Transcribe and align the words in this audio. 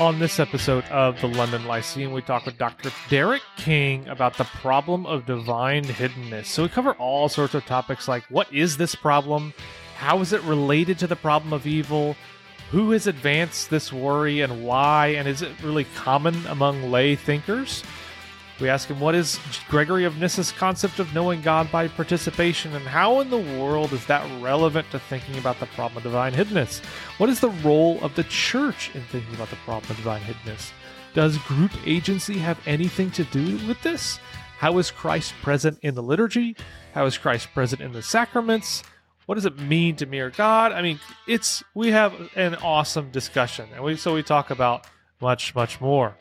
On 0.00 0.20
this 0.20 0.38
episode 0.38 0.84
of 0.84 1.20
the 1.20 1.26
London 1.26 1.64
Lyceum, 1.66 2.12
we 2.12 2.22
talk 2.22 2.46
with 2.46 2.56
Dr. 2.56 2.92
Derek 3.10 3.42
King 3.56 4.06
about 4.06 4.38
the 4.38 4.44
problem 4.44 5.04
of 5.06 5.26
divine 5.26 5.82
hiddenness. 5.82 6.46
So 6.46 6.62
we 6.62 6.68
cover 6.68 6.92
all 6.92 7.28
sorts 7.28 7.54
of 7.54 7.66
topics 7.66 8.06
like 8.06 8.22
what 8.30 8.52
is 8.54 8.76
this 8.76 8.94
problem? 8.94 9.52
How 9.96 10.20
is 10.20 10.32
it 10.32 10.40
related 10.42 11.00
to 11.00 11.08
the 11.08 11.16
problem 11.16 11.52
of 11.52 11.66
evil? 11.66 12.14
Who 12.70 12.92
has 12.92 13.08
advanced 13.08 13.70
this 13.70 13.92
worry 13.92 14.40
and 14.40 14.64
why? 14.64 15.08
And 15.08 15.26
is 15.26 15.42
it 15.42 15.50
really 15.64 15.86
common 15.96 16.46
among 16.46 16.92
lay 16.92 17.16
thinkers? 17.16 17.82
We 18.60 18.68
ask 18.68 18.88
him 18.88 18.98
what 18.98 19.14
is 19.14 19.38
Gregory 19.68 20.04
of 20.04 20.14
Nyssa's 20.14 20.50
concept 20.50 20.98
of 20.98 21.14
knowing 21.14 21.42
God 21.42 21.70
by 21.70 21.86
participation, 21.86 22.74
and 22.74 22.84
how 22.84 23.20
in 23.20 23.30
the 23.30 23.38
world 23.38 23.92
is 23.92 24.04
that 24.06 24.26
relevant 24.42 24.90
to 24.90 24.98
thinking 24.98 25.38
about 25.38 25.60
the 25.60 25.66
problem 25.66 25.98
of 25.98 26.02
divine 26.02 26.32
hiddenness? 26.32 26.84
What 27.18 27.30
is 27.30 27.38
the 27.38 27.50
role 27.50 28.00
of 28.02 28.16
the 28.16 28.24
church 28.24 28.90
in 28.94 29.02
thinking 29.04 29.34
about 29.36 29.50
the 29.50 29.56
problem 29.64 29.88
of 29.92 29.96
divine 29.96 30.22
hiddenness? 30.22 30.72
Does 31.14 31.38
group 31.38 31.70
agency 31.86 32.36
have 32.38 32.58
anything 32.66 33.12
to 33.12 33.24
do 33.24 33.64
with 33.68 33.80
this? 33.82 34.18
How 34.58 34.76
is 34.78 34.90
Christ 34.90 35.34
present 35.40 35.78
in 35.82 35.94
the 35.94 36.02
liturgy? 36.02 36.56
How 36.94 37.06
is 37.06 37.16
Christ 37.16 37.48
present 37.54 37.80
in 37.80 37.92
the 37.92 38.02
sacraments? 38.02 38.82
What 39.26 39.36
does 39.36 39.46
it 39.46 39.56
mean 39.60 39.94
to 39.96 40.06
mirror 40.06 40.30
God? 40.30 40.72
I 40.72 40.82
mean, 40.82 40.98
it's 41.28 41.62
we 41.74 41.92
have 41.92 42.12
an 42.34 42.56
awesome 42.56 43.12
discussion, 43.12 43.68
and 43.72 43.84
we 43.84 43.96
so 43.96 44.14
we 44.14 44.24
talk 44.24 44.50
about 44.50 44.88
much, 45.20 45.54
much 45.54 45.80
more. 45.80 46.16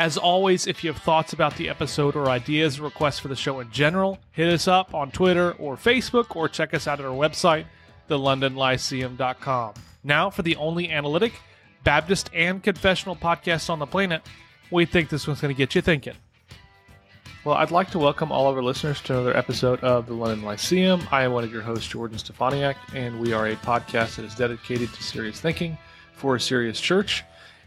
As 0.00 0.16
always, 0.16 0.66
if 0.66 0.82
you 0.82 0.90
have 0.90 1.02
thoughts 1.02 1.34
about 1.34 1.56
the 1.56 1.68
episode 1.68 2.16
or 2.16 2.30
ideas 2.30 2.80
or 2.80 2.84
requests 2.84 3.18
for 3.18 3.28
the 3.28 3.36
show 3.36 3.60
in 3.60 3.70
general, 3.70 4.18
hit 4.32 4.48
us 4.48 4.66
up 4.66 4.94
on 4.94 5.10
Twitter 5.10 5.52
or 5.58 5.76
Facebook 5.76 6.34
or 6.34 6.48
check 6.48 6.72
us 6.72 6.88
out 6.88 7.00
at 7.00 7.04
our 7.04 7.12
website, 7.12 7.66
thelondonlyceum.com. 8.08 9.74
Now, 10.02 10.30
for 10.30 10.40
the 10.40 10.56
only 10.56 10.88
analytic, 10.88 11.34
Baptist, 11.84 12.30
and 12.32 12.62
confessional 12.62 13.14
podcast 13.14 13.68
on 13.68 13.78
the 13.78 13.84
planet, 13.84 14.22
we 14.70 14.86
think 14.86 15.10
this 15.10 15.26
one's 15.26 15.42
going 15.42 15.54
to 15.54 15.58
get 15.58 15.74
you 15.74 15.82
thinking. 15.82 16.14
Well, 17.44 17.56
I'd 17.56 17.70
like 17.70 17.90
to 17.90 17.98
welcome 17.98 18.32
all 18.32 18.48
of 18.48 18.56
our 18.56 18.62
listeners 18.62 19.02
to 19.02 19.12
another 19.12 19.36
episode 19.36 19.80
of 19.80 20.06
the 20.06 20.14
London 20.14 20.42
Lyceum. 20.42 21.06
I 21.12 21.24
am 21.24 21.32
one 21.34 21.44
of 21.44 21.52
your 21.52 21.60
hosts, 21.60 21.86
Jordan 21.86 22.16
Steffaniak, 22.16 22.76
and 22.94 23.20
we 23.20 23.34
are 23.34 23.48
a 23.48 23.56
podcast 23.56 24.16
that 24.16 24.24
is 24.24 24.34
dedicated 24.34 24.94
to 24.94 25.02
serious 25.02 25.38
thinking 25.42 25.76
for 26.14 26.36
a 26.36 26.40
serious 26.40 26.80
church. 26.80 27.22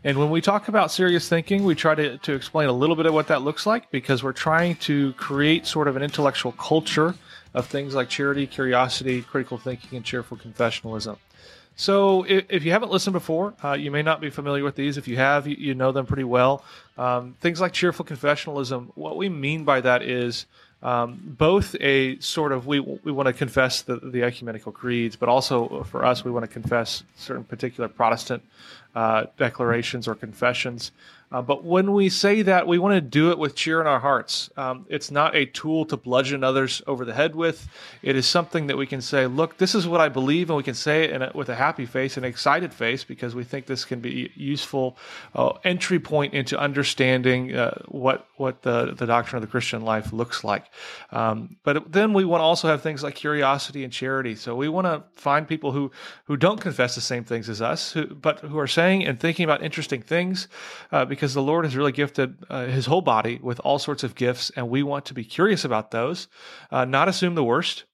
And 0.05 0.17
when 0.17 0.29
we 0.29 0.41
talk 0.41 0.67
about 0.67 0.91
serious 0.91 1.29
thinking, 1.29 1.63
we 1.63 1.75
try 1.75 1.95
to, 1.95 2.17
to 2.17 2.33
explain 2.33 2.67
a 2.67 2.73
little 2.73 2.95
bit 2.95 3.05
of 3.05 3.13
what 3.13 3.27
that 3.27 3.41
looks 3.41 3.65
like 3.65 3.89
because 3.89 4.21
we're 4.21 4.33
trying 4.33 4.75
to 4.77 5.13
create 5.13 5.65
sort 5.65 5.87
of 5.87 5.95
an 5.95 6.03
intellectual 6.03 6.51
culture 6.53 7.15
of 7.53 7.67
things 7.67 7.95
like 7.95 8.09
charity, 8.09 8.45
curiosity, 8.45 9.21
critical 9.21 9.57
thinking, 9.57 9.95
and 9.95 10.05
cheerful 10.05 10.35
confessionalism. 10.35 11.17
So, 11.75 12.23
if, 12.23 12.45
if 12.49 12.65
you 12.65 12.71
haven't 12.71 12.91
listened 12.91 13.13
before, 13.13 13.53
uh, 13.63 13.73
you 13.73 13.89
may 13.89 14.03
not 14.03 14.21
be 14.21 14.29
familiar 14.29 14.63
with 14.63 14.75
these. 14.75 14.97
If 14.97 15.07
you 15.07 15.17
have, 15.17 15.47
you, 15.47 15.55
you 15.57 15.73
know 15.73 15.91
them 15.91 16.05
pretty 16.05 16.23
well. 16.23 16.63
Um, 16.97 17.35
things 17.39 17.59
like 17.61 17.73
cheerful 17.73 18.05
confessionalism, 18.05 18.91
what 18.93 19.17
we 19.17 19.27
mean 19.27 19.63
by 19.63 19.81
that 19.81 20.03
is 20.03 20.45
um, 20.83 21.19
both 21.23 21.75
a 21.79 22.19
sort 22.19 22.51
of 22.51 22.67
we 22.67 22.79
we 22.79 23.11
want 23.11 23.27
to 23.27 23.33
confess 23.33 23.81
the, 23.81 23.95
the 23.95 24.21
ecumenical 24.21 24.71
creeds, 24.71 25.15
but 25.15 25.29
also 25.29 25.83
for 25.89 26.05
us 26.05 26.25
we 26.25 26.29
want 26.29 26.43
to 26.43 26.51
confess 26.51 27.03
certain 27.15 27.45
particular 27.45 27.87
Protestant 27.87 28.43
uh, 28.95 29.25
declarations 29.37 30.07
or 30.07 30.15
confessions. 30.15 30.91
Uh, 31.33 31.41
but 31.41 31.63
when 31.63 31.93
we 31.93 32.09
say 32.09 32.43
that, 32.43 32.67
we 32.67 32.77
want 32.77 32.93
to 32.93 33.01
do 33.01 33.31
it 33.31 33.39
with 33.39 33.55
cheer 33.55 33.81
in 33.81 33.87
our 33.87 33.99
hearts. 33.99 34.51
Um, 34.55 34.85
it's 34.87 35.09
not 35.09 35.35
a 35.35 35.47
tool 35.47 35.83
to 35.85 35.97
bludgeon 35.97 36.43
others 36.43 36.83
over 36.85 37.05
the 37.05 37.13
head 37.13 37.35
with. 37.35 37.67
It 38.03 38.15
is 38.15 38.27
something 38.27 38.67
that 38.67 38.77
we 38.77 38.85
can 38.85 39.01
say, 39.01 39.25
look, 39.25 39.57
this 39.57 39.73
is 39.73 39.87
what 39.87 39.99
I 39.99 40.09
believe, 40.09 40.51
and 40.51 40.57
we 40.57 40.61
can 40.61 40.75
say 40.75 41.05
it 41.05 41.21
a, 41.23 41.31
with 41.33 41.49
a 41.49 41.55
happy 41.55 41.87
face, 41.87 42.17
an 42.17 42.23
excited 42.23 42.71
face, 42.71 43.03
because 43.03 43.33
we 43.33 43.43
think 43.43 43.65
this 43.65 43.83
can 43.83 43.99
be 43.99 44.31
useful 44.35 44.95
uh, 45.33 45.53
entry 45.63 45.99
point 45.99 46.35
into 46.35 46.59
understanding 46.59 47.55
uh, 47.55 47.81
what 47.87 48.27
what 48.37 48.61
the, 48.61 48.93
the 48.93 49.07
doctrine 49.07 49.41
of 49.41 49.41
the 49.41 49.51
Christian 49.51 49.81
life 49.81 50.13
looks 50.13 50.43
like. 50.43 50.65
Um, 51.11 51.55
but 51.63 51.91
then 51.91 52.13
we 52.13 52.25
want 52.25 52.41
to 52.41 52.45
also 52.45 52.67
have 52.67 52.83
things 52.83 53.01
like 53.01 53.15
curiosity 53.15 53.83
and 53.83 53.91
charity. 53.91 54.35
So 54.35 54.55
we 54.55 54.69
want 54.69 54.85
to 54.85 55.01
find 55.19 55.47
people 55.47 55.71
who 55.71 55.91
who 56.25 56.37
don't 56.37 56.61
confess 56.61 56.93
the 56.93 57.01
same 57.01 57.23
things 57.23 57.49
as 57.49 57.59
us, 57.59 57.91
who, 57.93 58.05
but 58.05 58.39
who 58.41 58.59
are 58.59 58.67
saying 58.67 58.82
and 58.91 59.19
thinking 59.19 59.43
about 59.43 59.63
interesting 59.63 60.01
things, 60.01 60.47
uh, 60.91 61.05
because 61.05 61.33
the 61.33 61.41
Lord 61.41 61.65
has 61.65 61.75
really 61.75 61.91
gifted 61.91 62.37
uh, 62.49 62.65
His 62.65 62.85
whole 62.85 63.01
body 63.01 63.39
with 63.41 63.59
all 63.61 63.79
sorts 63.79 64.03
of 64.03 64.15
gifts, 64.15 64.51
and 64.55 64.69
we 64.69 64.83
want 64.83 65.05
to 65.05 65.13
be 65.13 65.23
curious 65.23 65.63
about 65.63 65.91
those, 65.91 66.27
uh, 66.71 66.85
not 66.85 67.07
assume 67.07 67.35
the 67.35 67.43
worst 67.43 67.85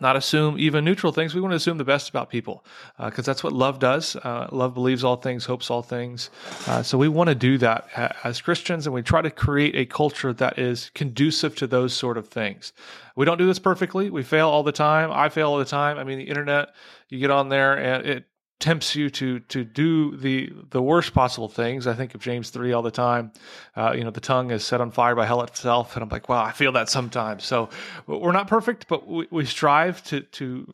not 0.00 0.16
assume 0.16 0.58
even 0.58 0.84
neutral 0.84 1.12
things. 1.12 1.34
We 1.34 1.40
want 1.40 1.52
to 1.52 1.56
assume 1.56 1.78
the 1.78 1.84
best 1.84 2.08
about 2.08 2.30
people 2.30 2.64
because 2.98 3.26
uh, 3.26 3.30
that's 3.30 3.42
what 3.42 3.52
love 3.52 3.78
does. 3.78 4.16
Uh, 4.16 4.48
love 4.52 4.74
believes 4.74 5.04
all 5.04 5.16
things, 5.16 5.44
hopes 5.44 5.70
all 5.70 5.82
things. 5.82 6.30
Uh, 6.66 6.82
so 6.82 6.98
we 6.98 7.08
want 7.08 7.28
to 7.28 7.34
do 7.34 7.58
that 7.58 7.88
as 8.24 8.40
Christians, 8.40 8.86
and 8.86 8.94
we 8.94 9.02
try 9.02 9.22
to 9.22 9.30
create 9.30 9.74
a 9.74 9.86
culture 9.86 10.32
that 10.34 10.58
is 10.58 10.90
conducive 10.94 11.54
to 11.56 11.66
those 11.66 11.94
sort 11.94 12.18
of 12.18 12.28
things. 12.28 12.72
We 13.14 13.24
don't 13.24 13.38
do 13.38 13.46
this 13.46 13.58
perfectly. 13.58 14.10
We 14.10 14.22
fail 14.22 14.48
all 14.48 14.62
the 14.62 14.72
time. 14.72 15.10
I 15.10 15.28
fail 15.28 15.50
all 15.50 15.58
the 15.58 15.64
time. 15.64 15.98
I 15.98 16.04
mean, 16.04 16.18
the 16.18 16.28
internet, 16.28 16.74
you 17.08 17.18
get 17.18 17.30
on 17.30 17.48
there 17.48 17.74
and 17.74 18.06
it 18.06 18.24
tempts 18.58 18.96
you 18.96 19.10
to 19.10 19.40
to 19.40 19.64
do 19.64 20.16
the 20.16 20.50
the 20.70 20.80
worst 20.80 21.12
possible 21.12 21.48
things. 21.48 21.86
I 21.86 21.94
think 21.94 22.14
of 22.14 22.20
James 22.20 22.50
three 22.50 22.72
all 22.72 22.82
the 22.82 22.90
time. 22.90 23.32
Uh, 23.76 23.92
you 23.96 24.02
know, 24.02 24.10
the 24.10 24.20
tongue 24.20 24.50
is 24.50 24.64
set 24.64 24.80
on 24.80 24.90
fire 24.90 25.14
by 25.14 25.26
hell 25.26 25.42
itself, 25.42 25.94
and 25.94 26.02
I'm 26.02 26.08
like, 26.08 26.28
wow, 26.28 26.42
I 26.42 26.52
feel 26.52 26.72
that 26.72 26.88
sometimes. 26.88 27.44
So 27.44 27.68
we're 28.06 28.32
not 28.32 28.48
perfect, 28.48 28.88
but 28.88 29.06
we, 29.06 29.26
we 29.30 29.44
strive 29.44 30.02
to 30.04 30.22
to 30.22 30.72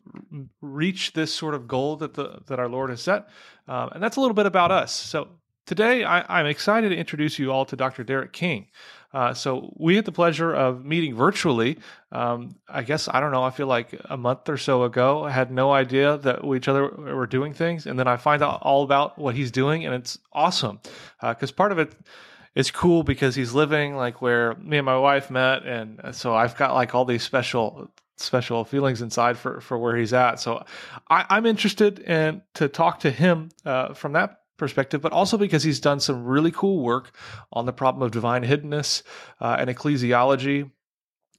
reach 0.61 1.13
this 1.13 1.33
sort 1.33 1.55
of 1.55 1.67
goal 1.67 1.97
that 1.97 2.13
the 2.13 2.39
that 2.47 2.59
our 2.59 2.69
Lord 2.69 2.89
has 2.89 3.01
set, 3.01 3.27
um, 3.67 3.89
and 3.93 4.03
that's 4.03 4.17
a 4.17 4.21
little 4.21 4.35
bit 4.35 4.45
about 4.45 4.71
us. 4.71 4.93
So 4.93 5.27
today, 5.65 6.05
I, 6.05 6.39
I'm 6.39 6.45
excited 6.45 6.89
to 6.89 6.95
introduce 6.95 7.37
you 7.37 7.51
all 7.51 7.65
to 7.65 7.75
Dr. 7.75 8.03
Derek 8.03 8.31
King. 8.31 8.67
Uh, 9.13 9.33
so 9.33 9.71
we 9.77 9.95
had 9.95 10.05
the 10.05 10.11
pleasure 10.11 10.53
of 10.53 10.83
meeting 10.83 11.15
virtually. 11.15 11.77
Um, 12.11 12.55
I 12.67 12.81
guess 12.81 13.07
I 13.07 13.19
don't 13.19 13.31
know. 13.31 13.43
I 13.43 13.51
feel 13.51 13.67
like 13.67 13.99
a 14.05 14.17
month 14.17 14.49
or 14.49 14.57
so 14.57 14.83
ago. 14.83 15.23
I 15.23 15.29
had 15.29 15.51
no 15.51 15.71
idea 15.71 16.17
that 16.17 16.43
we 16.43 16.57
each 16.57 16.67
other 16.67 16.87
were 16.87 17.27
doing 17.27 17.53
things, 17.53 17.85
and 17.85 17.99
then 17.99 18.07
I 18.07 18.17
find 18.17 18.41
out 18.41 18.61
all 18.63 18.83
about 18.83 19.19
what 19.19 19.35
he's 19.35 19.51
doing, 19.51 19.85
and 19.85 19.93
it's 19.93 20.17
awesome 20.31 20.79
because 21.21 21.51
uh, 21.51 21.55
part 21.55 21.71
of 21.71 21.79
it 21.79 21.93
is 22.55 22.71
cool 22.71 23.03
because 23.03 23.35
he's 23.35 23.53
living 23.53 23.95
like 23.95 24.21
where 24.21 24.55
me 24.55 24.77
and 24.77 24.85
my 24.85 24.97
wife 24.97 25.29
met, 25.29 25.63
and 25.63 26.15
so 26.15 26.35
I've 26.35 26.57
got 26.57 26.73
like 26.73 26.95
all 26.95 27.05
these 27.05 27.23
special 27.23 27.91
special 28.17 28.63
feelings 28.63 29.01
inside 29.01 29.37
for 29.37 29.61
for 29.61 29.77
where 29.77 29.95
he's 29.95 30.13
at. 30.13 30.39
So 30.39 30.63
I, 31.09 31.37
am 31.37 31.45
interested 31.45 31.99
in 31.99 32.41
to 32.55 32.67
talk 32.67 33.01
to 33.01 33.11
him 33.11 33.49
uh, 33.65 33.93
from 33.93 34.13
that 34.13 34.42
perspective, 34.57 35.01
but 35.01 35.11
also 35.11 35.37
because 35.37 35.63
he's 35.63 35.79
done 35.79 35.99
some 35.99 36.23
really 36.23 36.51
cool 36.51 36.83
work 36.83 37.11
on 37.51 37.65
the 37.65 37.73
problem 37.73 38.03
of 38.03 38.11
divine 38.11 38.43
hiddenness 38.43 39.03
uh, 39.41 39.55
and 39.59 39.69
ecclesiology. 39.69 40.69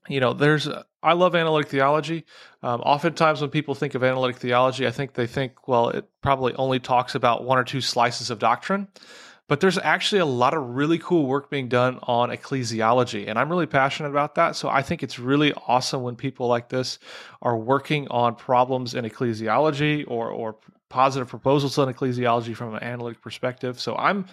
You 0.09 0.21
know, 0.21 0.35
there's 0.35 0.69
I 1.03 1.13
love 1.13 1.35
analytic 1.35 1.71
theology. 1.71 2.25
Um, 2.63 2.81
oftentimes, 2.81 3.41
when 3.41 3.51
people 3.51 3.75
think 3.75 3.95
of 3.95 4.03
analytic 4.03 4.37
theology, 4.37 4.87
I 4.87 4.91
think 4.91 5.15
they 5.15 5.27
think, 5.27 5.69
well, 5.69 5.91
it 5.91 6.09
probably 6.23 6.55
only 6.55 6.79
talks 6.79 7.15
about 7.15 7.45
one 7.45 7.59
or 7.59 7.65
two 7.65 7.81
slices 7.81 8.31
of 8.31 8.39
doctrine. 8.39 8.89
But 9.47 9.61
there's 9.61 9.77
actually 9.77 10.21
a 10.21 10.27
lot 10.27 10.55
of 10.55 10.71
really 10.71 10.99
cool 10.99 11.27
work 11.27 11.51
being 11.51 11.69
done 11.69 11.99
on 12.05 12.31
ecclesiology, 12.31 13.29
and 13.29 13.39
I'm 13.39 13.51
really 13.51 13.67
passionate 13.67 14.09
about 14.09 14.37
that. 14.37 14.57
So 14.57 14.71
I 14.71 14.81
think 14.81 15.03
it's 15.03 15.19
really 15.19 15.53
awesome 15.69 16.03
when 16.03 16.17
people 16.17 16.47
like 16.47 16.71
this 16.71 16.99
are 17.43 17.57
working 17.57 18.09
on 18.09 18.37
problems 18.37 18.95
in 18.95 19.05
ecclesiology 19.05 20.05
or 20.09 20.31
or 20.31 20.57
positive 20.89 21.29
proposals 21.29 21.77
on 21.79 21.93
ecclesiology 21.93 22.55
from 22.55 22.75
an 22.75 22.83
analytic 22.83 23.21
perspective. 23.21 23.81
So 23.81 23.97
I'm 23.97 24.27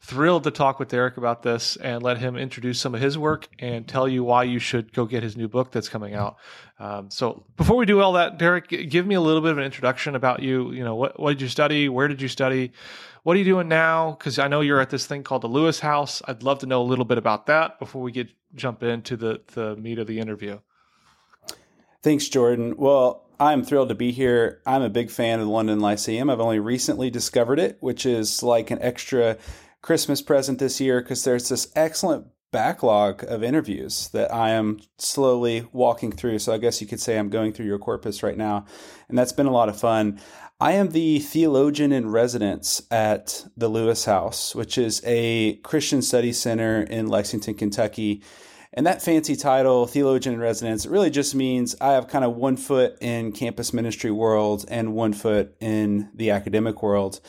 thrilled 0.00 0.44
to 0.44 0.50
talk 0.50 0.78
with 0.78 0.88
Derek 0.88 1.16
about 1.16 1.42
this 1.42 1.76
and 1.76 2.02
let 2.02 2.18
him 2.18 2.36
introduce 2.36 2.80
some 2.80 2.94
of 2.94 3.00
his 3.00 3.16
work 3.16 3.48
and 3.58 3.86
tell 3.86 4.08
you 4.08 4.24
why 4.24 4.44
you 4.44 4.58
should 4.58 4.92
go 4.92 5.04
get 5.04 5.22
his 5.22 5.36
new 5.36 5.48
book 5.48 5.70
that's 5.70 5.88
coming 5.88 6.14
out. 6.14 6.36
Um, 6.78 7.10
so 7.10 7.44
before 7.56 7.76
we 7.76 7.86
do 7.86 8.00
all 8.00 8.12
that, 8.14 8.38
Derek, 8.38 8.68
give 8.68 9.06
me 9.06 9.14
a 9.14 9.20
little 9.20 9.40
bit 9.40 9.52
of 9.52 9.58
an 9.58 9.64
introduction 9.64 10.14
about 10.14 10.42
you. 10.42 10.72
You 10.72 10.84
know, 10.84 10.94
what, 10.94 11.18
what 11.20 11.30
did 11.30 11.40
you 11.40 11.48
study? 11.48 11.88
Where 11.88 12.08
did 12.08 12.20
you 12.20 12.28
study? 12.28 12.72
What 13.22 13.36
are 13.36 13.38
you 13.38 13.44
doing 13.44 13.68
now? 13.68 14.12
Because 14.12 14.38
I 14.38 14.48
know 14.48 14.60
you're 14.60 14.80
at 14.80 14.90
this 14.90 15.06
thing 15.06 15.22
called 15.22 15.42
the 15.42 15.48
Lewis 15.48 15.80
House. 15.80 16.22
I'd 16.26 16.42
love 16.42 16.60
to 16.60 16.66
know 16.66 16.80
a 16.80 16.84
little 16.84 17.04
bit 17.04 17.18
about 17.18 17.46
that 17.46 17.78
before 17.78 18.02
we 18.02 18.12
get 18.12 18.28
jump 18.54 18.82
into 18.82 19.16
the 19.16 19.40
the 19.54 19.76
meat 19.76 19.98
of 19.98 20.06
the 20.06 20.18
interview. 20.18 20.58
Thanks, 22.02 22.28
Jordan. 22.28 22.76
Well, 22.76 23.26
I'm 23.40 23.64
thrilled 23.64 23.88
to 23.88 23.94
be 23.94 24.12
here. 24.12 24.62
I'm 24.66 24.82
a 24.82 24.90
big 24.90 25.10
fan 25.10 25.40
of 25.40 25.46
the 25.46 25.52
London 25.52 25.80
Lyceum. 25.80 26.30
I've 26.30 26.40
only 26.40 26.60
recently 26.60 27.10
discovered 27.10 27.58
it, 27.58 27.76
which 27.80 28.06
is 28.06 28.42
like 28.42 28.70
an 28.70 28.80
extra 28.80 29.36
Christmas 29.82 30.22
present 30.22 30.58
this 30.58 30.80
year 30.80 31.00
because 31.00 31.24
there's 31.24 31.48
this 31.48 31.72
excellent 31.74 32.26
backlog 32.50 33.24
of 33.24 33.42
interviews 33.42 34.08
that 34.08 34.32
I 34.32 34.50
am 34.50 34.80
slowly 34.98 35.68
walking 35.72 36.12
through. 36.12 36.38
So 36.38 36.52
I 36.52 36.58
guess 36.58 36.80
you 36.80 36.86
could 36.86 37.00
say 37.00 37.18
I'm 37.18 37.30
going 37.30 37.52
through 37.52 37.66
your 37.66 37.78
corpus 37.78 38.22
right 38.22 38.36
now. 38.36 38.64
And 39.08 39.18
that's 39.18 39.32
been 39.32 39.46
a 39.46 39.52
lot 39.52 39.68
of 39.68 39.78
fun. 39.78 40.20
I 40.60 40.72
am 40.72 40.90
the 40.90 41.20
theologian 41.20 41.92
in 41.92 42.10
residence 42.10 42.82
at 42.90 43.46
the 43.56 43.68
Lewis 43.68 44.06
House, 44.06 44.54
which 44.54 44.78
is 44.78 45.00
a 45.04 45.56
Christian 45.56 46.02
study 46.02 46.32
center 46.32 46.82
in 46.82 47.06
Lexington, 47.06 47.54
Kentucky. 47.54 48.22
And 48.74 48.86
that 48.86 49.02
fancy 49.02 49.34
title, 49.34 49.86
theologian 49.86 50.34
in 50.34 50.40
residence, 50.40 50.86
really 50.86 51.10
just 51.10 51.34
means 51.34 51.74
I 51.80 51.92
have 51.92 52.08
kind 52.08 52.24
of 52.24 52.36
one 52.36 52.56
foot 52.56 52.98
in 53.00 53.32
campus 53.32 53.72
ministry 53.72 54.10
world 54.10 54.64
and 54.68 54.94
one 54.94 55.12
foot 55.12 55.56
in 55.60 56.10
the 56.14 56.30
academic 56.30 56.82
world. 56.82 57.20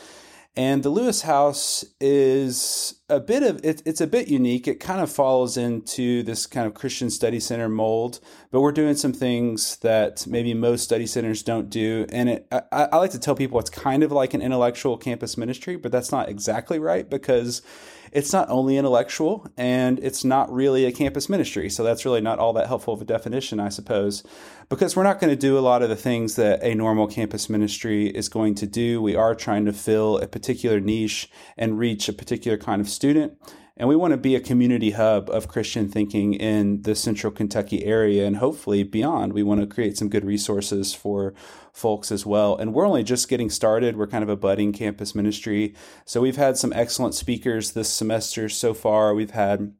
And 0.56 0.82
the 0.82 0.90
Lewis 0.90 1.22
House 1.22 1.84
is 2.00 3.00
a 3.08 3.20
bit 3.20 3.44
of 3.44 3.64
it, 3.64 3.82
it's 3.86 4.00
a 4.00 4.06
bit 4.06 4.26
unique. 4.26 4.66
It 4.66 4.80
kind 4.80 5.00
of 5.00 5.10
falls 5.10 5.56
into 5.56 6.24
this 6.24 6.44
kind 6.44 6.66
of 6.66 6.74
Christian 6.74 7.08
study 7.08 7.38
center 7.38 7.68
mold, 7.68 8.18
but 8.50 8.60
we're 8.60 8.72
doing 8.72 8.96
some 8.96 9.12
things 9.12 9.76
that 9.78 10.26
maybe 10.26 10.52
most 10.52 10.82
study 10.82 11.06
centers 11.06 11.44
don't 11.44 11.70
do. 11.70 12.04
And 12.10 12.28
it, 12.28 12.48
I, 12.50 12.88
I 12.92 12.96
like 12.96 13.12
to 13.12 13.18
tell 13.20 13.36
people 13.36 13.60
it's 13.60 13.70
kind 13.70 14.02
of 14.02 14.10
like 14.10 14.34
an 14.34 14.42
intellectual 14.42 14.98
campus 14.98 15.38
ministry, 15.38 15.76
but 15.76 15.92
that's 15.92 16.10
not 16.10 16.28
exactly 16.28 16.80
right 16.80 17.08
because 17.08 17.62
it's 18.12 18.32
not 18.32 18.48
only 18.48 18.76
intellectual 18.76 19.46
and 19.56 19.98
it's 20.00 20.24
not 20.24 20.52
really 20.52 20.84
a 20.84 20.92
campus 20.92 21.28
ministry. 21.28 21.70
So 21.70 21.84
that's 21.84 22.04
really 22.04 22.20
not 22.20 22.38
all 22.38 22.52
that 22.54 22.66
helpful 22.66 22.94
of 22.94 23.00
a 23.00 23.04
definition, 23.04 23.60
I 23.60 23.68
suppose, 23.68 24.22
because 24.68 24.96
we're 24.96 25.04
not 25.04 25.20
going 25.20 25.30
to 25.30 25.36
do 25.36 25.58
a 25.58 25.60
lot 25.60 25.82
of 25.82 25.88
the 25.88 25.96
things 25.96 26.36
that 26.36 26.62
a 26.62 26.74
normal 26.74 27.06
campus 27.06 27.48
ministry 27.48 28.08
is 28.08 28.28
going 28.28 28.54
to 28.56 28.66
do. 28.66 29.00
We 29.00 29.14
are 29.14 29.34
trying 29.34 29.64
to 29.66 29.72
fill 29.72 30.18
a 30.18 30.26
particular 30.26 30.80
niche 30.80 31.30
and 31.56 31.78
reach 31.78 32.08
a 32.08 32.12
particular 32.12 32.58
kind 32.58 32.80
of 32.80 32.88
student. 32.88 33.38
And 33.80 33.88
we 33.88 33.96
want 33.96 34.10
to 34.10 34.18
be 34.18 34.36
a 34.36 34.40
community 34.40 34.90
hub 34.90 35.30
of 35.30 35.48
Christian 35.48 35.88
thinking 35.88 36.34
in 36.34 36.82
the 36.82 36.94
central 36.94 37.32
Kentucky 37.32 37.82
area 37.86 38.26
and 38.26 38.36
hopefully 38.36 38.82
beyond. 38.82 39.32
We 39.32 39.42
want 39.42 39.62
to 39.62 39.66
create 39.66 39.96
some 39.96 40.10
good 40.10 40.22
resources 40.22 40.92
for 40.92 41.32
folks 41.72 42.12
as 42.12 42.26
well. 42.26 42.58
And 42.58 42.74
we're 42.74 42.86
only 42.86 43.02
just 43.02 43.30
getting 43.30 43.48
started. 43.48 43.96
We're 43.96 44.06
kind 44.06 44.22
of 44.22 44.28
a 44.28 44.36
budding 44.36 44.74
campus 44.74 45.14
ministry. 45.14 45.74
So 46.04 46.20
we've 46.20 46.36
had 46.36 46.58
some 46.58 46.74
excellent 46.74 47.14
speakers 47.14 47.72
this 47.72 47.88
semester 47.88 48.50
so 48.50 48.74
far. 48.74 49.14
We've 49.14 49.30
had 49.30 49.72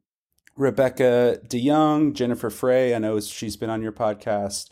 Rebecca 0.57 1.39
DeYoung, 1.45 2.13
Jennifer 2.13 2.49
Frey. 2.49 2.95
I 2.95 2.97
know 2.97 3.19
she's 3.19 3.55
been 3.55 3.69
on 3.69 3.83
your 3.83 3.91
podcast. 3.91 4.71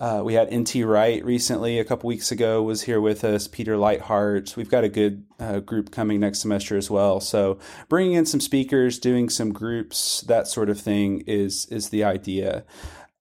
Uh, 0.00 0.22
we 0.24 0.32
had 0.32 0.52
NT 0.52 0.76
Wright 0.86 1.22
recently, 1.22 1.78
a 1.78 1.84
couple 1.84 2.08
weeks 2.08 2.32
ago, 2.32 2.62
was 2.62 2.82
here 2.82 3.02
with 3.02 3.22
us. 3.22 3.46
Peter 3.46 3.76
Leithart. 3.76 4.56
We've 4.56 4.70
got 4.70 4.82
a 4.82 4.88
good 4.88 5.26
uh, 5.38 5.60
group 5.60 5.90
coming 5.90 6.20
next 6.20 6.38
semester 6.38 6.78
as 6.78 6.90
well. 6.90 7.20
So 7.20 7.58
bringing 7.90 8.14
in 8.14 8.24
some 8.24 8.40
speakers, 8.40 8.98
doing 8.98 9.28
some 9.28 9.52
groups, 9.52 10.22
that 10.22 10.48
sort 10.48 10.70
of 10.70 10.80
thing 10.80 11.22
is 11.26 11.66
is 11.66 11.90
the 11.90 12.02
idea. 12.02 12.64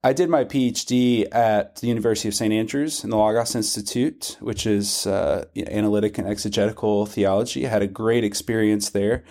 I 0.01 0.13
did 0.13 0.29
my 0.29 0.45
PhD 0.45 1.27
at 1.35 1.75
the 1.77 1.87
University 1.87 2.29
of 2.29 2.35
St. 2.35 2.53
Andrews 2.53 3.03
in 3.03 3.09
the 3.09 3.17
Logos 3.17 3.53
Institute, 3.53 4.37
which 4.39 4.65
is 4.65 5.05
uh, 5.05 5.43
analytic 5.57 6.17
and 6.17 6.25
exegetical 6.25 7.05
theology. 7.05 7.67
I 7.67 7.69
had 7.69 7.81
a 7.81 7.87
great 7.87 8.23
experience 8.23 8.91
there. 8.91 9.25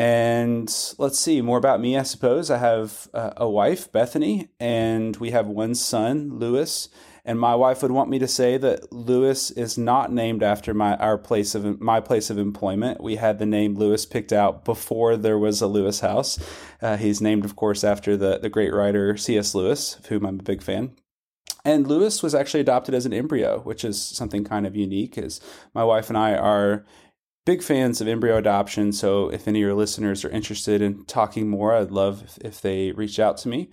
And 0.00 0.74
let's 0.96 1.20
see 1.20 1.42
more 1.42 1.58
about 1.58 1.78
me. 1.78 1.98
I 1.98 2.04
suppose 2.04 2.50
I 2.50 2.56
have 2.56 3.08
uh, 3.12 3.32
a 3.36 3.50
wife, 3.50 3.92
Bethany, 3.92 4.48
and 4.58 5.14
we 5.18 5.32
have 5.32 5.46
one 5.46 5.74
son, 5.74 6.38
Lewis. 6.38 6.88
And 7.22 7.38
my 7.38 7.54
wife 7.54 7.82
would 7.82 7.90
want 7.90 8.08
me 8.08 8.18
to 8.20 8.26
say 8.26 8.56
that 8.56 8.90
Lewis 8.90 9.50
is 9.50 9.76
not 9.76 10.10
named 10.10 10.42
after 10.42 10.72
my 10.72 10.96
our 10.96 11.18
place 11.18 11.54
of 11.54 11.82
my 11.82 12.00
place 12.00 12.30
of 12.30 12.38
employment. 12.38 13.02
We 13.02 13.16
had 13.16 13.38
the 13.38 13.44
name 13.44 13.74
Lewis 13.74 14.06
picked 14.06 14.32
out 14.32 14.64
before 14.64 15.18
there 15.18 15.38
was 15.38 15.60
a 15.60 15.66
Lewis 15.66 16.00
House. 16.00 16.38
Uh, 16.80 16.96
he's 16.96 17.20
named, 17.20 17.44
of 17.44 17.54
course, 17.54 17.84
after 17.84 18.16
the 18.16 18.38
the 18.38 18.48
great 18.48 18.72
writer 18.72 19.18
C.S. 19.18 19.54
Lewis, 19.54 19.96
of 19.96 20.06
whom 20.06 20.24
I'm 20.24 20.40
a 20.40 20.42
big 20.42 20.62
fan. 20.62 20.96
And 21.62 21.86
Lewis 21.86 22.22
was 22.22 22.34
actually 22.34 22.60
adopted 22.60 22.94
as 22.94 23.04
an 23.04 23.12
embryo, 23.12 23.60
which 23.60 23.84
is 23.84 24.02
something 24.02 24.44
kind 24.44 24.66
of 24.66 24.74
unique. 24.74 25.18
As 25.18 25.42
my 25.74 25.84
wife 25.84 26.08
and 26.08 26.16
I 26.16 26.36
are 26.36 26.86
big 27.50 27.62
fans 27.64 28.00
of 28.00 28.06
embryo 28.06 28.36
adoption. 28.36 28.92
So 28.92 29.28
if 29.28 29.48
any 29.48 29.58
of 29.58 29.66
your 29.66 29.74
listeners 29.74 30.24
are 30.24 30.30
interested 30.30 30.80
in 30.80 31.04
talking 31.06 31.50
more, 31.50 31.74
I'd 31.74 31.90
love 31.90 32.38
if, 32.44 32.60
they 32.60 32.92
reach 32.92 33.18
out 33.18 33.38
to 33.38 33.48
me. 33.48 33.70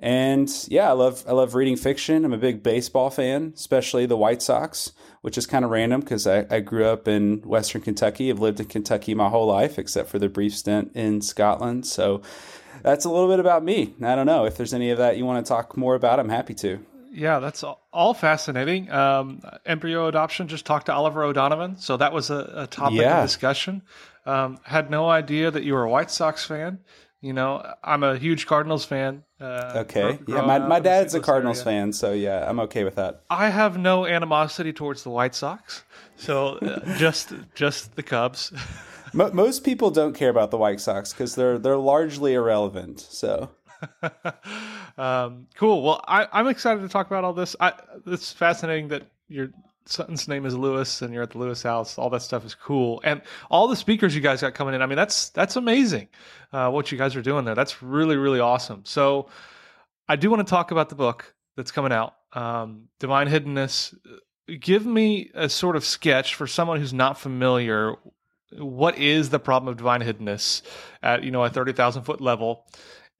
And 0.00 0.50
yeah, 0.66 0.88
I 0.88 0.94
love 0.94 1.22
I 1.28 1.32
love 1.32 1.54
reading 1.54 1.76
fiction. 1.76 2.24
I'm 2.24 2.32
a 2.32 2.38
big 2.38 2.64
baseball 2.64 3.08
fan, 3.08 3.52
especially 3.54 4.04
the 4.04 4.16
White 4.16 4.42
Sox, 4.42 4.92
which 5.20 5.38
is 5.38 5.46
kind 5.46 5.64
of 5.64 5.70
random 5.70 6.00
because 6.00 6.26
I, 6.26 6.44
I 6.50 6.58
grew 6.58 6.86
up 6.86 7.06
in 7.06 7.42
Western 7.42 7.82
Kentucky. 7.82 8.30
I've 8.30 8.40
lived 8.40 8.58
in 8.58 8.66
Kentucky 8.66 9.14
my 9.14 9.28
whole 9.28 9.46
life, 9.46 9.78
except 9.78 10.08
for 10.08 10.18
the 10.18 10.28
brief 10.28 10.56
stint 10.56 10.90
in 10.96 11.20
Scotland. 11.20 11.86
So 11.86 12.22
that's 12.82 13.04
a 13.04 13.10
little 13.10 13.28
bit 13.28 13.38
about 13.38 13.62
me. 13.62 13.94
I 14.02 14.16
don't 14.16 14.26
know 14.26 14.44
if 14.44 14.56
there's 14.56 14.74
any 14.74 14.90
of 14.90 14.98
that 14.98 15.16
you 15.18 15.24
want 15.24 15.46
to 15.46 15.48
talk 15.48 15.76
more 15.76 15.94
about. 15.94 16.18
I'm 16.18 16.30
happy 16.30 16.54
to 16.54 16.84
yeah, 17.12 17.38
that's 17.38 17.64
all 17.92 18.14
fascinating. 18.14 18.90
Um, 18.90 19.42
embryo 19.66 20.06
adoption. 20.08 20.48
Just 20.48 20.66
talked 20.66 20.86
to 20.86 20.92
Oliver 20.92 21.22
O'Donovan, 21.24 21.76
so 21.78 21.96
that 21.96 22.12
was 22.12 22.30
a, 22.30 22.52
a 22.54 22.66
topic 22.66 23.00
yeah. 23.00 23.18
of 23.18 23.26
discussion. 23.26 23.82
Um, 24.26 24.58
had 24.62 24.90
no 24.90 25.08
idea 25.08 25.50
that 25.50 25.64
you 25.64 25.74
were 25.74 25.84
a 25.84 25.90
White 25.90 26.10
Sox 26.10 26.44
fan. 26.44 26.80
You 27.20 27.34
know, 27.34 27.74
I'm 27.84 28.02
a 28.02 28.16
huge 28.16 28.46
Cardinals 28.46 28.84
fan. 28.84 29.24
Uh, 29.38 29.72
okay, 29.76 30.18
yeah, 30.26 30.40
my, 30.40 30.58
my 30.58 30.80
dad's 30.80 31.14
a 31.14 31.20
Cardinals 31.20 31.58
area. 31.66 31.80
fan, 31.80 31.92
so 31.92 32.12
yeah, 32.12 32.48
I'm 32.48 32.60
okay 32.60 32.84
with 32.84 32.94
that. 32.94 33.22
I 33.28 33.50
have 33.50 33.76
no 33.76 34.06
animosity 34.06 34.72
towards 34.72 35.02
the 35.02 35.10
White 35.10 35.34
Sox, 35.34 35.84
so 36.16 36.56
uh, 36.56 36.94
just 36.96 37.32
just 37.54 37.94
the 37.96 38.02
Cubs. 38.02 38.52
Most 39.12 39.64
people 39.64 39.90
don't 39.90 40.14
care 40.14 40.30
about 40.30 40.50
the 40.50 40.56
White 40.56 40.80
Sox 40.80 41.12
because 41.12 41.34
they're 41.34 41.58
they're 41.58 41.76
largely 41.76 42.34
irrelevant. 42.34 43.00
So 43.00 43.50
um, 45.00 45.46
cool. 45.54 45.82
Well, 45.82 46.04
I, 46.06 46.26
am 46.38 46.46
excited 46.46 46.82
to 46.82 46.88
talk 46.88 47.06
about 47.06 47.24
all 47.24 47.32
this. 47.32 47.56
I, 47.58 47.72
it's 48.06 48.34
fascinating 48.34 48.88
that 48.88 49.04
your 49.28 49.48
son's 49.86 50.28
name 50.28 50.44
is 50.44 50.54
Lewis 50.54 51.00
and 51.00 51.14
you're 51.14 51.22
at 51.22 51.30
the 51.30 51.38
Lewis 51.38 51.62
House. 51.62 51.96
All 51.96 52.10
that 52.10 52.20
stuff 52.20 52.44
is 52.44 52.54
cool, 52.54 53.00
and 53.02 53.22
all 53.50 53.66
the 53.66 53.76
speakers 53.76 54.14
you 54.14 54.20
guys 54.20 54.42
got 54.42 54.52
coming 54.52 54.74
in. 54.74 54.82
I 54.82 54.86
mean, 54.86 54.96
that's 54.96 55.30
that's 55.30 55.56
amazing. 55.56 56.08
Uh, 56.52 56.68
what 56.68 56.92
you 56.92 56.98
guys 56.98 57.16
are 57.16 57.22
doing 57.22 57.46
there. 57.46 57.54
That's 57.54 57.82
really 57.82 58.16
really 58.16 58.40
awesome. 58.40 58.82
So, 58.84 59.30
I 60.06 60.16
do 60.16 60.28
want 60.28 60.46
to 60.46 60.50
talk 60.50 60.70
about 60.70 60.90
the 60.90 60.96
book 60.96 61.34
that's 61.56 61.70
coming 61.70 61.92
out, 61.92 62.14
um, 62.34 62.88
Divine 62.98 63.28
Hiddenness. 63.28 63.94
Give 64.60 64.84
me 64.84 65.30
a 65.32 65.48
sort 65.48 65.76
of 65.76 65.84
sketch 65.84 66.34
for 66.34 66.46
someone 66.46 66.78
who's 66.78 66.92
not 66.92 67.18
familiar 67.18 67.96
what 68.58 68.98
is 68.98 69.30
the 69.30 69.38
problem 69.38 69.70
of 69.70 69.76
divine 69.76 70.00
hiddenness 70.00 70.62
at 71.02 71.22
you 71.22 71.30
know 71.30 71.44
a 71.44 71.48
30,000 71.48 72.02
foot 72.02 72.20
level 72.20 72.66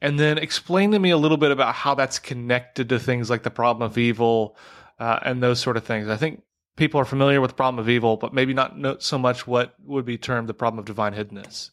and 0.00 0.18
then 0.18 0.38
explain 0.38 0.92
to 0.92 0.98
me 0.98 1.10
a 1.10 1.16
little 1.16 1.36
bit 1.36 1.50
about 1.50 1.74
how 1.74 1.94
that's 1.94 2.18
connected 2.18 2.88
to 2.88 2.98
things 2.98 3.30
like 3.30 3.42
the 3.42 3.50
problem 3.50 3.88
of 3.88 3.98
evil 3.98 4.56
uh, 4.98 5.20
and 5.24 5.42
those 5.42 5.60
sort 5.60 5.76
of 5.76 5.84
things. 5.84 6.08
I 6.08 6.16
think 6.16 6.42
people 6.76 7.00
are 7.00 7.04
familiar 7.04 7.40
with 7.40 7.50
the 7.50 7.56
problem 7.56 7.78
of 7.78 7.88
evil, 7.88 8.16
but 8.16 8.32
maybe 8.32 8.54
not 8.54 9.02
so 9.02 9.18
much 9.18 9.46
what 9.46 9.74
would 9.84 10.04
be 10.04 10.18
termed 10.18 10.48
the 10.48 10.54
problem 10.54 10.78
of 10.78 10.84
divine 10.84 11.14
hiddenness. 11.14 11.70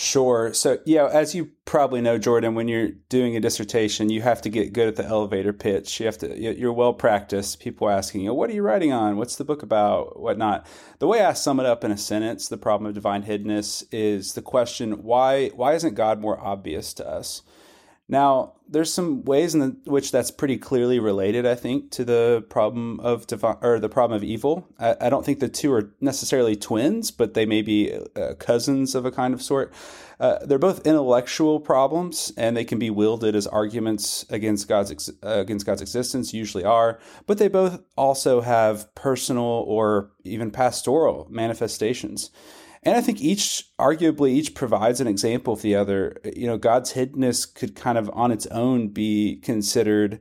Sure. 0.00 0.54
So, 0.54 0.78
yeah, 0.86 1.08
as 1.08 1.34
you 1.34 1.50
probably 1.64 2.00
know, 2.00 2.18
Jordan, 2.18 2.54
when 2.54 2.68
you're 2.68 2.90
doing 3.08 3.36
a 3.36 3.40
dissertation, 3.40 4.10
you 4.10 4.22
have 4.22 4.40
to 4.42 4.48
get 4.48 4.72
good 4.72 4.86
at 4.86 4.94
the 4.94 5.04
elevator 5.04 5.52
pitch. 5.52 5.98
You 5.98 6.06
have 6.06 6.18
to, 6.18 6.38
you're 6.38 6.72
well 6.72 6.92
practiced. 6.92 7.58
People 7.58 7.90
asking 7.90 8.20
you, 8.20 8.32
what 8.32 8.48
are 8.48 8.52
you 8.52 8.62
writing 8.62 8.92
on? 8.92 9.16
What's 9.16 9.34
the 9.34 9.44
book 9.44 9.64
about? 9.64 10.20
Whatnot. 10.20 10.68
The 11.00 11.08
way 11.08 11.24
I 11.24 11.32
sum 11.32 11.58
it 11.58 11.66
up 11.66 11.82
in 11.82 11.90
a 11.90 11.98
sentence, 11.98 12.46
the 12.46 12.56
problem 12.56 12.86
of 12.86 12.94
divine 12.94 13.24
hiddenness 13.24 13.82
is 13.90 14.34
the 14.34 14.42
question, 14.42 15.02
why, 15.02 15.48
why 15.48 15.74
isn't 15.74 15.94
God 15.96 16.20
more 16.20 16.38
obvious 16.38 16.94
to 16.94 17.08
us? 17.08 17.42
Now, 18.08 18.54
there's 18.66 18.92
some 18.92 19.24
ways 19.24 19.54
in 19.54 19.60
the, 19.60 19.76
which 19.84 20.12
that's 20.12 20.30
pretty 20.30 20.56
clearly 20.56 20.98
related, 20.98 21.46
I 21.46 21.54
think, 21.54 21.90
to 21.92 22.04
the 22.04 22.44
problem 22.48 23.00
of 23.00 23.26
divine 23.26 23.56
or 23.62 23.78
the 23.78 23.88
problem 23.88 24.16
of 24.16 24.24
evil. 24.24 24.66
I, 24.78 24.96
I, 25.00 25.10
don't 25.10 25.24
think 25.24 25.40
the 25.40 25.48
two 25.48 25.72
are 25.72 25.92
necessarily 26.00 26.56
twins, 26.56 27.10
but 27.10 27.34
they 27.34 27.46
may 27.46 27.62
be 27.62 27.98
uh, 28.16 28.34
cousins 28.38 28.94
of 28.94 29.04
a 29.04 29.10
kind 29.10 29.32
of 29.34 29.42
sort. 29.42 29.72
Uh, 30.20 30.38
they're 30.44 30.58
both 30.58 30.86
intellectual 30.86 31.60
problems, 31.60 32.32
and 32.36 32.56
they 32.56 32.64
can 32.64 32.78
be 32.78 32.90
wielded 32.90 33.34
as 33.36 33.46
arguments 33.46 34.24
against 34.30 34.68
God's 34.68 34.90
ex- 34.90 35.10
uh, 35.22 35.40
against 35.40 35.64
God's 35.64 35.82
existence. 35.82 36.34
Usually 36.34 36.64
are, 36.64 36.98
but 37.26 37.38
they 37.38 37.48
both 37.48 37.82
also 37.96 38.40
have 38.40 38.94
personal 38.94 39.44
or 39.44 40.10
even 40.24 40.50
pastoral 40.50 41.26
manifestations. 41.30 42.30
And 42.82 42.96
I 42.96 43.00
think 43.00 43.20
each, 43.20 43.70
arguably, 43.78 44.30
each 44.30 44.54
provides 44.54 45.00
an 45.00 45.06
example 45.06 45.52
of 45.52 45.62
the 45.62 45.74
other. 45.74 46.20
You 46.24 46.46
know, 46.46 46.58
God's 46.58 46.94
hiddenness 46.94 47.52
could 47.52 47.74
kind 47.74 47.98
of 47.98 48.10
on 48.12 48.30
its 48.30 48.46
own 48.46 48.88
be 48.88 49.40
considered 49.42 50.20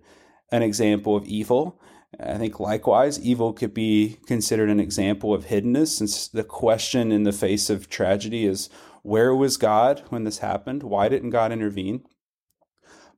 an 0.52 0.64
example 0.64 1.16
of 1.16 1.26
evil. 1.26 1.80
I 2.20 2.38
think 2.38 2.60
likewise, 2.60 3.20
evil 3.20 3.54
could 3.54 3.74
be 3.74 4.18
considered 4.26 4.70
an 4.70 4.80
example 4.80 5.34
of 5.34 5.46
hiddenness, 5.46 5.90
since 5.90 6.28
the 6.28 6.44
question 6.44 7.12
in 7.12 7.24
the 7.24 7.32
face 7.32 7.70
of 7.70 7.90
tragedy 7.90 8.46
is 8.46 8.70
where 9.04 9.36
was 9.36 9.58
God 9.58 10.04
when 10.10 10.24
this 10.24 10.40
happened? 10.40 10.84
Why 10.84 11.10
didn't 11.10 11.30
God 11.30 11.52
intervene? 11.52 12.04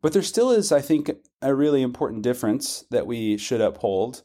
But 0.02 0.14
there 0.14 0.22
still 0.22 0.52
is, 0.52 0.72
I 0.72 0.82
think, 0.82 1.12
a 1.42 1.54
really 1.54 1.82
important 1.82 2.24
difference 2.24 2.86
that 2.90 3.08
we 3.08 3.38
should 3.38 3.62
uphold 3.62 4.22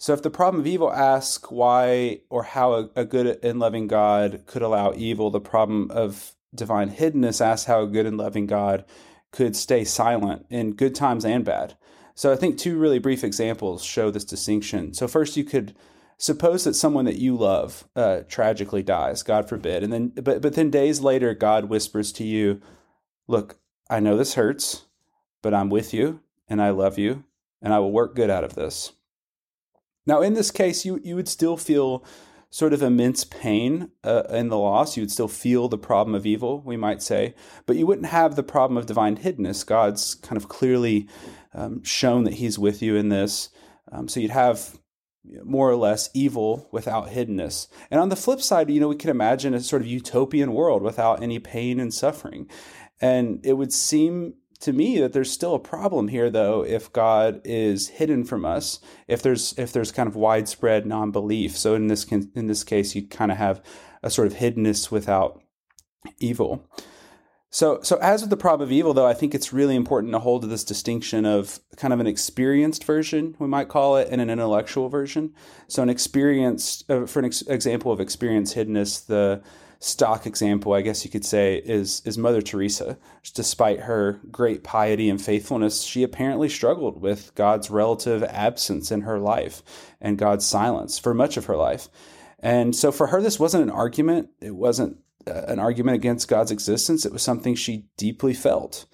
so, 0.00 0.12
if 0.12 0.22
the 0.22 0.30
problem 0.30 0.60
of 0.60 0.66
evil 0.66 0.92
asks 0.92 1.50
why 1.50 2.20
or 2.30 2.44
how 2.44 2.72
a, 2.74 2.90
a, 2.94 3.04
good 3.04 3.40
and 3.42 3.58
loving 3.58 3.88
God 3.88 4.44
could 4.46 4.62
allow 4.62 4.92
evil, 4.94 5.28
the 5.30 5.40
problem 5.40 5.90
of 5.90 6.36
divine 6.54 6.90
hiddenness 6.90 7.44
asks 7.44 7.66
how 7.66 7.82
a 7.82 7.88
good 7.88 8.06
and 8.06 8.16
loving 8.16 8.46
God 8.46 8.84
could 9.32 9.56
stay 9.56 9.84
silent 9.84 10.46
in 10.50 10.74
good 10.74 10.94
times 10.94 11.24
and 11.24 11.44
bad. 11.44 11.76
So, 12.14 12.32
I 12.32 12.36
think 12.36 12.56
two 12.56 12.78
really 12.78 13.00
brief 13.00 13.24
examples 13.24 13.82
show 13.82 14.12
this 14.12 14.24
distinction. 14.24 14.94
So, 14.94 15.08
first, 15.08 15.36
you 15.36 15.42
could 15.42 15.74
suppose 16.16 16.62
that 16.62 16.74
someone 16.74 17.04
that 17.06 17.18
you 17.18 17.36
love 17.36 17.88
uh, 17.96 18.20
tragically 18.28 18.84
dies, 18.84 19.24
God 19.24 19.48
forbid, 19.48 19.82
and 19.82 19.92
then 19.92 20.08
but 20.10 20.40
but 20.40 20.54
then 20.54 20.70
days 20.70 21.00
later, 21.00 21.34
God 21.34 21.64
whispers 21.64 22.12
to 22.12 22.24
you, 22.24 22.60
"Look, 23.26 23.58
I 23.90 23.98
know 23.98 24.16
this 24.16 24.34
hurts, 24.34 24.84
but 25.42 25.54
I'm 25.54 25.70
with 25.70 25.92
you, 25.92 26.20
and 26.48 26.62
I 26.62 26.70
love 26.70 26.98
you, 26.98 27.24
and 27.60 27.74
I 27.74 27.80
will 27.80 27.90
work 27.90 28.14
good 28.14 28.30
out 28.30 28.44
of 28.44 28.54
this." 28.54 28.92
Now, 30.08 30.22
in 30.22 30.32
this 30.32 30.50
case, 30.50 30.86
you, 30.86 30.98
you 31.04 31.14
would 31.16 31.28
still 31.28 31.58
feel 31.58 32.02
sort 32.48 32.72
of 32.72 32.82
immense 32.82 33.24
pain 33.24 33.90
uh, 34.02 34.22
in 34.30 34.48
the 34.48 34.56
loss. 34.56 34.96
You 34.96 35.02
would 35.02 35.10
still 35.10 35.28
feel 35.28 35.68
the 35.68 35.76
problem 35.76 36.14
of 36.14 36.24
evil, 36.24 36.62
we 36.62 36.78
might 36.78 37.02
say, 37.02 37.34
but 37.66 37.76
you 37.76 37.86
wouldn't 37.86 38.06
have 38.06 38.34
the 38.34 38.42
problem 38.42 38.78
of 38.78 38.86
divine 38.86 39.18
hiddenness. 39.18 39.66
God's 39.66 40.14
kind 40.14 40.38
of 40.38 40.48
clearly 40.48 41.08
um, 41.52 41.84
shown 41.84 42.24
that 42.24 42.34
He's 42.34 42.58
with 42.58 42.80
you 42.80 42.96
in 42.96 43.10
this. 43.10 43.50
Um, 43.92 44.08
so 44.08 44.18
you'd 44.18 44.30
have 44.30 44.78
more 45.44 45.70
or 45.70 45.76
less 45.76 46.08
evil 46.14 46.70
without 46.72 47.10
hiddenness. 47.10 47.68
And 47.90 48.00
on 48.00 48.08
the 48.08 48.16
flip 48.16 48.40
side, 48.40 48.70
you 48.70 48.80
know, 48.80 48.88
we 48.88 48.96
can 48.96 49.10
imagine 49.10 49.52
a 49.52 49.60
sort 49.60 49.82
of 49.82 49.88
utopian 49.88 50.54
world 50.54 50.82
without 50.82 51.22
any 51.22 51.38
pain 51.38 51.78
and 51.78 51.92
suffering. 51.92 52.48
And 52.98 53.44
it 53.44 53.58
would 53.58 53.74
seem 53.74 54.36
to 54.60 54.72
me 54.72 54.98
that 55.00 55.12
there's 55.12 55.30
still 55.30 55.54
a 55.54 55.60
problem 55.60 56.08
here 56.08 56.30
though 56.30 56.64
if 56.64 56.92
God 56.92 57.40
is 57.44 57.88
hidden 57.88 58.24
from 58.24 58.44
us, 58.44 58.80
if 59.06 59.22
there's 59.22 59.54
if 59.58 59.72
there's 59.72 59.92
kind 59.92 60.08
of 60.08 60.16
widespread 60.16 60.86
non-belief. 60.86 61.56
So 61.56 61.74
in 61.74 61.88
this 61.88 62.04
in 62.04 62.46
this 62.46 62.64
case 62.64 62.94
you 62.94 63.06
kind 63.06 63.30
of 63.30 63.38
have 63.38 63.62
a 64.02 64.10
sort 64.10 64.26
of 64.26 64.34
hiddenness 64.34 64.90
without 64.90 65.42
evil. 66.18 66.68
So, 67.50 67.80
so 67.82 67.96
as 67.96 68.20
with 68.20 68.28
the 68.30 68.36
problem 68.36 68.68
of 68.68 68.72
evil, 68.72 68.92
though, 68.92 69.06
I 69.06 69.14
think 69.14 69.34
it's 69.34 69.54
really 69.54 69.74
important 69.74 70.12
to 70.12 70.18
hold 70.18 70.42
to 70.42 70.48
this 70.48 70.64
distinction 70.64 71.24
of 71.24 71.60
kind 71.76 71.94
of 71.94 72.00
an 72.00 72.06
experienced 72.06 72.84
version, 72.84 73.36
we 73.38 73.48
might 73.48 73.68
call 73.68 73.96
it, 73.96 74.08
and 74.10 74.20
an 74.20 74.28
intellectual 74.28 74.90
version. 74.90 75.32
So, 75.66 75.82
an 75.82 75.88
experienced, 75.88 76.88
uh, 76.90 77.06
for 77.06 77.20
an 77.20 77.24
ex- 77.24 77.42
example 77.42 77.90
of 77.90 78.00
experienced 78.00 78.54
hiddenness, 78.54 79.06
the 79.06 79.42
stock 79.80 80.26
example, 80.26 80.72
I 80.72 80.82
guess 80.82 81.04
you 81.04 81.10
could 81.10 81.24
say, 81.24 81.56
is 81.56 82.02
is 82.04 82.18
Mother 82.18 82.42
Teresa. 82.42 82.98
Despite 83.34 83.80
her 83.80 84.20
great 84.30 84.64
piety 84.64 85.08
and 85.08 85.20
faithfulness, 85.20 85.82
she 85.82 86.02
apparently 86.02 86.48
struggled 86.48 87.00
with 87.00 87.34
God's 87.34 87.70
relative 87.70 88.22
absence 88.24 88.90
in 88.90 89.02
her 89.02 89.18
life 89.18 89.62
and 90.00 90.18
God's 90.18 90.46
silence 90.46 90.98
for 90.98 91.14
much 91.14 91.36
of 91.36 91.46
her 91.46 91.56
life. 91.56 91.88
And 92.38 92.74
so, 92.74 92.92
for 92.92 93.08
her, 93.08 93.20
this 93.20 93.40
wasn't 93.40 93.64
an 93.64 93.70
argument. 93.70 94.30
It 94.40 94.54
wasn't 94.54 94.98
uh, 95.26 95.42
an 95.48 95.58
argument 95.58 95.96
against 95.96 96.28
God's 96.28 96.50
existence. 96.50 97.04
It 97.04 97.12
was 97.12 97.22
something 97.22 97.54
she 97.54 97.86
deeply 97.96 98.34
felt. 98.34 98.86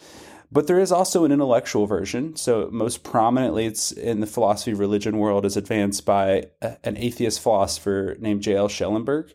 But 0.51 0.67
there 0.69 0.79
is 0.79 0.93
also 0.93 1.25
an 1.25 1.33
intellectual 1.33 1.87
version. 1.87 2.37
So, 2.37 2.69
most 2.71 3.03
prominently, 3.03 3.67
it's 3.67 3.91
in 3.91 4.21
the 4.21 4.27
philosophy 4.27 4.73
religion 4.73 5.19
world, 5.19 5.45
is 5.45 5.57
advanced 5.57 6.07
by 6.07 6.45
uh, 6.63 6.77
an 6.85 6.97
atheist 6.97 7.41
philosopher 7.41 8.17
named 8.21 8.43
J.L. 8.43 8.69
Schellenberg. 8.69 9.33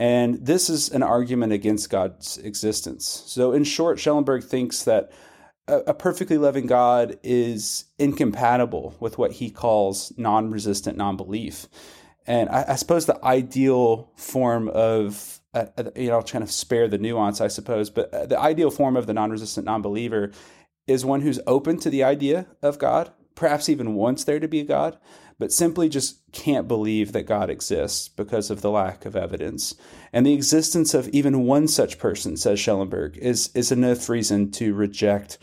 And 0.00 0.46
this 0.46 0.70
is 0.70 0.88
an 0.88 1.02
argument 1.02 1.52
against 1.52 1.90
God's 1.90 2.38
existence. 2.38 3.22
So, 3.26 3.52
in 3.52 3.64
short, 3.64 4.00
Schellenberg 4.00 4.42
thinks 4.42 4.84
that 4.84 5.12
a 5.68 5.92
perfectly 5.92 6.38
loving 6.38 6.66
God 6.66 7.18
is 7.22 7.84
incompatible 7.98 8.96
with 8.98 9.18
what 9.18 9.32
he 9.32 9.50
calls 9.50 10.10
non 10.16 10.50
resistant 10.50 10.96
non 10.96 11.18
belief. 11.18 11.68
And 12.26 12.48
I, 12.48 12.64
I, 12.68 12.74
suppose 12.76 13.04
the 13.04 13.22
ideal 13.22 14.10
form 14.16 14.68
of 14.68 15.40
uh, 15.52 15.66
uh, 15.76 15.90
you 15.94 16.08
know, 16.08 16.22
kind 16.22 16.42
of 16.42 16.50
spare 16.50 16.88
the 16.88 16.96
nuance, 16.96 17.42
I 17.42 17.48
suppose, 17.48 17.90
but 17.90 18.12
uh, 18.14 18.24
the 18.24 18.40
ideal 18.40 18.70
form 18.70 18.96
of 18.96 19.06
the 19.06 19.12
non 19.14 19.30
resistant 19.30 19.66
non 19.66 19.82
believer 19.82 20.32
is 20.86 21.04
one 21.04 21.20
who's 21.20 21.40
open 21.46 21.78
to 21.80 21.90
the 21.90 22.04
idea 22.04 22.46
of 22.62 22.78
God, 22.78 23.12
perhaps 23.34 23.68
even 23.68 23.94
wants 23.94 24.24
there 24.24 24.40
to 24.40 24.48
be 24.48 24.60
a 24.60 24.64
God, 24.64 24.98
but 25.40 25.52
simply 25.52 25.88
just 25.88 26.20
can't 26.32 26.68
believe 26.68 27.12
that 27.12 27.22
God 27.22 27.48
exists 27.48 28.08
because 28.08 28.50
of 28.50 28.60
the 28.60 28.70
lack 28.70 29.06
of 29.06 29.16
evidence. 29.16 29.74
And 30.12 30.26
the 30.26 30.34
existence 30.34 30.92
of 30.92 31.08
even 31.08 31.46
one 31.46 31.66
such 31.66 31.98
person, 31.98 32.36
says 32.36 32.60
Schellenberg, 32.60 33.16
is, 33.16 33.50
is 33.54 33.72
enough 33.72 34.10
reason 34.10 34.50
to 34.52 34.74
reject 34.74 35.38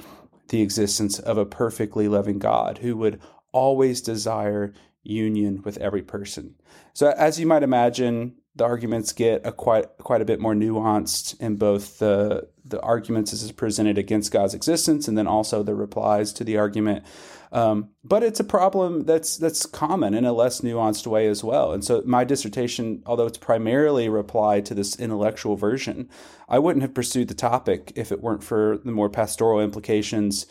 the 0.49 0.61
existence 0.61 1.17
of 1.17 1.39
a 1.39 1.47
perfectly 1.47 2.07
loving 2.07 2.37
God 2.37 2.77
who 2.77 2.95
would 2.95 3.19
always 3.51 3.99
desire 3.99 4.71
union 5.01 5.63
with 5.63 5.77
every 5.79 6.03
person. 6.03 6.53
So, 6.93 7.09
as 7.17 7.39
you 7.39 7.47
might 7.47 7.63
imagine, 7.63 8.35
the 8.55 8.65
arguments 8.65 9.13
get 9.13 9.45
a 9.45 9.51
quite 9.51 9.85
quite 9.99 10.21
a 10.21 10.25
bit 10.25 10.39
more 10.39 10.53
nuanced 10.53 11.39
in 11.39 11.55
both 11.55 11.99
the 11.99 12.47
the 12.65 12.81
arguments 12.81 13.31
as 13.31 13.43
is 13.43 13.51
presented 13.51 13.97
against 13.97 14.31
God's 14.31 14.53
existence 14.53 15.07
and 15.07 15.17
then 15.17 15.27
also 15.27 15.63
the 15.63 15.75
replies 15.75 16.33
to 16.33 16.43
the 16.43 16.57
argument. 16.57 17.05
Um, 17.51 17.91
but 18.03 18.23
it's 18.23 18.39
a 18.39 18.43
problem 18.43 19.05
that's 19.05 19.37
that's 19.37 19.65
common 19.65 20.13
in 20.13 20.25
a 20.25 20.33
less 20.33 20.61
nuanced 20.61 21.07
way 21.07 21.27
as 21.27 21.43
well. 21.43 21.71
And 21.71 21.83
so 21.83 22.03
my 22.05 22.23
dissertation, 22.23 23.03
although 23.05 23.25
it's 23.25 23.37
primarily 23.37 24.09
reply 24.09 24.61
to 24.61 24.73
this 24.73 24.99
intellectual 24.99 25.55
version, 25.55 26.09
I 26.49 26.59
wouldn't 26.59 26.83
have 26.83 26.93
pursued 26.93 27.27
the 27.27 27.33
topic 27.33 27.93
if 27.95 28.11
it 28.11 28.21
weren't 28.21 28.43
for 28.43 28.79
the 28.83 28.91
more 28.91 29.09
pastoral 29.09 29.61
implications 29.61 30.45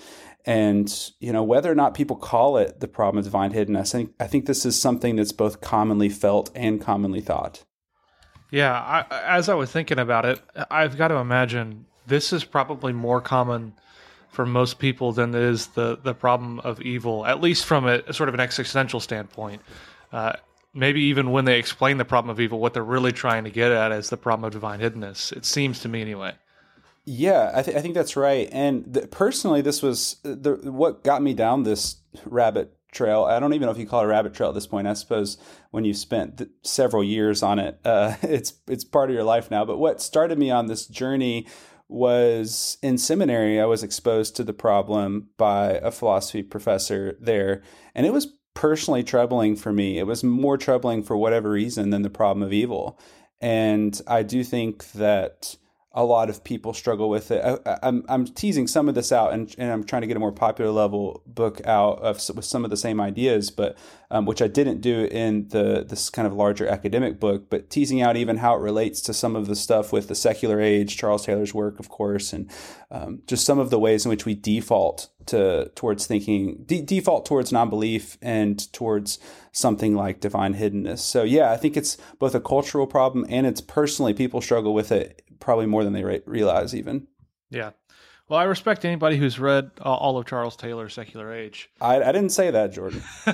and 0.45 1.11
you 1.19 1.33
know 1.33 1.43
whether 1.43 1.71
or 1.71 1.75
not 1.75 1.93
people 1.93 2.17
call 2.17 2.57
it 2.57 2.79
the 2.79 2.87
problem 2.87 3.19
of 3.19 3.25
divine 3.25 3.53
hiddenness 3.53 3.95
I 3.95 3.99
think, 3.99 4.11
I 4.21 4.27
think 4.29 4.47
this 4.47 4.65
is 4.65 4.81
something 4.81 5.17
that's 5.17 5.33
both 5.33 5.61
commonly 5.61 6.09
felt 6.09 6.51
and 6.55 6.81
commonly 6.81 7.21
thought 7.21 7.65
yeah, 8.51 8.73
I, 8.73 9.05
as 9.37 9.49
I 9.49 9.55
was 9.55 9.71
thinking 9.71 9.99
about 9.99 10.25
it, 10.25 10.41
I've 10.71 10.97
got 10.97 11.09
to 11.09 11.17
imagine 11.17 11.87
this 12.07 12.33
is 12.33 12.45
probably 12.45 12.93
more 12.93 13.21
common 13.21 13.75
for 14.37 14.45
most 14.45 14.79
people 14.79 15.13
than 15.13 15.35
is 15.35 15.69
the 15.69 15.99
the 16.03 16.13
problem 16.13 16.61
of 16.61 16.83
evil, 16.83 17.25
at 17.25 17.41
least 17.41 17.65
from 17.65 17.89
a, 17.89 18.03
a 18.07 18.13
sort 18.13 18.29
of 18.29 18.35
an 18.35 18.41
existential 18.41 19.01
standpoint. 19.01 19.63
Uh, 20.13 20.35
maybe 20.75 21.01
even 21.01 21.31
when 21.31 21.47
they 21.47 21.59
explain 21.59 21.97
the 21.97 22.05
problem 22.05 22.29
of 22.29 22.39
evil, 22.39 22.61
what 22.61 22.75
they're 22.75 22.85
really 22.85 23.13
trying 23.13 23.45
to 23.45 23.51
get 23.51 23.73
at 23.73 23.93
is 23.93 24.11
the 24.11 24.17
problem 24.19 24.45
of 24.45 24.53
divine 24.53 24.79
hiddenness. 24.79 25.33
It 25.33 25.47
seems 25.47 25.81
to 25.81 25.89
me, 25.89 26.03
anyway. 26.03 26.35
Yeah, 27.07 27.51
I, 27.55 27.63
th- 27.63 27.75
I 27.77 27.81
think 27.81 27.95
that's 27.95 28.15
right. 28.15 28.47
And 28.53 28.85
the, 28.87 29.07
personally, 29.07 29.63
this 29.63 29.81
was 29.81 30.17
the, 30.23 30.57
what 30.71 31.03
got 31.03 31.23
me 31.23 31.33
down 31.33 31.63
this 31.63 31.97
rabbit 32.27 32.77
trail. 32.93 33.25
I 33.25 33.41
don't 33.41 33.55
even 33.55 33.65
know 33.65 33.73
if 33.73 33.79
you 33.79 33.87
call 33.87 34.03
it 34.03 34.05
a 34.05 34.09
rabbit 34.09 34.35
trail 34.35 34.51
at 34.51 34.55
this 34.55 34.67
point. 34.67 34.87
I 34.87 34.93
suppose 34.93 35.39
when 35.71 35.85
you've 35.87 35.97
spent 35.97 36.39
th- 36.39 36.51
several 36.63 37.03
years 37.03 37.43
on 37.43 37.59
it, 37.59 37.81
uh, 37.87 38.17
it's 38.23 38.53
it's 38.69 38.85
part 38.85 39.09
of 39.09 39.15
your 39.15 39.25
life 39.25 39.51
now. 39.51 39.65
But 39.65 39.79
what 39.79 40.03
started 40.03 40.39
me 40.39 40.51
on 40.51 40.67
this 40.67 40.87
journey 40.87 41.47
was 41.89 42.79
in 42.83 42.99
seminary. 42.99 43.61
I 43.61 43.67
was 43.67 43.83
exposed 43.83 44.37
to 44.37 44.45
the 44.45 44.53
problem 44.53 45.29
by 45.37 45.73
a 45.83 45.91
philosophy 45.91 46.43
professor 46.43 47.17
there, 47.21 47.63
and 47.95 48.07
it 48.07 48.13
was 48.13 48.29
personally 48.55 49.05
troubling 49.05 49.55
for 49.55 49.73
me. 49.73 49.99
It 49.99 50.07
was 50.07 50.25
more 50.25 50.57
troubling 50.57 51.03
for 51.03 51.17
whatever 51.17 51.51
reason 51.51 51.91
than 51.91 52.03
the 52.03 52.11
problem 52.11 52.43
of 52.43 52.53
evil. 52.53 52.99
And 53.41 54.01
I 54.07 54.23
do 54.23 54.43
think 54.43 54.93
that 54.93 55.57
a 55.93 56.05
lot 56.05 56.29
of 56.29 56.45
people 56.45 56.75
struggle 56.75 57.09
with 57.09 57.31
it. 57.31 57.43
I, 57.43 57.51
am 57.51 57.79
I'm, 57.83 58.05
I'm 58.09 58.25
teasing 58.27 58.67
some 58.67 58.89
of 58.89 58.95
this 58.95 59.13
out, 59.13 59.33
and, 59.33 59.55
and 59.59 59.73
I'm 59.73 59.85
trying 59.85 60.03
to 60.03 60.07
get 60.07 60.17
a 60.17 60.21
more 60.21 60.33
popular 60.33 60.71
level 60.71 61.23
book 61.27 61.67
out 61.67 62.01
of 62.01 62.21
with 62.35 62.45
some 62.45 62.65
of 62.65 62.71
the 62.71 62.77
same 62.77 63.01
ideas, 63.01 63.51
but 63.51 63.79
um, 64.11 64.27
which 64.27 64.43
I 64.43 64.49
didn't 64.49 64.81
do 64.81 65.05
in 65.05 65.49
the 65.49 65.85
this 65.89 66.11
kind 66.11 66.27
of 66.27 66.35
larger 66.35 66.67
academic 66.67 67.19
book. 67.21 67.51
But 67.51 67.71
teasing 67.71 68.01
out 68.01 68.17
even 68.17 68.39
how 68.39 68.55
it 68.57 68.61
relates 68.61 69.01
to 69.03 69.15
some 69.15 69.37
of 69.37 69.47
the 69.47 69.57
stuff 69.57 69.93
with 69.93 70.09
the 70.09 70.15
secular 70.15 70.61
age, 70.61 70.97
Charles 70.97 71.27
Taylor's 71.27 71.55
work, 71.55 71.79
of 71.79 71.89
course, 71.89 72.33
and 72.33 72.51
um, 72.91 73.23
just 73.27 73.45
some 73.45 73.59
of 73.59 73.71
the 73.71 73.79
ways 73.79 74.05
in 74.05 74.11
which 74.11 74.27
we 74.27 74.35
default 74.35 75.11
to 75.27 75.71
towards 75.75 76.07
thinking 76.07 76.63
de- 76.67 76.83
default 76.83 77.27
towards 77.27 77.53
non-belief 77.53 78.17
and 78.23 78.73
towards 78.73 79.19
something 79.53 79.95
like 79.95 80.21
divine 80.21 80.55
hiddenness. 80.55 80.99
So 80.99 81.23
yeah, 81.23 81.51
I 81.51 81.57
think 81.57 81.77
it's 81.77 81.97
both 82.19 82.35
a 82.35 82.41
cultural 82.41 82.87
problem 82.87 83.27
and 83.29 83.47
it's 83.47 83.61
personally 83.61 84.15
people 84.15 84.41
struggle 84.41 84.75
with 84.75 84.93
it 84.93 85.23
probably 85.41 85.67
more 85.67 85.85
than 85.85 85.93
they 85.93 86.05
re- 86.05 86.23
realize 86.27 86.75
even. 86.75 87.07
Yeah. 87.51 87.71
Well, 88.29 88.41
I 88.41 88.45
respect 88.45 88.85
anybody 88.85 89.19
who's 89.19 89.39
read 89.39 89.71
uh, 89.79 89.95
all 89.95 90.19
of 90.19 90.27
Charles 90.27 90.57
Taylor's 90.57 90.95
Secular 90.95 91.33
Age. 91.33 91.71
I, 91.81 92.03
I 92.03 92.11
didn't 92.11 92.31
say 92.31 92.51
that, 92.51 92.73
Jordan. 92.73 93.01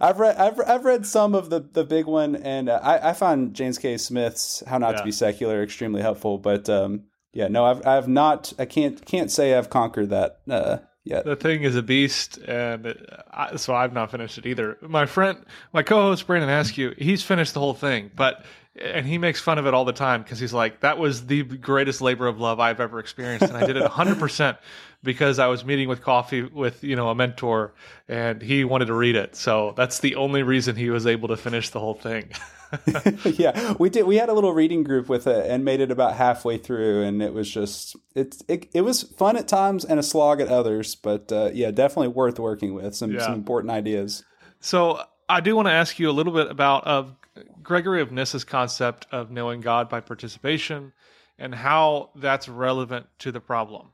I've 0.00 0.20
read 0.20 0.36
I've, 0.36 0.60
I've 0.60 0.84
read 0.84 1.06
some 1.06 1.34
of 1.34 1.48
the, 1.48 1.60
the 1.60 1.84
big 1.84 2.04
one, 2.04 2.36
and 2.36 2.68
uh, 2.68 2.78
I, 2.82 3.10
I 3.10 3.12
find 3.14 3.54
James 3.54 3.78
K. 3.78 3.96
Smith's 3.96 4.62
How 4.66 4.76
Not 4.76 4.92
yeah. 4.92 4.98
to 4.98 5.04
Be 5.04 5.12
Secular 5.12 5.62
extremely 5.62 6.02
helpful. 6.02 6.36
But 6.36 6.68
um, 6.68 7.04
yeah, 7.32 7.48
no, 7.48 7.64
I've 7.64 7.86
I've 7.86 8.08
not 8.08 8.52
I 8.58 8.66
can't 8.66 9.02
can't 9.06 9.30
say 9.30 9.54
I've 9.54 9.70
conquered 9.70 10.10
that 10.10 10.40
uh, 10.50 10.78
yet. 11.04 11.24
The 11.24 11.36
thing 11.36 11.62
is 11.62 11.74
a 11.74 11.82
beast, 11.82 12.36
and 12.36 12.94
I, 13.30 13.56
so 13.56 13.74
I've 13.74 13.94
not 13.94 14.10
finished 14.10 14.36
it 14.36 14.44
either. 14.44 14.76
My 14.82 15.06
friend, 15.06 15.38
my 15.72 15.82
co-host 15.82 16.26
Brandon 16.26 16.50
Askew, 16.50 16.94
he's 16.98 17.22
finished 17.22 17.54
the 17.54 17.60
whole 17.60 17.74
thing, 17.74 18.10
but 18.14 18.44
and 18.80 19.06
he 19.06 19.18
makes 19.18 19.40
fun 19.40 19.58
of 19.58 19.66
it 19.66 19.74
all 19.74 19.84
the 19.84 19.92
time 19.92 20.22
because 20.22 20.38
he's 20.38 20.52
like, 20.52 20.80
"That 20.80 20.98
was 20.98 21.26
the 21.26 21.42
greatest 21.42 22.00
labor 22.00 22.26
of 22.26 22.40
love 22.40 22.60
I've 22.60 22.80
ever 22.80 22.98
experienced," 22.98 23.48
and 23.48 23.56
I 23.56 23.66
did 23.66 23.76
it 23.76 23.82
100 23.82 24.18
percent 24.18 24.58
because 25.02 25.38
I 25.38 25.46
was 25.46 25.64
meeting 25.64 25.88
with 25.88 26.02
coffee 26.02 26.42
with 26.42 26.84
you 26.84 26.96
know 26.96 27.08
a 27.08 27.14
mentor, 27.14 27.74
and 28.08 28.42
he 28.42 28.64
wanted 28.64 28.86
to 28.86 28.94
read 28.94 29.16
it. 29.16 29.36
So 29.36 29.74
that's 29.76 30.00
the 30.00 30.16
only 30.16 30.42
reason 30.42 30.76
he 30.76 30.90
was 30.90 31.06
able 31.06 31.28
to 31.28 31.36
finish 31.36 31.70
the 31.70 31.80
whole 31.80 31.94
thing. 31.94 32.30
yeah, 33.24 33.74
we 33.78 33.88
did. 33.88 34.06
We 34.06 34.16
had 34.16 34.28
a 34.28 34.32
little 34.32 34.52
reading 34.52 34.82
group 34.82 35.08
with 35.08 35.26
it 35.26 35.46
and 35.46 35.64
made 35.64 35.80
it 35.80 35.90
about 35.90 36.16
halfway 36.16 36.58
through, 36.58 37.02
and 37.02 37.22
it 37.22 37.32
was 37.32 37.50
just 37.50 37.96
it 38.14 38.42
it, 38.48 38.68
it 38.74 38.80
was 38.82 39.02
fun 39.02 39.36
at 39.36 39.48
times 39.48 39.84
and 39.84 40.00
a 40.00 40.02
slog 40.02 40.40
at 40.40 40.48
others, 40.48 40.94
but 40.94 41.30
uh, 41.32 41.50
yeah, 41.52 41.70
definitely 41.70 42.08
worth 42.08 42.38
working 42.38 42.74
with. 42.74 42.94
Some 42.94 43.12
yeah. 43.12 43.20
some 43.20 43.34
important 43.34 43.70
ideas. 43.70 44.24
So 44.60 45.00
I 45.28 45.40
do 45.40 45.54
want 45.54 45.68
to 45.68 45.72
ask 45.72 45.98
you 45.98 46.10
a 46.10 46.12
little 46.12 46.32
bit 46.32 46.50
about 46.50 46.84
of 46.86 47.14
Gregory 47.62 48.00
of 48.00 48.10
Nyssa's 48.10 48.44
concept 48.44 49.06
of 49.12 49.30
knowing 49.30 49.60
God 49.60 49.88
by 49.88 50.00
participation 50.00 50.92
and 51.38 51.54
how 51.54 52.10
that's 52.14 52.48
relevant 52.48 53.06
to 53.20 53.32
the 53.32 53.40
problem. 53.40 53.88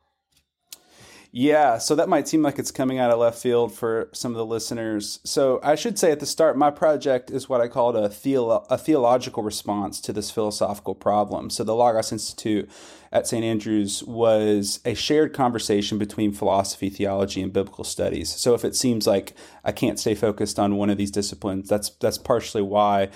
Yeah, 1.34 1.78
so 1.78 1.94
that 1.94 2.10
might 2.10 2.28
seem 2.28 2.42
like 2.42 2.58
it's 2.58 2.70
coming 2.70 2.98
out 2.98 3.10
of 3.10 3.18
left 3.18 3.38
field 3.38 3.72
for 3.72 4.10
some 4.12 4.32
of 4.32 4.36
the 4.36 4.44
listeners. 4.44 5.18
So 5.24 5.60
I 5.62 5.76
should 5.76 5.98
say 5.98 6.12
at 6.12 6.20
the 6.20 6.26
start, 6.26 6.58
my 6.58 6.70
project 6.70 7.30
is 7.30 7.48
what 7.48 7.62
I 7.62 7.68
called 7.68 7.96
a, 7.96 8.10
theolo- 8.10 8.66
a 8.68 8.76
theological 8.76 9.42
response 9.42 9.98
to 10.02 10.12
this 10.12 10.30
philosophical 10.30 10.94
problem. 10.94 11.48
So 11.48 11.64
the 11.64 11.74
Logos 11.74 12.12
Institute 12.12 12.70
at 13.10 13.26
St. 13.26 13.42
Andrews 13.42 14.04
was 14.04 14.80
a 14.84 14.92
shared 14.92 15.32
conversation 15.32 15.96
between 15.96 16.32
philosophy, 16.32 16.90
theology, 16.90 17.40
and 17.40 17.50
biblical 17.50 17.84
studies. 17.84 18.28
So 18.28 18.52
if 18.52 18.62
it 18.62 18.76
seems 18.76 19.06
like 19.06 19.32
I 19.64 19.72
can't 19.72 19.98
stay 19.98 20.14
focused 20.14 20.58
on 20.58 20.76
one 20.76 20.90
of 20.90 20.98
these 20.98 21.10
disciplines, 21.10 21.66
that's 21.66 21.88
that's 21.96 22.18
partially 22.18 22.62
why. 22.62 23.08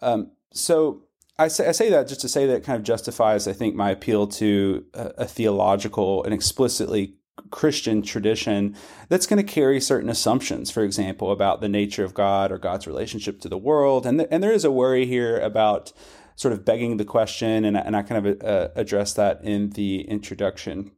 Um, 0.00 0.30
so 0.54 1.02
I 1.38 1.48
say, 1.48 1.68
I 1.68 1.72
say 1.72 1.90
that 1.90 2.08
just 2.08 2.22
to 2.22 2.30
say 2.30 2.46
that 2.46 2.56
it 2.56 2.64
kind 2.64 2.78
of 2.78 2.82
justifies, 2.82 3.46
I 3.46 3.52
think, 3.52 3.74
my 3.74 3.90
appeal 3.90 4.26
to 4.26 4.86
a, 4.94 5.12
a 5.18 5.24
theological 5.26 6.24
and 6.24 6.32
explicitly 6.32 7.18
Christian 7.50 8.02
tradition 8.02 8.74
that's 9.08 9.26
going 9.26 9.44
to 9.44 9.52
carry 9.52 9.80
certain 9.80 10.10
assumptions, 10.10 10.70
for 10.70 10.82
example, 10.82 11.32
about 11.32 11.60
the 11.60 11.68
nature 11.68 12.04
of 12.04 12.14
God 12.14 12.52
or 12.52 12.58
God's 12.58 12.86
relationship 12.86 13.40
to 13.40 13.48
the 13.48 13.58
world. 13.58 14.06
And, 14.06 14.26
and 14.30 14.42
there 14.42 14.52
is 14.52 14.64
a 14.64 14.70
worry 14.70 15.06
here 15.06 15.38
about 15.38 15.92
sort 16.36 16.52
of 16.52 16.64
begging 16.64 16.98
the 16.98 17.04
question, 17.04 17.64
and, 17.64 17.76
and 17.76 17.96
I 17.96 18.02
kind 18.02 18.26
of 18.26 18.42
uh, 18.42 18.68
address 18.76 19.12
that 19.14 19.42
in 19.42 19.70
the 19.70 20.02
introduction. 20.02 20.92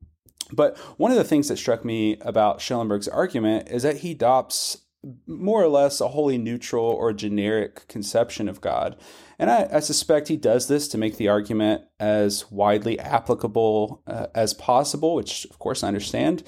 But 0.52 0.76
one 0.98 1.10
of 1.10 1.16
the 1.16 1.24
things 1.24 1.48
that 1.48 1.56
struck 1.56 1.84
me 1.84 2.18
about 2.20 2.60
Schellenberg's 2.60 3.08
argument 3.08 3.68
is 3.70 3.82
that 3.82 3.98
he 3.98 4.12
adopts 4.12 4.78
more 5.26 5.62
or 5.62 5.68
less 5.68 6.00
a 6.00 6.08
wholly 6.08 6.36
neutral 6.36 6.84
or 6.84 7.12
generic 7.12 7.88
conception 7.88 8.48
of 8.48 8.60
God. 8.60 8.96
And 9.40 9.50
I, 9.50 9.68
I, 9.72 9.80
suspect 9.80 10.28
he 10.28 10.36
does 10.36 10.68
this 10.68 10.86
to 10.88 10.98
make 10.98 11.16
the 11.16 11.28
argument 11.28 11.84
as 11.98 12.50
widely 12.50 13.00
applicable 13.00 14.02
uh, 14.06 14.26
as 14.34 14.52
possible, 14.52 15.14
which 15.14 15.46
of 15.46 15.58
course 15.58 15.82
I 15.82 15.88
understand. 15.88 16.42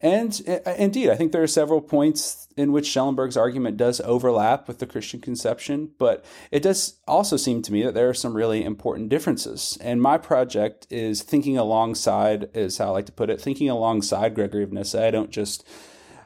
And 0.00 0.40
uh, 0.46 0.70
indeed, 0.78 1.10
I 1.10 1.16
think 1.16 1.32
there 1.32 1.42
are 1.42 1.48
several 1.48 1.80
points 1.80 2.46
in 2.56 2.70
which 2.70 2.86
Schellenberg's 2.86 3.36
argument 3.36 3.76
does 3.76 4.00
overlap 4.02 4.68
with 4.68 4.78
the 4.78 4.86
Christian 4.86 5.20
conception, 5.20 5.90
but 5.98 6.24
it 6.52 6.62
does 6.62 7.00
also 7.08 7.36
seem 7.36 7.60
to 7.62 7.72
me 7.72 7.82
that 7.82 7.94
there 7.94 8.08
are 8.08 8.14
some 8.14 8.34
really 8.34 8.64
important 8.64 9.08
differences. 9.08 9.76
And 9.80 10.00
my 10.00 10.16
project 10.16 10.86
is 10.90 11.22
thinking 11.22 11.58
alongside, 11.58 12.50
is 12.54 12.78
how 12.78 12.86
I 12.86 12.90
like 12.90 13.06
to 13.06 13.12
put 13.12 13.30
it, 13.30 13.40
thinking 13.40 13.68
alongside 13.68 14.36
Gregory 14.36 14.62
of 14.62 14.72
Nyssa. 14.72 15.04
I 15.04 15.10
don't 15.10 15.30
just 15.30 15.66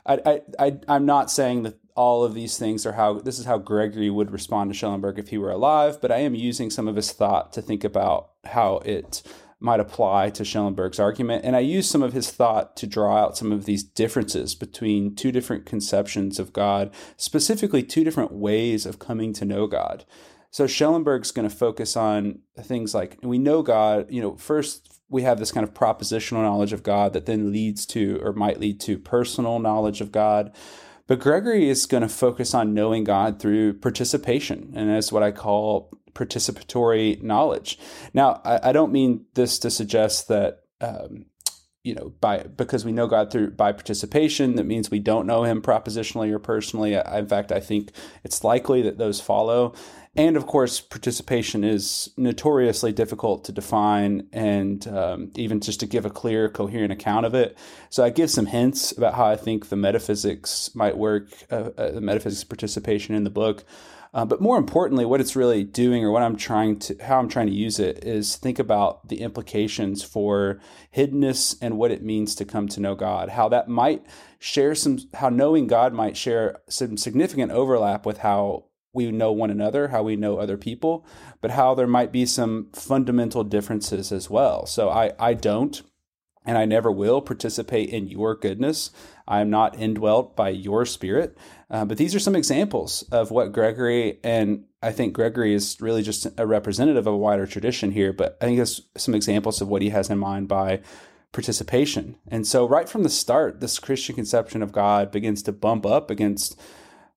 I, 0.05 0.21
I, 0.27 0.41
I 0.59 0.79
I'm 0.89 1.07
not 1.07 1.31
saying 1.31 1.63
that 1.63 1.79
all 1.95 2.25
of 2.25 2.35
these 2.35 2.59
things 2.59 2.87
are 2.87 2.93
how 2.93 3.21
this 3.21 3.39
is 3.39 3.47
how 3.47 3.59
Gregory 3.59 4.11
would 4.11 4.31
respond 4.31 4.71
to 4.71 4.77
Schellenberg 4.77 5.19
if 5.19 5.29
he 5.29 5.39
were 5.39 5.51
alive, 5.51 6.01
but 6.01 6.13
I 6.13 6.19
am 6.19 6.35
using 6.35 6.71
some 6.71 6.89
of 6.89 6.97
his 6.97 7.13
thought 7.13 7.53
to 7.53 7.63
think 7.63 7.85
about 7.85 8.31
how 8.45 8.77
it 8.79 9.23
might 9.63 9.81
apply 9.81 10.29
to 10.31 10.45
Schellenberg's 10.45 10.99
argument. 10.99 11.45
And 11.45 11.55
I 11.55 11.61
use 11.61 11.89
some 11.89 12.03
of 12.03 12.13
his 12.13 12.31
thought 12.31 12.77
to 12.79 12.87
draw 12.87 13.17
out 13.17 13.37
some 13.37 13.53
of 13.53 13.65
these 13.65 13.85
differences 13.85 14.57
between 14.57 15.15
two 15.15 15.31
different 15.31 15.67
conceptions 15.67 16.41
of 16.41 16.53
God, 16.53 16.91
specifically 17.17 17.83
two 17.83 18.03
different 18.03 18.33
ways 18.33 18.85
of 18.85 18.99
coming 18.99 19.33
to 19.35 19.45
know 19.45 19.69
God. 19.69 20.05
So 20.51 20.67
Schellenberg's 20.67 21.31
going 21.31 21.49
to 21.49 21.55
focus 21.55 21.97
on 21.97 22.41
things 22.61 22.95
like 22.95 23.19
we 23.23 23.39
know 23.39 23.63
God, 23.63 24.11
you 24.11 24.21
know, 24.21 24.37
first 24.37 25.01
we 25.09 25.23
have 25.23 25.39
this 25.39 25.53
kind 25.53 25.67
of 25.67 25.75
propositional 25.75 26.43
knowledge 26.43 26.73
of 26.73 26.83
God 26.83 27.13
that 27.13 27.27
then 27.27 27.53
leads 27.53 27.87
to 27.87 28.19
or 28.23 28.33
might 28.33 28.59
lead 28.59 28.81
to 28.81 28.99
personal 28.99 29.59
knowledge 29.59 30.01
of 30.01 30.11
God. 30.11 30.53
But 31.07 31.21
Gregory 31.21 31.69
is 31.69 31.87
going 31.87 32.03
to 32.03 32.09
focus 32.09 32.55
on 32.55 32.75
knowing 32.75 33.05
God 33.05 33.41
through 33.41 33.75
participation, 33.75 34.73
and 34.75 34.91
that's 34.91 35.13
what 35.13 35.23
I 35.23 35.33
call 35.33 35.91
participatory 36.15 37.23
knowledge. 37.23 37.79
Now, 38.15 38.41
I, 38.45 38.71
I 38.71 38.73
don't 38.73 38.93
mean 38.93 39.25
this 39.35 39.59
to 39.61 39.71
suggest 39.71 40.29
that 40.29 40.61
um, 40.81 41.27
you 41.85 41.95
know 41.95 42.13
by 42.21 42.45
because 42.45 42.85
we 42.85 42.93
know 42.93 43.07
God 43.07 43.31
through 43.31 43.53
by 43.53 43.73
participation 43.73 44.57
that 44.57 44.67
means 44.67 44.91
we 44.91 45.01
don't 45.01 45.27
know 45.27 45.45
Him 45.45 45.63
propositionally 45.63 46.31
or 46.33 46.39
personally. 46.39 46.97
I, 46.97 47.19
in 47.19 47.27
fact, 47.27 47.53
I 47.53 47.61
think 47.61 47.93
it's 48.25 48.45
likely 48.45 48.83
that 48.83 48.99
those 48.99 49.21
follow. 49.21 49.75
And 50.15 50.37
of 50.37 50.47
course, 50.47 50.79
participation 50.79 51.65
is 51.65 52.11
notoriously 52.19 52.93
difficult 52.93 53.45
to 53.47 53.53
define 53.53 54.29
and 54.31 54.87
um, 54.87 55.31
even 55.37 55.61
just 55.61 55.81
to 55.81 55.87
give 55.87 56.05
a 56.05 56.11
clear, 56.11 56.51
coherent 56.51 56.93
account 56.93 57.25
of 57.25 57.35
it. 57.35 57.57
So 57.89 58.05
I 58.05 58.11
give 58.11 58.31
some 58.31 58.47
hints 58.47 58.93
about 58.93 59.15
how 59.15 59.25
I 59.25 59.37
think 59.37 59.69
the 59.71 59.77
metaphysics 59.77 60.75
might 60.75 60.99
work, 60.99 61.31
uh, 61.51 61.71
uh, 61.79 61.93
the 61.93 62.03
metaphysics 62.03 62.45
participation 62.45 63.15
in 63.15 63.25
the 63.25 63.31
book. 63.31 63.65
Uh, 64.15 64.27
but 64.27 64.43
more 64.43 64.59
importantly, 64.59 65.07
what 65.07 65.23
it's 65.23 65.35
really 65.35 65.65
doing, 65.65 66.05
or 66.05 66.11
what 66.11 66.23
I'm 66.23 66.37
trying 66.37 66.79
to, 66.81 66.97
how 67.03 67.19
I'm 67.19 67.31
trying 67.31 67.47
to 67.47 67.55
use 67.55 67.79
it, 67.79 68.05
is 68.05 68.37
think 68.37 68.59
about 68.59 69.09
the 69.09 69.23
implications 69.23 70.03
for 70.03 70.61
hiddenness 70.95 71.57
and 71.63 71.79
what 71.79 71.91
it 71.91 72.03
means 72.03 72.35
to 72.35 72.45
come 72.45 72.69
to 72.69 72.81
know 72.81 72.95
God. 72.95 73.31
How 73.31 73.49
that 73.49 73.69
might 73.69 74.05
share 74.39 74.75
some, 74.75 74.99
how 75.15 75.31
knowing 75.31 75.67
God 75.67 75.95
might 75.95 76.19
share 76.19 76.61
some 76.69 76.99
significant 76.99 77.53
overlap 77.53 78.05
with 78.05 78.19
how 78.19 78.65
we 78.93 79.11
know 79.11 79.33
one 79.33 79.51
another, 79.51 79.89
how 79.89 80.03
we 80.03 80.17
know 80.17 80.39
other 80.39 80.57
people, 80.57 81.07
but 81.41 81.53
how 81.53 81.75
there 81.75 81.87
might 81.87 82.13
be 82.13 82.27
some 82.27 82.69
fundamental 82.73 83.45
differences 83.45 84.13
as 84.13 84.29
well. 84.29 84.67
So 84.67 84.91
I, 84.91 85.13
I 85.19 85.35
don't, 85.35 85.83
and 86.45 86.59
I 86.59 86.65
never 86.65 86.91
will 86.91 87.21
participate 87.21 87.91
in 87.91 88.09
your 88.09 88.35
goodness. 88.35 88.91
I 89.27 89.41
am 89.41 89.51
not 89.51 89.79
indwelt 89.79 90.37
by 90.37 90.51
your 90.51 90.85
spirit. 90.85 91.37
Uh, 91.71 91.85
but 91.85 91.97
these 91.97 92.15
are 92.15 92.21
some 92.21 92.37
examples 92.37 93.03
of 93.11 93.31
what 93.31 93.53
Gregory, 93.53 94.19
and 94.23 94.65
I 94.83 94.93
think 94.93 95.15
Gregory 95.15 95.55
is 95.55 95.81
really 95.81 96.03
just 96.03 96.27
a 96.37 96.47
representative 96.47 97.07
of 97.07 97.15
a 97.15 97.17
wider 97.17 97.47
tradition 97.47 97.93
here, 97.93 98.13
but 98.13 98.37
I 98.41 98.45
think 98.45 98.59
there's 98.59 98.83
some 98.97 99.15
examples 99.15 99.61
of 99.63 99.69
what 99.69 99.81
he 99.81 99.89
has 99.91 100.11
in 100.11 100.19
mind 100.19 100.49
by 100.49 100.81
participation. 101.33 102.17
And 102.29 102.47
so, 102.47 102.69
right 102.69 102.89
from 102.89 103.05
the 103.05 103.09
start, 103.09 103.61
this 103.61 103.79
Christian 103.79 104.15
conception 104.15 104.63
of 104.63 104.73
God 104.73 105.11
begins 105.11 105.43
to 105.45 105.53
bump 105.53 105.87
up 105.87 106.11
against 106.11 106.61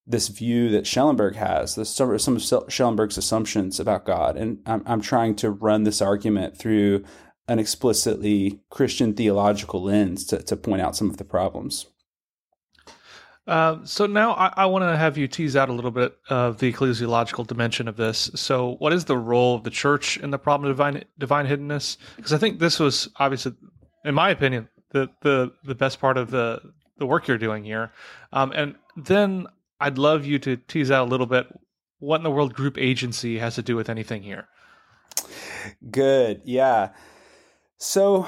this 0.08 0.28
view 0.28 0.70
that 0.70 0.86
Schellenberg 0.86 1.36
has, 1.36 1.76
this, 1.76 1.89
some, 1.89 2.36
of 2.36 2.72
Schellenberg's 2.72 3.18
assumptions 3.18 3.80
about 3.80 4.06
God. 4.06 4.38
And 4.38 4.60
I'm, 4.65 4.84
I'm 4.86 5.02
trying 5.02 5.36
to 5.38 5.50
run 5.50 5.84
this 5.84 6.02
argument 6.02 6.58
through 6.58 7.04
an 7.48 7.60
explicitly 7.60 8.62
Christian 8.70 9.13
theological 9.13 9.84
lens 9.84 10.26
to, 10.28 10.41
to 10.44 10.56
point 10.56 10.82
out 10.82 10.96
some 10.96 11.10
of 11.10 11.18
the 11.18 11.26
problems. 11.26 11.88
Uh, 13.48 13.78
so 13.84 14.08
now 14.08 14.34
I, 14.34 14.52
I 14.58 14.65
want 14.65 14.84
to 14.84 14.98
have 14.98 15.18
you 15.18 15.28
tease 15.28 15.56
out 15.56 15.70
a 15.70 15.74
little 15.74 15.91
bit 15.91 16.18
of 16.30 16.58
the 16.58 16.72
ecclesiological 16.72 17.46
dimension 17.46 17.88
of 17.88 17.96
this. 17.96 18.32
So, 18.34 18.76
what 18.80 18.91
is 18.91 19.06
the 19.06 19.18
role 19.18 19.56
of 19.56 19.63
the 19.63 19.70
church 19.70 20.18
in 20.18 20.32
the 20.32 20.39
problem 20.39 20.70
of 20.72 20.78
divine 20.78 21.04
divine 21.20 21.46
hiddenness? 21.46 21.98
Because 22.15 22.34
I 22.34 22.39
think 22.39 22.58
this 22.58 22.80
was 22.80 23.08
obviously, 23.18 23.54
in 24.04 24.15
my 24.15 24.32
opinion, 24.32 24.68
the 24.89 25.12
the 25.22 25.52
the 25.63 25.76
best 25.76 26.00
part 26.00 26.18
of 26.18 26.32
the 26.32 26.60
the 26.98 27.06
work 27.06 27.28
you're 27.28 27.38
doing 27.38 27.63
here. 27.63 27.91
Um, 28.34 28.52
and 28.56 28.76
then 28.98 29.46
I'd 29.86 30.00
love 30.00 30.26
you 30.26 30.39
to 30.39 30.58
tease 30.58 30.89
out 30.89 31.08
a 31.08 31.12
little 31.12 31.28
bit 31.28 31.45
what 32.00 32.15
in 32.15 32.24
the 32.24 32.32
world 32.32 32.56
group 32.56 32.76
agency 32.76 33.38
has 33.38 33.54
to 33.54 33.62
do 33.62 33.76
with 33.76 33.88
anything 33.88 34.24
here. 34.24 34.48
Good. 35.91 36.41
Yeah. 36.43 36.89
So 37.78 38.26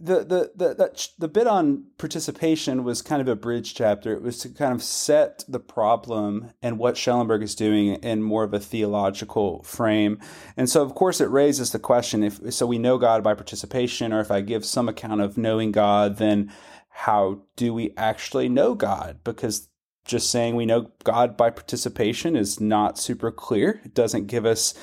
the 0.00 0.24
the 0.24 0.50
the 0.56 0.74
the, 0.74 1.08
the 1.16 1.28
bit 1.28 1.46
on 1.46 1.84
participation 1.96 2.82
was 2.82 3.02
kind 3.02 3.22
of 3.22 3.28
a 3.28 3.36
bridge 3.36 3.72
chapter. 3.72 4.12
It 4.12 4.22
was 4.22 4.38
to 4.38 4.48
kind 4.48 4.72
of 4.72 4.82
set 4.82 5.44
the 5.46 5.60
problem 5.60 6.50
and 6.60 6.76
what 6.76 6.96
Schellenberg 6.96 7.44
is 7.44 7.54
doing 7.54 7.94
in 7.94 8.24
more 8.24 8.42
of 8.42 8.52
a 8.52 8.58
theological 8.58 9.62
frame. 9.62 10.18
And 10.56 10.68
so, 10.68 10.82
of 10.82 10.96
course, 10.96 11.20
it 11.20 11.30
raises 11.30 11.70
the 11.70 11.78
question: 11.78 12.24
if 12.24 12.52
so, 12.52 12.66
we 12.66 12.78
know 12.78 12.98
God 12.98 13.22
by 13.22 13.34
participation, 13.34 14.12
or 14.12 14.18
if 14.18 14.32
I 14.32 14.40
give 14.40 14.64
some 14.64 14.88
account 14.88 15.20
of 15.20 15.38
knowing 15.38 15.70
God, 15.70 16.16
then 16.16 16.52
how 16.88 17.42
do 17.54 17.72
we 17.72 17.94
actually 17.96 18.48
know 18.48 18.74
God? 18.74 19.18
Because 19.22 19.68
just 20.08 20.30
saying 20.30 20.56
we 20.56 20.66
know 20.66 20.90
God 21.04 21.36
by 21.36 21.50
participation 21.50 22.34
is 22.34 22.60
not 22.60 22.98
super 22.98 23.30
clear. 23.30 23.80
It 23.84 23.94
doesn't 23.94 24.26
give 24.26 24.44
us 24.44 24.74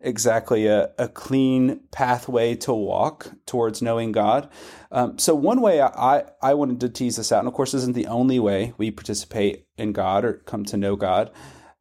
exactly 0.00 0.66
a, 0.66 0.90
a 0.98 1.08
clean 1.08 1.80
pathway 1.92 2.54
to 2.56 2.72
walk 2.72 3.30
towards 3.46 3.82
knowing 3.82 4.12
God. 4.12 4.48
Um, 4.90 5.18
so, 5.18 5.34
one 5.34 5.60
way 5.60 5.80
I, 5.80 6.24
I 6.42 6.54
wanted 6.54 6.80
to 6.80 6.88
tease 6.88 7.16
this 7.16 7.30
out, 7.30 7.40
and 7.40 7.48
of 7.48 7.54
course, 7.54 7.74
isn't 7.74 7.94
the 7.94 8.06
only 8.06 8.40
way 8.40 8.72
we 8.78 8.90
participate 8.90 9.66
in 9.76 9.92
God 9.92 10.24
or 10.24 10.32
come 10.32 10.64
to 10.66 10.76
know 10.76 10.96
God, 10.96 11.30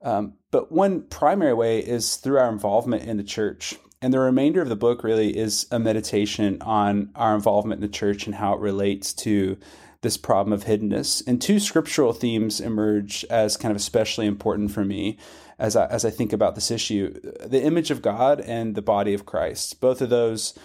um, 0.01 0.33
but 0.51 0.71
one 0.71 1.03
primary 1.03 1.53
way 1.53 1.79
is 1.79 2.17
through 2.17 2.37
our 2.37 2.49
involvement 2.49 3.03
in 3.03 3.17
the 3.17 3.23
church. 3.23 3.75
And 4.01 4.13
the 4.13 4.19
remainder 4.19 4.61
of 4.61 4.69
the 4.69 4.77
book 4.77 5.03
really 5.03 5.37
is 5.37 5.67
a 5.71 5.79
meditation 5.79 6.61
on 6.61 7.09
our 7.15 7.35
involvement 7.35 7.79
in 7.79 7.89
the 7.89 7.93
church 7.93 8.27
and 8.27 8.35
how 8.35 8.53
it 8.53 8.61
relates 8.61 9.13
to 9.13 9.57
this 10.01 10.17
problem 10.17 10.53
of 10.53 10.65
hiddenness. 10.65 11.25
And 11.27 11.41
two 11.41 11.59
scriptural 11.59 12.13
themes 12.13 12.61
emerge 12.61 13.25
as 13.29 13.57
kind 13.57 13.71
of 13.71 13.77
especially 13.77 14.27
important 14.27 14.71
for 14.71 14.85
me 14.85 15.17
as 15.57 15.75
I, 15.75 15.85
as 15.87 16.05
I 16.05 16.09
think 16.09 16.31
about 16.31 16.55
this 16.55 16.71
issue 16.71 17.13
the 17.45 17.61
image 17.61 17.91
of 17.91 18.01
God 18.01 18.39
and 18.39 18.75
the 18.75 18.81
body 18.81 19.13
of 19.13 19.25
Christ. 19.25 19.81
Both 19.81 20.01
of 20.01 20.09
those, 20.09 20.57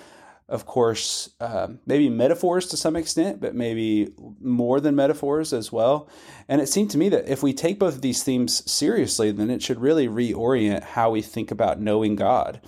of 0.48 0.66
course, 0.66 1.30
uh, 1.40 1.68
maybe 1.84 2.08
metaphors 2.08 2.68
to 2.68 2.76
some 2.76 2.94
extent, 2.94 3.40
but 3.40 3.54
maybe 3.54 4.12
more 4.40 4.80
than 4.80 4.94
metaphors 4.94 5.52
as 5.52 5.72
well. 5.72 6.08
And 6.48 6.60
it 6.60 6.68
seemed 6.68 6.92
to 6.92 6.98
me 6.98 7.08
that 7.08 7.28
if 7.28 7.42
we 7.42 7.52
take 7.52 7.78
both 7.80 7.96
of 7.96 8.02
these 8.02 8.22
themes 8.22 8.70
seriously, 8.70 9.32
then 9.32 9.50
it 9.50 9.62
should 9.62 9.80
really 9.80 10.06
reorient 10.06 10.82
how 10.82 11.10
we 11.10 11.22
think 11.22 11.50
about 11.50 11.80
knowing 11.80 12.14
God. 12.14 12.60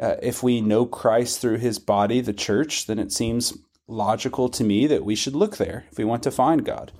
Uh, 0.00 0.14
if 0.22 0.42
we 0.42 0.60
know 0.60 0.86
Christ 0.86 1.40
through 1.40 1.58
his 1.58 1.78
body, 1.78 2.20
the 2.20 2.32
church, 2.32 2.86
then 2.86 2.98
it 2.98 3.12
seems 3.12 3.56
logical 3.88 4.48
to 4.50 4.64
me 4.64 4.86
that 4.86 5.04
we 5.04 5.14
should 5.14 5.34
look 5.34 5.56
there 5.56 5.86
if 5.90 5.98
we 5.98 6.04
want 6.04 6.22
to 6.22 6.30
find 6.30 6.64
God. 6.64 6.92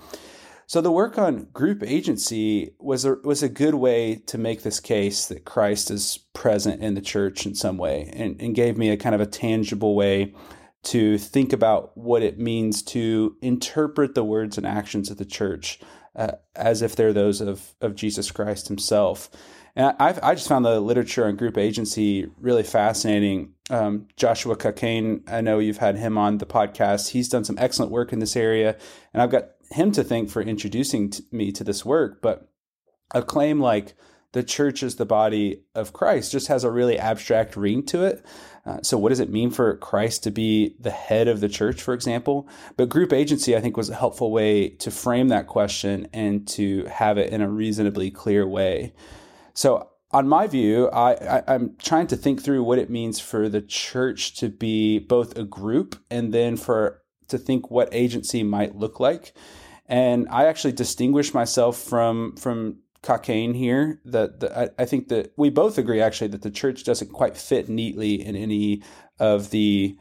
So 0.67 0.83
the 0.83 0.91
work 0.91 1.17
on 1.17 1.49
group 1.53 1.83
agency 1.83 2.75
was 2.79 3.07
a, 3.07 3.15
was 3.25 3.43
a 3.43 3.49
good 3.49 3.75
way 3.75 4.17
to 4.27 4.37
make 4.37 4.63
this 4.63 4.81
case 4.81 5.27
that 5.27 5.47
Christ 5.47 5.91
is 5.91 6.19
present 6.35 6.83
in 6.83 6.95
the 6.95 7.01
church 7.01 7.47
in 7.47 7.55
some 7.55 7.79
way 7.79 8.11
and, 8.13 8.39
and 8.41 8.55
gave 8.55 8.77
me 8.77 8.91
a 8.91 8.97
kind 8.99 9.15
of 9.15 9.21
a 9.23 9.27
tangible 9.27 9.95
way 9.95 10.35
to 10.83 11.17
think 11.17 11.53
about 11.53 11.97
what 11.97 12.23
it 12.23 12.39
means 12.39 12.83
to 12.83 13.37
interpret 13.41 14.15
the 14.15 14.25
words 14.25 14.59
and 14.59 14.67
actions 14.67 15.11
of 15.11 15.17
the 15.17 15.25
church 15.25 15.81
uh, 16.15 16.33
as 16.55 16.83
if 16.83 16.97
they're 16.97 17.13
those 17.13 17.41
of, 17.41 17.75
of 17.81 17.95
Jesus 17.95 18.31
Christ 18.31 18.69
himself. 18.69 19.31
And 19.75 19.95
I've, 19.99 20.19
I 20.23 20.35
just 20.35 20.49
found 20.49 20.65
the 20.65 20.81
literature 20.81 21.27
on 21.27 21.37
group 21.37 21.57
agency 21.57 22.29
really 22.41 22.63
fascinating. 22.63 23.55
Um, 23.71 24.09
Joshua 24.17 24.57
Cockayne, 24.57 25.23
I 25.31 25.41
know 25.41 25.59
you've 25.59 25.79
had 25.79 25.97
him 25.97 26.17
on 26.17 26.39
the 26.39 26.47
podcast. 26.47 27.11
He's 27.11 27.29
done 27.29 27.45
some 27.45 27.59
excellent 27.59 27.93
work 27.93 28.13
in 28.13 28.19
this 28.19 28.37
area. 28.37 28.77
And 29.13 29.23
I've 29.23 29.31
got 29.31 29.51
him 29.71 29.93
to 29.93 30.05
thank 30.05 30.31
for 30.31 30.41
introducing 30.41 31.13
me 31.31 31.53
to 31.53 31.65
this 31.65 31.85
work, 31.85 32.23
but 32.23 32.51
a 33.15 33.23
claim 33.23 33.61
like 33.61 33.95
the 34.33 34.43
church 34.43 34.83
is 34.83 34.97
the 34.97 35.07
body 35.07 35.63
of 35.75 35.93
Christ 35.93 36.33
just 36.33 36.49
has 36.49 36.65
a 36.65 36.71
really 36.71 36.99
abstract 36.99 37.57
ring 37.57 37.83
to 37.87 38.05
it. 38.05 38.25
Uh, 38.67 38.79
so, 38.83 38.99
what 38.99 39.09
does 39.09 39.21
it 39.21 39.31
mean 39.31 39.51
for 39.51 39.77
Christ 39.79 40.23
to 40.25 40.31
be 40.31 40.77
the 40.79 40.91
head 40.91 41.29
of 41.29 41.41
the 41.41 41.49
church, 41.49 41.81
for 41.81 41.95
example? 41.95 42.47
But 42.77 42.91
group 42.91 43.15
agency, 43.15 43.57
I 43.57 43.61
think, 43.61 43.79
was 43.79 43.89
a 43.89 43.95
helpful 43.95 44.31
way 44.31 44.69
to 44.69 44.91
frame 44.91 45.29
that 45.29 45.47
question 45.47 46.09
and 46.13 46.47
to 46.49 46.85
have 46.85 47.17
it 47.17 47.33
in 47.33 47.41
a 47.41 47.49
reasonably 47.49 48.11
clear 48.11 48.47
way. 48.47 48.93
So, 49.55 49.89
on 50.11 50.29
my 50.29 50.47
view, 50.47 50.89
I, 50.89 51.43
I, 51.47 51.55
am 51.55 51.77
trying 51.79 52.07
to 52.09 52.17
think 52.17 52.43
through 52.43 52.63
what 52.63 52.79
it 52.79 52.89
means 52.89 53.21
for 53.21 53.49
the 53.49 53.61
church 53.61 54.35
to 54.37 54.49
be 54.49 54.99
both 54.99 55.37
a 55.37 55.45
group 55.45 55.97
and 56.11 56.33
then 56.33 56.57
for 56.57 57.03
to 57.29 57.37
think 57.37 57.71
what 57.71 57.91
agency 57.93 58.43
might 58.43 58.75
look 58.75 59.01
like. 59.01 59.35
And 59.87 60.27
I 60.31 60.47
actually 60.47 60.73
distinguish 60.73 61.35
myself 61.35 61.77
from 61.77 62.37
from 62.37 62.79
Cockayne 63.03 63.55
here. 63.55 64.01
That 64.07 64.51
I, 64.79 64.83
I 64.83 64.87
think 64.87 65.09
that 65.09 65.33
we 65.37 65.51
both 65.51 65.77
agree 65.77 66.01
actually 66.01 66.29
that 66.29 66.43
the 66.43 66.51
church 66.51 66.85
doesn't 66.85 67.13
quite 67.13 67.37
fit 67.37 67.69
neatly 67.69 68.15
in 68.15 68.35
any 68.35 68.83
of 69.19 69.51
the 69.51 69.97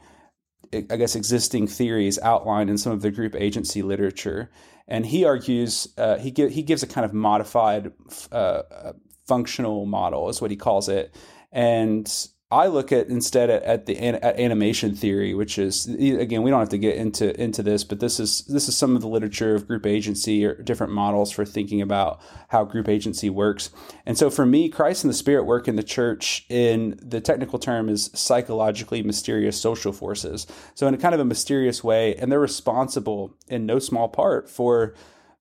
I 0.72 0.96
guess 0.96 1.16
existing 1.16 1.66
theories 1.66 2.18
outlined 2.20 2.70
in 2.70 2.78
some 2.78 2.92
of 2.92 3.02
the 3.02 3.10
group 3.10 3.34
agency 3.34 3.82
literature. 3.82 4.50
And 4.86 5.04
he 5.04 5.26
argues 5.26 5.88
uh, 5.98 6.16
he 6.16 6.30
give, 6.30 6.50
he 6.50 6.62
gives 6.62 6.82
a 6.82 6.86
kind 6.86 7.04
of 7.04 7.12
modified 7.12 7.92
uh 8.32 8.92
functional 9.28 9.86
model 9.86 10.28
is 10.28 10.40
what 10.40 10.50
he 10.50 10.56
calls 10.56 10.88
it, 10.88 11.14
and 11.52 12.10
I 12.50 12.68
look 12.68 12.92
at 12.92 13.08
instead 13.08 13.50
at, 13.50 13.62
at 13.64 13.84
the 13.84 13.98
at 13.98 14.40
animation 14.40 14.94
theory, 14.94 15.34
which 15.34 15.58
is 15.58 15.86
again 15.86 16.42
we 16.42 16.50
don't 16.50 16.60
have 16.60 16.70
to 16.70 16.78
get 16.78 16.96
into 16.96 17.38
into 17.38 17.62
this, 17.62 17.84
but 17.84 18.00
this 18.00 18.18
is 18.18 18.46
this 18.46 18.68
is 18.68 18.76
some 18.76 18.96
of 18.96 19.02
the 19.02 19.08
literature 19.08 19.54
of 19.54 19.66
group 19.66 19.84
agency 19.84 20.46
or 20.46 20.54
different 20.54 20.94
models 20.94 21.30
for 21.30 21.44
thinking 21.44 21.82
about 21.82 22.22
how 22.48 22.64
group 22.64 22.88
agency 22.88 23.28
works. 23.28 23.68
And 24.06 24.16
so 24.16 24.30
for 24.30 24.46
me, 24.46 24.70
Christ 24.70 25.04
and 25.04 25.10
the 25.10 25.16
Spirit 25.16 25.44
work 25.44 25.68
in 25.68 25.76
the 25.76 25.82
church 25.82 26.46
in 26.48 26.98
the 27.02 27.20
technical 27.20 27.58
term 27.58 27.90
is 27.90 28.10
psychologically 28.14 29.02
mysterious 29.02 29.60
social 29.60 29.92
forces. 29.92 30.46
So 30.74 30.86
in 30.86 30.94
a 30.94 30.98
kind 30.98 31.14
of 31.14 31.20
a 31.20 31.26
mysterious 31.26 31.84
way, 31.84 32.14
and 32.14 32.32
they're 32.32 32.40
responsible 32.40 33.36
in 33.48 33.66
no 33.66 33.78
small 33.78 34.08
part 34.08 34.48
for 34.48 34.94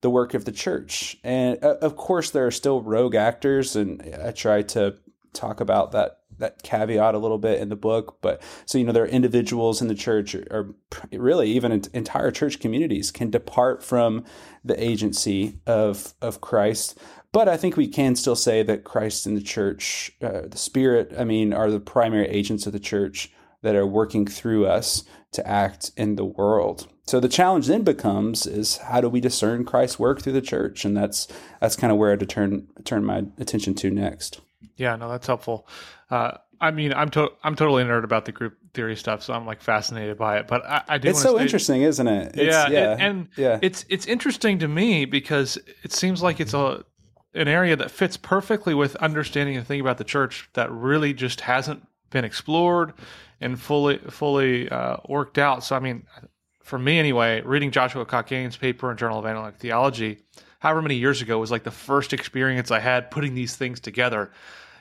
the 0.07 0.11
work 0.11 0.33
of 0.33 0.45
the 0.45 0.53
church. 0.53 1.17
And 1.21 1.61
uh, 1.61 1.75
of 1.81 1.97
course, 1.97 2.31
there 2.31 2.47
are 2.47 2.51
still 2.51 2.81
rogue 2.81 3.13
actors, 3.13 3.75
and 3.75 4.01
I 4.23 4.31
try 4.31 4.61
to 4.61 4.95
talk 5.33 5.59
about 5.59 5.91
that 5.91 6.19
that 6.37 6.63
caveat 6.63 7.13
a 7.13 7.17
little 7.17 7.39
bit 7.39 7.59
in 7.59 7.67
the 7.67 7.75
book. 7.75 8.19
But 8.21 8.41
so 8.65 8.77
you 8.77 8.85
know, 8.85 8.93
there 8.93 9.03
are 9.03 9.07
individuals 9.07 9.81
in 9.81 9.89
the 9.89 9.95
church, 9.95 10.33
or, 10.33 10.47
or 10.49 10.75
really 11.11 11.49
even 11.51 11.83
entire 11.93 12.31
church 12.31 12.61
communities, 12.61 13.11
can 13.11 13.29
depart 13.29 13.83
from 13.83 14.23
the 14.63 14.81
agency 14.81 15.59
of 15.67 16.13
of 16.21 16.39
Christ. 16.39 16.97
But 17.33 17.49
I 17.49 17.57
think 17.57 17.75
we 17.75 17.89
can 17.89 18.15
still 18.15 18.37
say 18.37 18.63
that 18.63 18.85
Christ 18.85 19.25
and 19.25 19.35
the 19.35 19.41
church, 19.41 20.13
uh, 20.21 20.43
the 20.47 20.57
Spirit, 20.57 21.13
I 21.19 21.25
mean, 21.25 21.51
are 21.51 21.69
the 21.69 21.81
primary 21.81 22.29
agents 22.29 22.65
of 22.65 22.71
the 22.71 22.79
church 22.79 23.29
that 23.61 23.75
are 23.75 23.85
working 23.85 24.25
through 24.25 24.67
us 24.67 25.03
to 25.33 25.45
act 25.45 25.91
in 25.97 26.15
the 26.15 26.23
world. 26.23 26.87
So 27.07 27.21
the 27.21 27.29
challenge 27.29 27.67
then 27.67 27.83
becomes 27.83 28.45
is 28.45 28.77
how 28.77 28.99
do 28.99 29.07
we 29.07 29.21
discern 29.21 29.63
Christ's 29.63 29.97
work 29.97 30.21
through 30.21 30.33
the 30.33 30.41
church, 30.41 30.83
and 30.83 30.95
that's 30.95 31.27
that's 31.61 31.77
kind 31.77 31.91
of 31.91 31.97
where 31.97 32.11
I 32.11 32.17
turn 32.17 32.67
turn 32.83 33.05
my 33.05 33.23
attention 33.39 33.73
to 33.75 33.89
next. 33.89 34.41
Yeah, 34.75 34.95
no, 34.97 35.09
that's 35.09 35.25
helpful. 35.25 35.67
Uh, 36.11 36.37
I 36.59 36.71
mean, 36.71 36.93
I'm 36.93 37.09
to- 37.11 37.31
I'm 37.43 37.55
totally 37.55 37.83
nerd 37.83 38.03
about 38.03 38.25
the 38.25 38.31
group 38.31 38.57
theory 38.73 38.95
stuff, 38.95 39.23
so 39.23 39.33
I'm 39.33 39.45
like 39.45 39.61
fascinated 39.61 40.17
by 40.17 40.37
it. 40.39 40.47
But 40.47 40.65
I, 40.65 40.83
I 40.87 40.97
do. 40.97 41.09
It's 41.09 41.21
so 41.21 41.39
interesting, 41.39 41.81
isn't 41.83 42.07
it? 42.07 42.35
It's, 42.35 42.53
yeah, 42.53 42.69
yeah, 42.69 42.91
and, 42.91 43.01
and 43.01 43.27
yeah. 43.37 43.59
it's 43.61 43.85
it's 43.89 44.05
interesting 44.05 44.59
to 44.59 44.67
me 44.67 45.05
because 45.05 45.57
it 45.83 45.93
seems 45.93 46.21
like 46.21 46.39
it's 46.39 46.53
a 46.53 46.83
an 47.33 47.47
area 47.47 47.75
that 47.75 47.91
fits 47.91 48.17
perfectly 48.17 48.73
with 48.73 48.95
understanding 48.97 49.55
and 49.55 49.65
thinking 49.65 49.81
about 49.81 49.97
the 49.97 50.03
church 50.03 50.49
that 50.53 50.71
really 50.71 51.13
just 51.13 51.41
hasn't 51.41 51.87
been 52.09 52.25
explored 52.25 52.93
and 53.39 53.59
fully 53.59 53.99
fully 54.09 54.67
uh, 54.69 54.97
worked 55.07 55.37
out. 55.37 55.63
So 55.63 55.75
I 55.75 55.79
mean, 55.79 56.05
for 56.67 56.77
me 56.77 56.99
anyway, 56.99 57.41
reading 57.41 57.71
Joshua 57.71 58.05
Cockayne's 58.05 58.57
paper 58.57 58.91
in 58.91 58.97
Journal 58.97 59.19
of 59.19 59.25
Analytic 59.25 59.59
Theology, 59.59 60.19
however 60.59 60.81
many 60.81 60.95
years 60.95 61.21
ago, 61.21 61.39
was 61.39 61.49
like 61.49 61.63
the 61.63 61.71
first 61.71 62.11
experience 62.11 62.71
I 62.71 62.79
had 62.79 63.09
putting 63.09 63.35
these 63.35 63.55
things 63.55 63.79
together. 63.79 64.31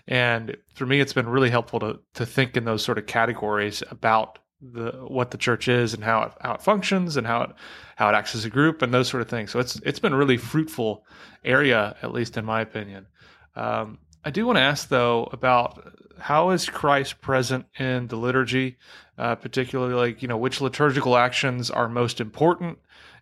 And 0.09 0.57
for 0.75 0.85
me, 0.85 1.01
it's 1.01 1.13
been 1.13 1.29
really 1.29 1.51
helpful 1.51 1.79
to 1.81 2.01
to 2.15 2.27
think 2.27 2.57
in 2.57 2.65
those 2.65 2.83
sort 2.83 2.99
of 2.99 3.07
categories 3.07 3.83
about 3.91 4.41
the 4.61 4.91
what 5.07 5.31
the 5.31 5.39
church 5.39 5.69
is 5.69 5.95
and 5.95 6.03
how 6.03 6.23
it, 6.23 6.33
how 6.41 6.55
it 6.55 6.63
functions 6.63 7.17
and 7.17 7.27
how 7.27 7.43
it 7.43 7.51
how 7.97 8.09
it 8.09 8.15
acts 8.15 8.35
as 8.35 8.45
a 8.45 8.51
group 8.51 8.83
and 8.83 8.93
those 8.93 9.09
sort 9.09 9.21
of 9.21 9.29
things. 9.29 9.53
So 9.53 9.61
it's 9.61 9.77
it's 9.85 10.01
been 10.01 10.13
a 10.13 10.17
really 10.17 10.39
fruitful 10.39 11.05
area, 11.45 11.97
at 12.03 12.13
least 12.13 12.37
in 12.37 12.45
my 12.45 12.61
opinion. 12.63 13.07
Um, 13.55 13.99
I 14.27 14.31
do 14.31 14.45
want 14.45 14.57
to 14.57 14.63
ask 14.63 14.89
though 14.89 15.29
about 15.33 15.95
how 16.19 16.51
is 16.51 16.69
Christ 16.69 17.21
present 17.21 17.67
in 17.79 18.09
the 18.09 18.17
liturgy, 18.17 18.77
uh, 19.17 19.37
particularly 19.37 19.95
like 19.95 20.21
you 20.21 20.29
know 20.29 20.37
which 20.37 20.61
liturgical 20.61 21.17
actions 21.17 21.71
are 21.71 21.89
most 21.89 22.21
important 22.21 22.79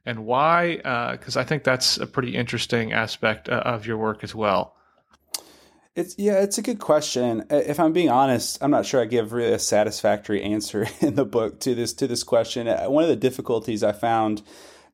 and 0.06 0.26
why? 0.26 0.76
Because 0.76 1.36
uh, 1.36 1.40
I 1.40 1.44
think 1.44 1.64
that's 1.64 1.96
a 1.96 2.06
pretty 2.06 2.34
interesting 2.36 2.92
aspect 2.92 3.48
uh, 3.48 3.62
of 3.64 3.86
your 3.86 3.96
work 3.96 4.22
as 4.22 4.34
well. 4.34 4.76
It's 5.94 6.14
yeah, 6.18 6.40
it's 6.40 6.58
a 6.58 6.62
good 6.62 6.80
question. 6.80 7.44
If 7.50 7.78
I'm 7.78 7.92
being 7.92 8.10
honest, 8.10 8.58
I'm 8.60 8.70
not 8.70 8.84
sure 8.84 9.00
I 9.00 9.06
give 9.06 9.32
really 9.32 9.52
a 9.52 9.58
satisfactory 9.58 10.42
answer 10.42 10.86
in 11.00 11.14
the 11.14 11.24
book 11.24 11.60
to 11.60 11.74
this 11.74 11.92
to 11.94 12.06
this 12.06 12.22
question. 12.22 12.68
Uh, 12.68 12.86
one 12.86 13.04
of 13.04 13.08
the 13.08 13.16
difficulties 13.16 13.82
I 13.82 13.92
found, 13.92 14.42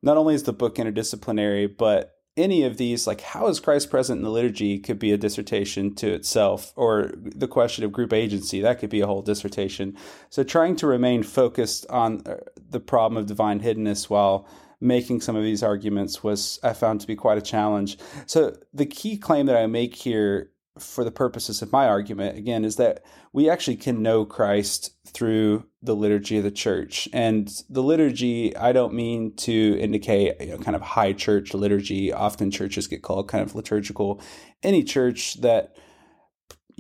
not 0.02 0.16
only 0.16 0.34
is 0.34 0.42
the 0.42 0.52
book 0.52 0.76
interdisciplinary, 0.76 1.74
but 1.76 2.19
any 2.42 2.62
of 2.62 2.76
these, 2.76 3.06
like 3.06 3.20
how 3.20 3.46
is 3.48 3.60
Christ 3.60 3.90
present 3.90 4.18
in 4.18 4.24
the 4.24 4.30
liturgy, 4.30 4.78
could 4.78 4.98
be 4.98 5.12
a 5.12 5.18
dissertation 5.18 5.94
to 5.96 6.12
itself, 6.12 6.72
or 6.76 7.12
the 7.16 7.48
question 7.48 7.84
of 7.84 7.92
group 7.92 8.12
agency, 8.12 8.60
that 8.60 8.78
could 8.78 8.90
be 8.90 9.00
a 9.00 9.06
whole 9.06 9.22
dissertation. 9.22 9.96
So 10.30 10.42
trying 10.42 10.76
to 10.76 10.86
remain 10.86 11.22
focused 11.22 11.86
on 11.90 12.22
uh, 12.26 12.36
the 12.70 12.80
problem 12.80 13.16
of 13.18 13.26
divine 13.26 13.60
hiddenness 13.60 14.10
while 14.10 14.46
making 14.80 15.20
some 15.20 15.36
of 15.36 15.42
these 15.42 15.62
arguments 15.62 16.22
was 16.22 16.58
I 16.62 16.72
found 16.72 17.00
to 17.02 17.06
be 17.06 17.16
quite 17.16 17.38
a 17.38 17.42
challenge. 17.42 17.98
So 18.26 18.56
the 18.72 18.86
key 18.86 19.18
claim 19.18 19.46
that 19.46 19.56
I 19.56 19.66
make 19.66 19.94
here 19.94 20.50
for 20.78 21.04
the 21.04 21.10
purposes 21.10 21.62
of 21.62 21.72
my 21.72 21.86
argument 21.86 22.38
again 22.38 22.64
is 22.64 22.76
that 22.76 23.02
we 23.32 23.50
actually 23.50 23.76
can 23.76 24.02
know 24.02 24.24
Christ 24.24 24.94
through 25.06 25.64
the 25.82 25.96
liturgy 25.96 26.38
of 26.38 26.44
the 26.44 26.50
church. 26.50 27.08
And 27.12 27.52
the 27.68 27.82
liturgy, 27.82 28.56
I 28.56 28.72
don't 28.72 28.94
mean 28.94 29.34
to 29.36 29.78
indicate 29.80 30.40
you 30.40 30.46
know, 30.48 30.58
kind 30.58 30.76
of 30.76 30.82
high 30.82 31.12
church 31.12 31.54
liturgy. 31.54 32.12
Often 32.12 32.52
churches 32.52 32.86
get 32.86 33.02
called 33.02 33.28
kind 33.28 33.42
of 33.42 33.54
liturgical. 33.54 34.20
Any 34.62 34.84
church 34.84 35.40
that 35.40 35.76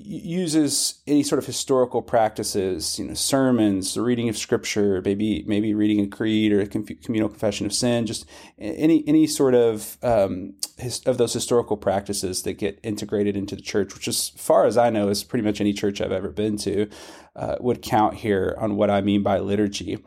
uses 0.04 1.00
any 1.06 1.22
sort 1.22 1.38
of 1.38 1.46
historical 1.46 2.02
practices, 2.02 2.98
you 2.98 3.06
know, 3.06 3.14
sermons, 3.14 3.94
the 3.94 4.02
reading 4.02 4.28
of 4.28 4.36
scripture, 4.36 5.02
maybe 5.04 5.44
maybe 5.46 5.74
reading 5.74 6.00
a 6.00 6.08
creed 6.08 6.52
or 6.52 6.60
a 6.60 6.66
communal 6.66 7.28
confession 7.28 7.66
of 7.66 7.72
sin, 7.72 8.06
just 8.06 8.26
any 8.58 9.04
any 9.06 9.26
sort 9.26 9.54
of 9.54 9.98
um, 10.02 10.54
his, 10.78 11.00
of 11.04 11.18
those 11.18 11.32
historical 11.32 11.76
practices 11.76 12.42
that 12.42 12.54
get 12.54 12.78
integrated 12.82 13.36
into 13.36 13.56
the 13.56 13.62
church, 13.62 13.94
which, 13.94 14.08
as 14.08 14.30
far 14.30 14.64
as 14.64 14.76
I 14.76 14.90
know, 14.90 15.08
is 15.08 15.24
pretty 15.24 15.44
much 15.44 15.60
any 15.60 15.72
church 15.72 16.00
I've 16.00 16.12
ever 16.12 16.30
been 16.30 16.56
to, 16.58 16.88
uh, 17.36 17.56
would 17.60 17.82
count 17.82 18.14
here 18.14 18.56
on 18.58 18.76
what 18.76 18.90
I 18.90 19.00
mean 19.00 19.22
by 19.22 19.38
liturgy. 19.38 20.02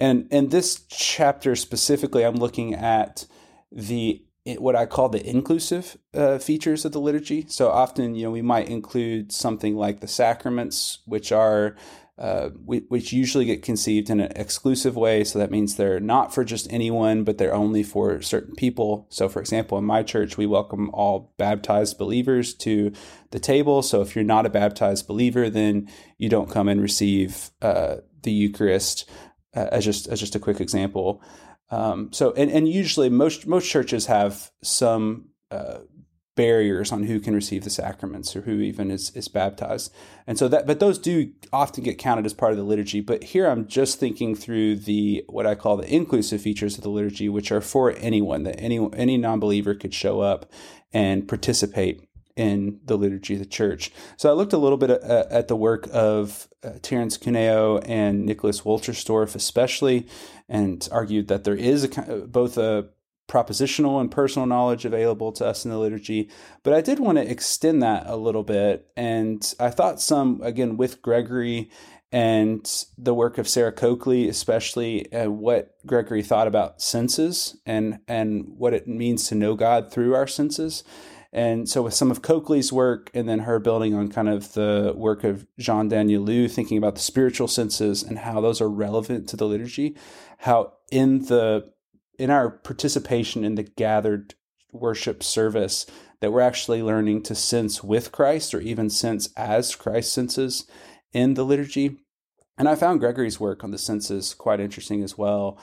And 0.00 0.28
in 0.30 0.50
this 0.50 0.84
chapter 0.88 1.56
specifically, 1.56 2.24
I'm 2.24 2.36
looking 2.36 2.74
at 2.74 3.26
the 3.72 4.22
what 4.56 4.76
I 4.76 4.86
call 4.86 5.08
the 5.08 5.24
inclusive 5.28 5.98
uh, 6.14 6.38
features 6.38 6.84
of 6.84 6.92
the 6.92 7.00
liturgy. 7.00 7.46
So 7.48 7.68
often, 7.68 8.14
you 8.14 8.24
know, 8.24 8.30
we 8.30 8.42
might 8.42 8.68
include 8.68 9.32
something 9.32 9.76
like 9.76 10.00
the 10.00 10.08
sacraments, 10.08 10.98
which 11.04 11.32
are 11.32 11.76
uh, 12.18 12.48
which 12.64 13.12
usually 13.12 13.44
get 13.44 13.62
conceived 13.62 14.10
in 14.10 14.18
an 14.18 14.32
exclusive 14.34 14.96
way. 14.96 15.22
So 15.22 15.38
that 15.38 15.52
means 15.52 15.76
they're 15.76 16.00
not 16.00 16.34
for 16.34 16.44
just 16.44 16.66
anyone, 16.72 17.22
but 17.22 17.38
they're 17.38 17.54
only 17.54 17.84
for 17.84 18.20
certain 18.22 18.56
people. 18.56 19.06
So, 19.08 19.28
for 19.28 19.38
example, 19.38 19.78
in 19.78 19.84
my 19.84 20.02
church, 20.02 20.36
we 20.36 20.44
welcome 20.44 20.90
all 20.92 21.32
baptized 21.38 21.96
believers 21.96 22.54
to 22.54 22.90
the 23.30 23.38
table. 23.38 23.82
So, 23.82 24.00
if 24.00 24.16
you're 24.16 24.24
not 24.24 24.46
a 24.46 24.50
baptized 24.50 25.06
believer, 25.06 25.48
then 25.48 25.88
you 26.16 26.28
don't 26.28 26.50
come 26.50 26.66
and 26.66 26.82
receive 26.82 27.50
uh, 27.62 27.98
the 28.24 28.32
Eucharist 28.32 29.08
uh, 29.54 29.68
as 29.70 29.84
just 29.84 30.08
as 30.08 30.18
just 30.18 30.34
a 30.34 30.40
quick 30.40 30.60
example. 30.60 31.22
Um, 31.70 32.12
so 32.12 32.32
and, 32.32 32.50
and 32.50 32.68
usually 32.68 33.08
most 33.08 33.46
most 33.46 33.68
churches 33.68 34.06
have 34.06 34.50
some 34.62 35.30
uh, 35.50 35.78
barriers 36.38 36.92
on 36.92 37.02
who 37.02 37.18
can 37.18 37.34
receive 37.34 37.64
the 37.64 37.68
sacraments 37.68 38.36
or 38.36 38.42
who 38.42 38.60
even 38.60 38.92
is, 38.92 39.10
is 39.16 39.26
baptized. 39.26 39.92
And 40.24 40.38
so 40.38 40.46
that, 40.46 40.68
but 40.68 40.78
those 40.78 40.96
do 40.96 41.32
often 41.52 41.82
get 41.82 41.98
counted 41.98 42.24
as 42.26 42.32
part 42.32 42.52
of 42.52 42.58
the 42.58 42.62
liturgy. 42.62 43.00
But 43.00 43.24
here 43.24 43.48
I'm 43.48 43.66
just 43.66 43.98
thinking 43.98 44.36
through 44.36 44.76
the, 44.76 45.24
what 45.28 45.46
I 45.46 45.56
call 45.56 45.76
the 45.76 45.92
inclusive 45.92 46.40
features 46.40 46.78
of 46.78 46.84
the 46.84 46.90
liturgy, 46.90 47.28
which 47.28 47.50
are 47.50 47.60
for 47.60 47.90
anyone 47.98 48.44
that 48.44 48.60
any, 48.60 48.88
any 48.92 49.16
non-believer 49.16 49.74
could 49.74 49.92
show 49.92 50.20
up 50.20 50.48
and 50.92 51.26
participate 51.26 52.07
in 52.38 52.78
the 52.84 52.96
liturgy 52.96 53.34
of 53.34 53.40
the 53.40 53.46
church. 53.46 53.90
So 54.16 54.30
I 54.30 54.32
looked 54.32 54.52
a 54.52 54.58
little 54.58 54.78
bit 54.78 54.90
at, 54.90 55.02
at 55.02 55.48
the 55.48 55.56
work 55.56 55.88
of 55.92 56.48
uh, 56.62 56.70
Terence 56.80 57.16
Cuneo 57.16 57.78
and 57.78 58.24
Nicholas 58.24 58.60
Wolterstorff, 58.60 59.34
especially, 59.34 60.06
and 60.48 60.88
argued 60.92 61.26
that 61.28 61.42
there 61.42 61.56
is 61.56 61.84
a, 61.84 62.26
both 62.26 62.56
a 62.56 62.90
propositional 63.28 64.00
and 64.00 64.10
personal 64.10 64.46
knowledge 64.46 64.84
available 64.84 65.32
to 65.32 65.44
us 65.44 65.64
in 65.64 65.72
the 65.72 65.78
liturgy. 65.78 66.30
But 66.62 66.74
I 66.74 66.80
did 66.80 67.00
want 67.00 67.18
to 67.18 67.28
extend 67.28 67.82
that 67.82 68.04
a 68.06 68.16
little 68.16 68.44
bit. 68.44 68.88
And 68.96 69.54
I 69.58 69.70
thought 69.70 70.00
some, 70.00 70.40
again, 70.42 70.76
with 70.76 71.02
Gregory 71.02 71.70
and 72.12 72.86
the 72.96 73.12
work 73.12 73.36
of 73.36 73.48
Sarah 73.48 73.72
Coakley, 73.72 74.28
especially 74.28 75.12
uh, 75.12 75.28
what 75.28 75.74
Gregory 75.84 76.22
thought 76.22 76.46
about 76.46 76.80
senses 76.80 77.58
and, 77.66 77.98
and 78.06 78.46
what 78.56 78.72
it 78.74 78.86
means 78.86 79.28
to 79.28 79.34
know 79.34 79.56
God 79.56 79.92
through 79.92 80.14
our 80.14 80.28
senses. 80.28 80.84
And 81.32 81.68
so, 81.68 81.82
with 81.82 81.94
some 81.94 82.10
of 82.10 82.22
Coakley's 82.22 82.72
work, 82.72 83.10
and 83.12 83.28
then 83.28 83.40
her 83.40 83.58
building 83.58 83.94
on 83.94 84.08
kind 84.08 84.28
of 84.28 84.54
the 84.54 84.94
work 84.96 85.24
of 85.24 85.46
Jean 85.58 85.88
Daniel 85.88 86.24
Danielou, 86.24 86.50
thinking 86.50 86.78
about 86.78 86.94
the 86.94 87.02
spiritual 87.02 87.48
senses 87.48 88.02
and 88.02 88.20
how 88.20 88.40
those 88.40 88.60
are 88.62 88.68
relevant 88.68 89.28
to 89.28 89.36
the 89.36 89.46
liturgy, 89.46 89.94
how 90.38 90.72
in 90.90 91.26
the 91.26 91.70
in 92.18 92.30
our 92.30 92.50
participation 92.50 93.44
in 93.44 93.54
the 93.54 93.62
gathered 93.62 94.34
worship 94.72 95.22
service 95.22 95.86
that 96.20 96.32
we're 96.32 96.40
actually 96.40 96.82
learning 96.82 97.22
to 97.22 97.34
sense 97.34 97.84
with 97.84 98.10
Christ 98.10 98.54
or 98.54 98.60
even 98.60 98.90
sense 98.90 99.28
as 99.36 99.76
Christ 99.76 100.12
senses 100.12 100.66
in 101.12 101.34
the 101.34 101.44
liturgy. 101.44 101.98
And 102.56 102.68
I 102.68 102.74
found 102.74 103.00
Gregory's 103.00 103.38
work 103.38 103.62
on 103.62 103.70
the 103.70 103.78
senses 103.78 104.34
quite 104.34 104.60
interesting 104.60 105.02
as 105.02 105.16
well. 105.16 105.58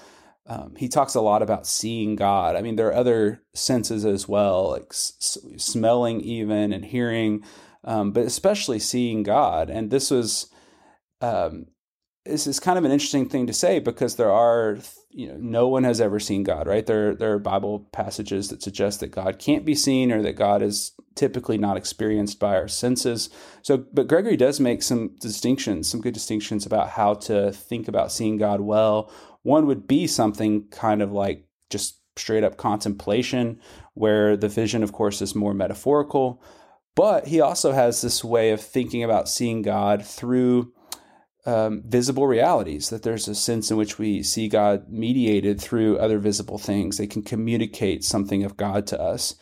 Um, 0.48 0.76
he 0.78 0.88
talks 0.88 1.16
a 1.16 1.22
lot 1.22 1.42
about 1.42 1.66
seeing 1.66 2.16
God. 2.16 2.56
I 2.56 2.62
mean, 2.62 2.76
there 2.76 2.88
are 2.88 2.94
other 2.94 3.42
senses 3.54 4.06
as 4.06 4.28
well, 4.28 4.72
like 4.72 4.88
s- 4.92 5.40
smelling, 5.58 6.22
even 6.22 6.72
and 6.72 6.86
hearing, 6.86 7.44
um, 7.84 8.12
but 8.12 8.26
especially 8.26 8.80
seeing 8.80 9.24
God. 9.24 9.70
And 9.72 9.90
this 9.90 10.12
was 10.12 10.52
um, 11.22 11.68
this 12.26 12.48
is 12.48 12.60
kind 12.60 12.78
of 12.78 12.86
an 12.86 12.92
interesting 12.92 13.30
thing 13.30 13.48
to 13.48 13.54
say 13.54 13.80
because 13.80 14.16
there 14.16 14.32
are 14.32 14.80
you 15.12 15.28
know 15.28 15.38
no 15.38 15.68
one 15.68 15.84
has 15.84 16.02
ever 16.02 16.20
seen 16.20 16.44
God, 16.44 16.68
right? 16.68 16.86
There 16.86 17.16
there 17.16 17.34
are 17.34 17.40
Bible 17.40 17.88
passages 17.92 18.50
that 18.50 18.64
suggest 18.64 19.00
that 19.00 19.12
God 19.12 19.40
can't 19.40 19.66
be 19.66 19.76
seen 19.76 20.12
or 20.12 20.22
that 20.24 20.36
God 20.36 20.62
is 20.62 20.92
typically 21.16 21.58
not 21.58 21.78
experienced 21.78 22.40
by 22.40 22.56
our 22.56 22.68
senses. 22.68 23.30
So 23.62 23.78
but 23.78 24.08
Gregory 24.08 24.38
does 24.38 24.60
make 24.60 24.82
some 24.82 25.16
distinctions, 25.20 25.90
some 25.90 26.02
good 26.02 26.14
distinctions 26.14 26.66
about 26.66 26.90
how 26.90 27.14
to 27.14 27.52
think 27.52 27.88
about 27.88 28.12
seeing 28.12 28.38
God 28.38 28.62
well. 28.62 29.12
One 29.46 29.68
would 29.68 29.88
be 29.88 30.08
something 30.08 30.68
kind 30.70 31.04
of 31.04 31.12
like 31.12 31.46
just 31.70 32.00
straight 32.16 32.44
up 32.44 32.58
contemplation 32.58 33.60
where 33.94 34.36
the 34.36 34.50
vision 34.50 34.82
of 34.82 34.92
course 34.92 35.22
is 35.22 35.36
more 35.36 35.54
metaphorical, 35.54 36.42
but 36.96 37.28
he 37.28 37.40
also 37.40 37.72
has 37.72 38.02
this 38.02 38.24
way 38.24 38.50
of 38.50 38.60
thinking 38.60 39.04
about 39.04 39.30
seeing 39.30 39.62
God 39.62 40.04
through 40.04 40.74
um, 41.46 41.84
visible 41.86 42.26
realities, 42.26 42.90
that 42.90 43.04
there's 43.04 43.28
a 43.28 43.36
sense 43.36 43.70
in 43.70 43.78
which 43.78 44.00
we 44.00 44.24
see 44.24 44.48
God 44.48 44.90
mediated 44.90 45.62
through 45.62 46.00
other 46.00 46.18
visible 46.18 46.58
things. 46.58 46.98
They 46.98 47.06
can 47.06 47.22
communicate 47.22 48.04
something 48.04 48.44
of 48.44 48.58
God 48.58 48.88
to 48.88 49.00
us. 49.00 49.36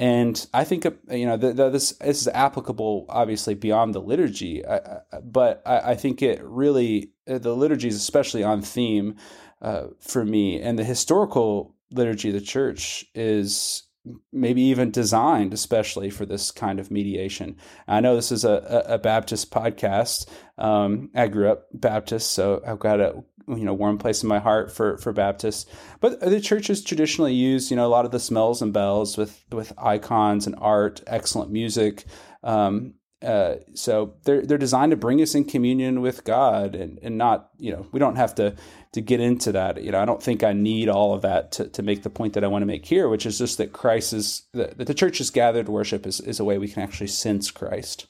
And 0.00 0.46
I 0.54 0.64
think 0.64 0.86
uh, 0.86 0.92
you 1.10 1.26
know 1.26 1.36
the, 1.36 1.52
the, 1.52 1.68
this, 1.68 1.92
this 1.92 2.22
is 2.22 2.28
applicable, 2.28 3.04
obviously 3.10 3.54
beyond 3.54 3.94
the 3.94 4.00
liturgy, 4.00 4.64
I, 4.64 4.76
I, 4.76 5.00
but 5.22 5.62
I, 5.66 5.90
I, 5.90 5.94
think 5.94 6.22
it 6.22 6.40
really 6.42 7.12
uh, 7.28 7.36
the 7.36 7.54
liturgy 7.54 7.88
is 7.88 7.96
especially 7.96 8.42
on 8.42 8.62
theme 8.62 9.16
uh, 9.60 9.88
for 9.98 10.24
me, 10.24 10.58
and 10.58 10.78
the 10.78 10.84
historical 10.84 11.76
liturgy 11.90 12.28
of 12.28 12.34
the 12.34 12.40
church 12.40 13.04
is 13.14 13.82
maybe 14.32 14.62
even 14.62 14.90
designed 14.90 15.52
especially 15.52 16.08
for 16.08 16.24
this 16.24 16.50
kind 16.50 16.80
of 16.80 16.90
mediation. 16.90 17.54
I 17.86 18.00
know 18.00 18.16
this 18.16 18.32
is 18.32 18.46
a, 18.46 18.84
a 18.86 18.98
Baptist 18.98 19.50
podcast. 19.50 20.26
Um, 20.56 21.10
I 21.14 21.28
grew 21.28 21.50
up 21.50 21.66
Baptist, 21.74 22.32
so 22.32 22.62
I've 22.66 22.78
got 22.78 23.00
a 23.00 23.22
you 23.48 23.64
know 23.64 23.74
warm 23.74 23.98
place 23.98 24.22
in 24.22 24.28
my 24.28 24.38
heart 24.38 24.72
for 24.72 24.98
for 24.98 25.12
Baptists. 25.12 25.66
But 26.00 26.20
the 26.20 26.40
church 26.40 26.68
has 26.68 26.82
traditionally 26.82 27.34
used 27.34 27.70
you 27.70 27.76
know 27.76 27.86
a 27.86 27.88
lot 27.88 28.04
of 28.04 28.10
the 28.10 28.20
smells 28.20 28.62
and 28.62 28.72
bells 28.72 29.16
with 29.16 29.44
with 29.50 29.72
icons 29.78 30.46
and 30.46 30.56
art, 30.58 31.02
excellent 31.06 31.50
music. 31.50 32.04
Um, 32.42 32.94
uh, 33.22 33.56
so 33.74 34.14
they're 34.24 34.46
they're 34.46 34.56
designed 34.56 34.92
to 34.92 34.96
bring 34.96 35.20
us 35.20 35.34
in 35.34 35.44
communion 35.44 36.00
with 36.00 36.24
God, 36.24 36.74
and 36.74 36.98
and 37.02 37.18
not 37.18 37.50
you 37.58 37.70
know 37.70 37.86
we 37.92 37.98
don't 37.98 38.16
have 38.16 38.34
to 38.36 38.56
to 38.92 39.00
get 39.02 39.20
into 39.20 39.52
that. 39.52 39.82
You 39.82 39.92
know, 39.92 40.00
I 40.00 40.06
don't 40.06 40.22
think 40.22 40.42
I 40.42 40.54
need 40.54 40.88
all 40.88 41.12
of 41.12 41.22
that 41.22 41.52
to, 41.52 41.68
to 41.68 41.82
make 41.82 42.02
the 42.02 42.10
point 42.10 42.32
that 42.32 42.44
I 42.44 42.48
want 42.48 42.62
to 42.62 42.66
make 42.66 42.86
here, 42.86 43.08
which 43.08 43.26
is 43.26 43.38
just 43.38 43.58
that 43.58 43.72
Christ 43.72 44.14
is 44.14 44.48
that 44.54 44.78
the 44.78 44.94
church's 44.94 45.28
gathered 45.28 45.68
worship 45.68 46.06
is, 46.06 46.20
is 46.20 46.40
a 46.40 46.44
way 46.44 46.56
we 46.56 46.68
can 46.68 46.82
actually 46.82 47.08
sense 47.08 47.50
Christ. 47.50 48.06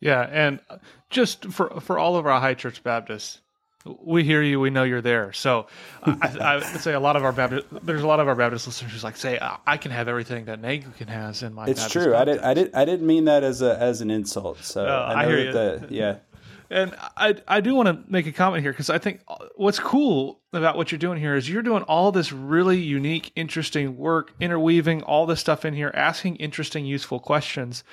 Yeah, 0.00 0.22
and 0.22 0.60
just 1.08 1.46
for 1.46 1.80
for 1.80 1.96
all 1.96 2.16
of 2.16 2.26
our 2.26 2.40
high 2.40 2.54
church 2.54 2.82
Baptists, 2.82 3.40
we 3.84 4.24
hear 4.24 4.42
you. 4.42 4.60
We 4.60 4.70
know 4.70 4.82
you're 4.82 5.02
there. 5.02 5.32
So 5.32 5.66
I, 6.02 6.36
I, 6.40 6.54
would 6.56 6.80
say 6.80 6.94
a 6.94 7.00
lot 7.00 7.16
of 7.16 7.24
our 7.24 7.32
Baptist, 7.32 7.66
there's 7.82 8.02
a 8.02 8.06
lot 8.06 8.20
of 8.20 8.28
our 8.28 8.34
Baptist 8.34 8.66
listeners 8.66 8.92
who's 8.92 9.04
like, 9.04 9.16
say, 9.16 9.38
I 9.66 9.76
can 9.76 9.90
have 9.90 10.08
everything 10.08 10.46
that 10.46 10.58
an 10.58 10.64
Anglican 10.64 11.08
has 11.08 11.42
in 11.42 11.52
my. 11.52 11.66
It's 11.66 11.80
Baptist 11.80 12.04
true. 12.04 12.14
I 12.14 12.24
did. 12.24 12.38
I 12.40 12.54
did. 12.54 12.74
I 12.74 12.84
didn't 12.84 13.06
mean 13.06 13.26
that 13.26 13.44
as 13.44 13.60
a 13.62 13.78
as 13.78 14.00
an 14.00 14.10
insult. 14.10 14.58
So 14.64 14.84
no, 14.84 14.92
I, 14.92 15.22
I 15.22 15.26
hear 15.26 15.38
you. 15.38 15.52
The, 15.52 15.86
yeah. 15.90 16.16
And 16.70 16.96
I 17.16 17.36
I 17.46 17.60
do 17.60 17.74
want 17.74 17.88
to 17.88 18.10
make 18.10 18.26
a 18.26 18.32
comment 18.32 18.62
here 18.62 18.72
because 18.72 18.88
I 18.88 18.96
think 18.96 19.20
uh, 19.28 19.36
what's 19.54 19.78
cool 19.78 20.40
about 20.54 20.78
what 20.78 20.90
you're 20.90 20.98
doing 20.98 21.20
here 21.20 21.36
is 21.36 21.48
you're 21.48 21.62
doing 21.62 21.82
all 21.82 22.10
this 22.10 22.32
really 22.32 22.78
unique, 22.78 23.32
interesting 23.36 23.98
work, 23.98 24.32
interweaving 24.40 25.02
all 25.02 25.26
this 25.26 25.40
stuff 25.40 25.66
in 25.66 25.74
here, 25.74 25.90
asking 25.94 26.36
interesting, 26.36 26.86
useful 26.86 27.20
questions. 27.20 27.84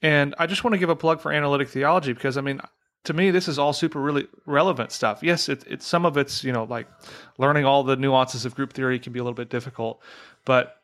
And 0.00 0.34
I 0.38 0.46
just 0.46 0.62
want 0.62 0.74
to 0.74 0.78
give 0.78 0.88
a 0.88 0.96
plug 0.96 1.20
for 1.20 1.32
analytic 1.32 1.68
theology 1.68 2.12
because 2.12 2.36
I 2.36 2.40
mean, 2.40 2.60
to 3.04 3.12
me, 3.12 3.30
this 3.30 3.48
is 3.48 3.58
all 3.58 3.72
super 3.72 4.00
really 4.00 4.28
relevant 4.46 4.92
stuff. 4.92 5.22
Yes, 5.22 5.48
it, 5.48 5.64
it's 5.66 5.86
some 5.86 6.04
of 6.04 6.16
it's 6.16 6.44
you 6.44 6.52
know 6.52 6.64
like 6.64 6.86
learning 7.38 7.64
all 7.64 7.82
the 7.82 7.96
nuances 7.96 8.44
of 8.44 8.54
group 8.54 8.72
theory 8.72 8.98
can 8.98 9.12
be 9.12 9.18
a 9.18 9.22
little 9.22 9.34
bit 9.34 9.48
difficult, 9.48 10.00
but 10.44 10.76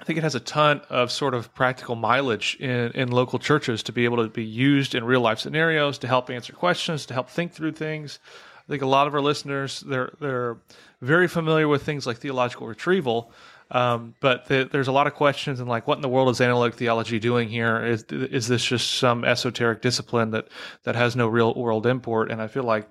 I 0.00 0.04
think 0.04 0.18
it 0.18 0.22
has 0.22 0.36
a 0.36 0.40
ton 0.40 0.82
of 0.88 1.10
sort 1.10 1.34
of 1.34 1.52
practical 1.54 1.96
mileage 1.96 2.56
in, 2.60 2.92
in 2.92 3.10
local 3.10 3.40
churches 3.40 3.82
to 3.84 3.92
be 3.92 4.04
able 4.04 4.18
to 4.18 4.28
be 4.28 4.44
used 4.44 4.94
in 4.94 5.02
real 5.02 5.20
life 5.20 5.40
scenarios 5.40 5.98
to 5.98 6.06
help 6.06 6.30
answer 6.30 6.52
questions, 6.52 7.04
to 7.06 7.14
help 7.14 7.28
think 7.28 7.52
through 7.52 7.72
things. 7.72 8.20
I 8.68 8.70
think 8.70 8.82
a 8.82 8.86
lot 8.86 9.08
of 9.08 9.14
our 9.14 9.20
listeners 9.20 9.80
they're 9.80 10.12
they're 10.20 10.58
very 11.00 11.26
familiar 11.26 11.66
with 11.66 11.82
things 11.82 12.06
like 12.06 12.18
theological 12.18 12.66
retrieval, 12.66 13.32
um, 13.70 14.14
but 14.20 14.46
the, 14.46 14.68
there's 14.70 14.88
a 14.88 14.92
lot 14.92 15.06
of 15.06 15.14
questions 15.14 15.60
and 15.60 15.68
like, 15.68 15.86
what 15.86 15.96
in 15.96 16.02
the 16.02 16.08
world 16.08 16.30
is 16.30 16.40
analytic 16.40 16.78
theology 16.78 17.18
doing 17.18 17.48
here? 17.48 17.84
Is 17.84 18.04
is 18.04 18.48
this 18.48 18.64
just 18.64 18.94
some 18.94 19.24
esoteric 19.24 19.82
discipline 19.82 20.30
that 20.30 20.48
that 20.84 20.96
has 20.96 21.14
no 21.14 21.28
real 21.28 21.54
world 21.54 21.86
import? 21.86 22.30
And 22.30 22.40
I 22.40 22.46
feel 22.48 22.62
like 22.62 22.88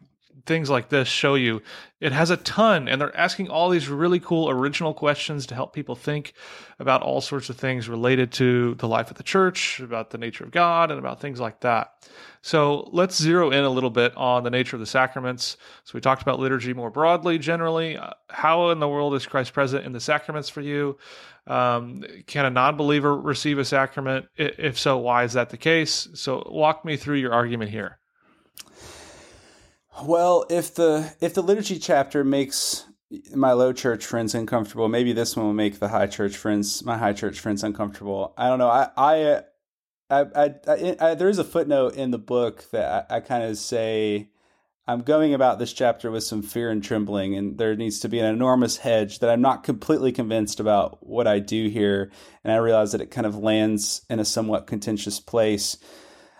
things 0.47 0.69
like 0.69 0.89
this 0.89 1.07
show 1.07 1.36
you. 1.36 1.62
It 1.99 2.12
has 2.12 2.29
a 2.29 2.38
ton 2.38 2.88
and 2.88 3.01
they're 3.01 3.15
asking 3.15 3.49
all 3.49 3.69
these 3.69 3.89
really 3.89 4.19
cool 4.19 4.49
original 4.49 4.93
questions 4.93 5.45
to 5.47 5.55
help 5.55 5.73
people 5.73 5.95
think 5.95 6.33
about 6.79 7.01
all 7.01 7.21
sorts 7.21 7.49
of 7.49 7.57
things 7.57 7.89
related 7.89 8.31
to 8.33 8.75
the 8.75 8.88
life 8.88 9.12
of 9.12 9.17
the 9.17 9.23
church 9.23 9.79
about 9.79 10.12
the 10.12 10.17
nature 10.17 10.43
of 10.43 10.51
god 10.51 10.91
and 10.91 10.99
about 10.99 11.19
things 11.19 11.39
like 11.39 11.60
that. 11.62 12.10
So 12.41 12.89
let's 12.93 13.21
zero 13.21 13.51
in 13.51 13.63
a 13.63 13.69
little 13.69 13.89
bit 13.89 14.15
on 14.15 14.43
the 14.43 14.49
nature 14.49 14.75
of 14.75 14.79
the 14.79 14.86
sacraments. 14.86 15.57
So 15.83 15.91
we 15.95 16.01
talked 16.01 16.21
about 16.21 16.39
liturgy 16.39 16.73
more 16.73 16.91
broadly 16.91 17.38
generally. 17.39 17.97
Uh, 17.97 18.12
how 18.29 18.69
in 18.69 18.79
the 18.79 18.88
world 18.88 19.15
is 19.15 19.25
christ 19.25 19.53
present 19.53 19.86
in 19.86 19.91
the 19.91 19.99
sacraments 19.99 20.49
for 20.49 20.62
you? 20.62 20.97
Um, 21.45 22.03
can 22.25 22.45
a 22.45 22.49
non-believer 22.49 23.17
receive 23.17 23.57
a 23.57 23.65
sacrament? 23.65 24.27
If 24.38 24.77
so 24.77 24.97
why 24.97 25.23
is 25.23 25.33
that 25.33 25.49
the 25.49 25.57
case? 25.57 26.10
So 26.13 26.47
walk 26.49 26.86
me 26.86 26.95
through 26.95 27.17
your 27.17 27.33
argument 27.33 27.71
here 27.71 27.97
well, 30.03 30.45
if 30.49 30.75
the 30.75 31.13
if 31.19 31.33
the 31.33 31.41
liturgy 31.41 31.79
chapter 31.79 32.23
makes 32.23 32.86
my 33.33 33.53
low 33.53 33.73
church 33.73 34.05
friends 34.05 34.36
uncomfortable, 34.36 34.88
maybe 34.88 35.13
this 35.13 35.36
one 35.36 35.45
will 35.45 35.53
make 35.53 35.79
the 35.79 35.88
high 35.88 36.07
church 36.07 36.36
friends, 36.36 36.83
my 36.83 36.97
high 36.97 37.13
church 37.13 37.39
friends, 37.39 37.63
uncomfortable. 37.63 38.33
I 38.38 38.47
don't 38.47 38.60
know. 38.60 38.69
I 38.69 38.89
I 38.97 39.43
I, 40.10 40.25
I, 40.36 40.55
I, 40.67 40.95
I 40.99 41.15
there 41.15 41.29
is 41.29 41.39
a 41.39 41.43
footnote 41.43 41.95
in 41.95 42.12
the 42.12 42.17
book 42.17 42.65
that 42.71 43.07
I, 43.10 43.17
I 43.17 43.19
kind 43.21 43.43
of 43.43 43.57
say. 43.57 44.29
I'm 44.89 45.01
going 45.01 45.33
about 45.33 45.60
this 45.60 45.73
chapter 45.73 46.10
with 46.10 46.23
some 46.23 46.41
fear 46.41 46.71
and 46.71 46.81
trembling, 46.81 47.36
and 47.36 47.57
there 47.57 47.75
needs 47.75 47.99
to 47.99 48.07
be 48.07 48.19
an 48.19 48.25
enormous 48.25 48.77
hedge 48.77 49.19
that 49.19 49.29
I'm 49.29 49.41
not 49.41 49.65
completely 49.65 50.13
convinced 50.13 50.62
about 50.62 51.05
what 51.05 51.27
I 51.27 51.39
do 51.39 51.67
here. 51.67 52.10
And 52.41 52.53
I 52.53 52.55
realize 52.55 52.93
that 52.93 53.01
it 53.01 53.12
kind 53.12 53.27
of 53.27 53.36
lands 53.36 54.05
in 54.10 54.21
a 54.21 54.23
somewhat 54.23 54.65
contentious 54.65 55.19
place. 55.19 55.75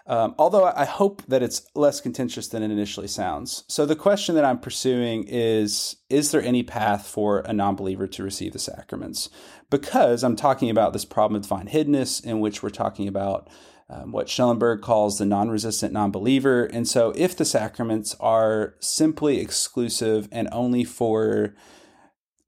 Um, 0.08 0.36
although 0.38 0.64
I 0.64 0.86
hope 0.86 1.22
that 1.28 1.44
it's 1.44 1.68
less 1.76 2.00
contentious 2.00 2.48
than 2.48 2.64
it 2.64 2.72
initially 2.72 3.10
sounds. 3.10 3.66
So 3.68 3.86
the 3.86 3.96
question 3.96 4.36
that 4.36 4.46
I'm 4.46 4.60
pursuing 4.60 5.26
is 5.28 5.98
Is 6.10 6.32
there 6.32 6.42
any 6.42 6.64
path 6.64 7.06
for 7.06 7.40
a 7.40 7.52
non 7.52 7.76
believer 7.76 8.08
to 8.08 8.24
receive 8.24 8.54
the 8.54 8.60
sacraments? 8.60 9.30
Because 9.70 10.24
I'm 10.24 10.38
talking 10.38 10.70
about 10.70 10.94
this 10.94 11.04
problem 11.04 11.36
of 11.36 11.42
divine 11.44 11.68
hiddenness, 11.68 12.24
in 12.24 12.40
which 12.40 12.64
we're 12.64 12.70
talking 12.70 13.08
about 13.10 13.50
um, 13.90 14.12
what 14.12 14.30
Schellenberg 14.30 14.82
calls 14.82 15.18
the 15.18 15.26
non 15.26 15.50
resistant 15.50 15.92
non 15.92 16.12
believer. 16.12 16.66
And 16.66 16.88
so 16.88 17.14
if 17.18 17.36
the 17.36 17.46
sacraments 17.46 18.16
are 18.22 18.76
simply 18.80 19.40
exclusive 19.40 20.30
and 20.32 20.48
only 20.54 20.86
for 20.86 21.54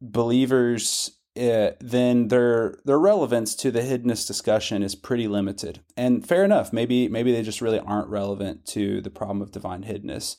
believers 0.01 1.11
uh, 1.39 1.71
then 1.79 2.27
their 2.27 2.77
their 2.85 2.99
relevance 2.99 3.55
to 3.55 3.71
the 3.71 3.81
hiddenness 3.81 4.27
discussion 4.27 4.83
is 4.83 4.95
pretty 4.95 5.27
limited. 5.27 5.81
And 5.95 6.27
fair 6.27 6.43
enough, 6.43 6.73
maybe 6.73 7.07
maybe 7.07 7.31
they 7.31 7.43
just 7.43 7.61
really 7.61 7.79
aren't 7.79 8.09
relevant 8.09 8.65
to 8.67 9.01
the 9.01 9.09
problem 9.09 9.41
of 9.41 9.51
divine 9.51 9.83
hiddenness. 9.83 10.35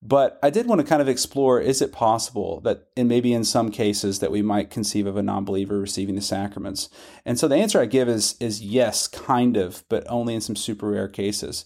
But 0.00 0.38
I 0.44 0.50
did 0.50 0.68
want 0.68 0.80
to 0.80 0.86
kind 0.86 1.02
of 1.02 1.08
explore 1.08 1.60
is 1.60 1.82
it 1.82 1.92
possible 1.92 2.60
that, 2.60 2.86
and 2.96 3.08
maybe 3.08 3.32
in 3.32 3.42
some 3.42 3.70
cases, 3.70 4.20
that 4.20 4.30
we 4.30 4.42
might 4.42 4.70
conceive 4.70 5.06
of 5.06 5.16
a 5.16 5.22
non 5.22 5.44
believer 5.44 5.78
receiving 5.78 6.14
the 6.14 6.22
sacraments? 6.22 6.88
And 7.24 7.38
so 7.38 7.48
the 7.48 7.56
answer 7.56 7.80
I 7.80 7.86
give 7.86 8.08
is, 8.08 8.36
is 8.38 8.62
yes, 8.62 9.08
kind 9.08 9.56
of, 9.56 9.82
but 9.88 10.04
only 10.08 10.34
in 10.34 10.40
some 10.40 10.54
super 10.54 10.90
rare 10.90 11.08
cases. 11.08 11.64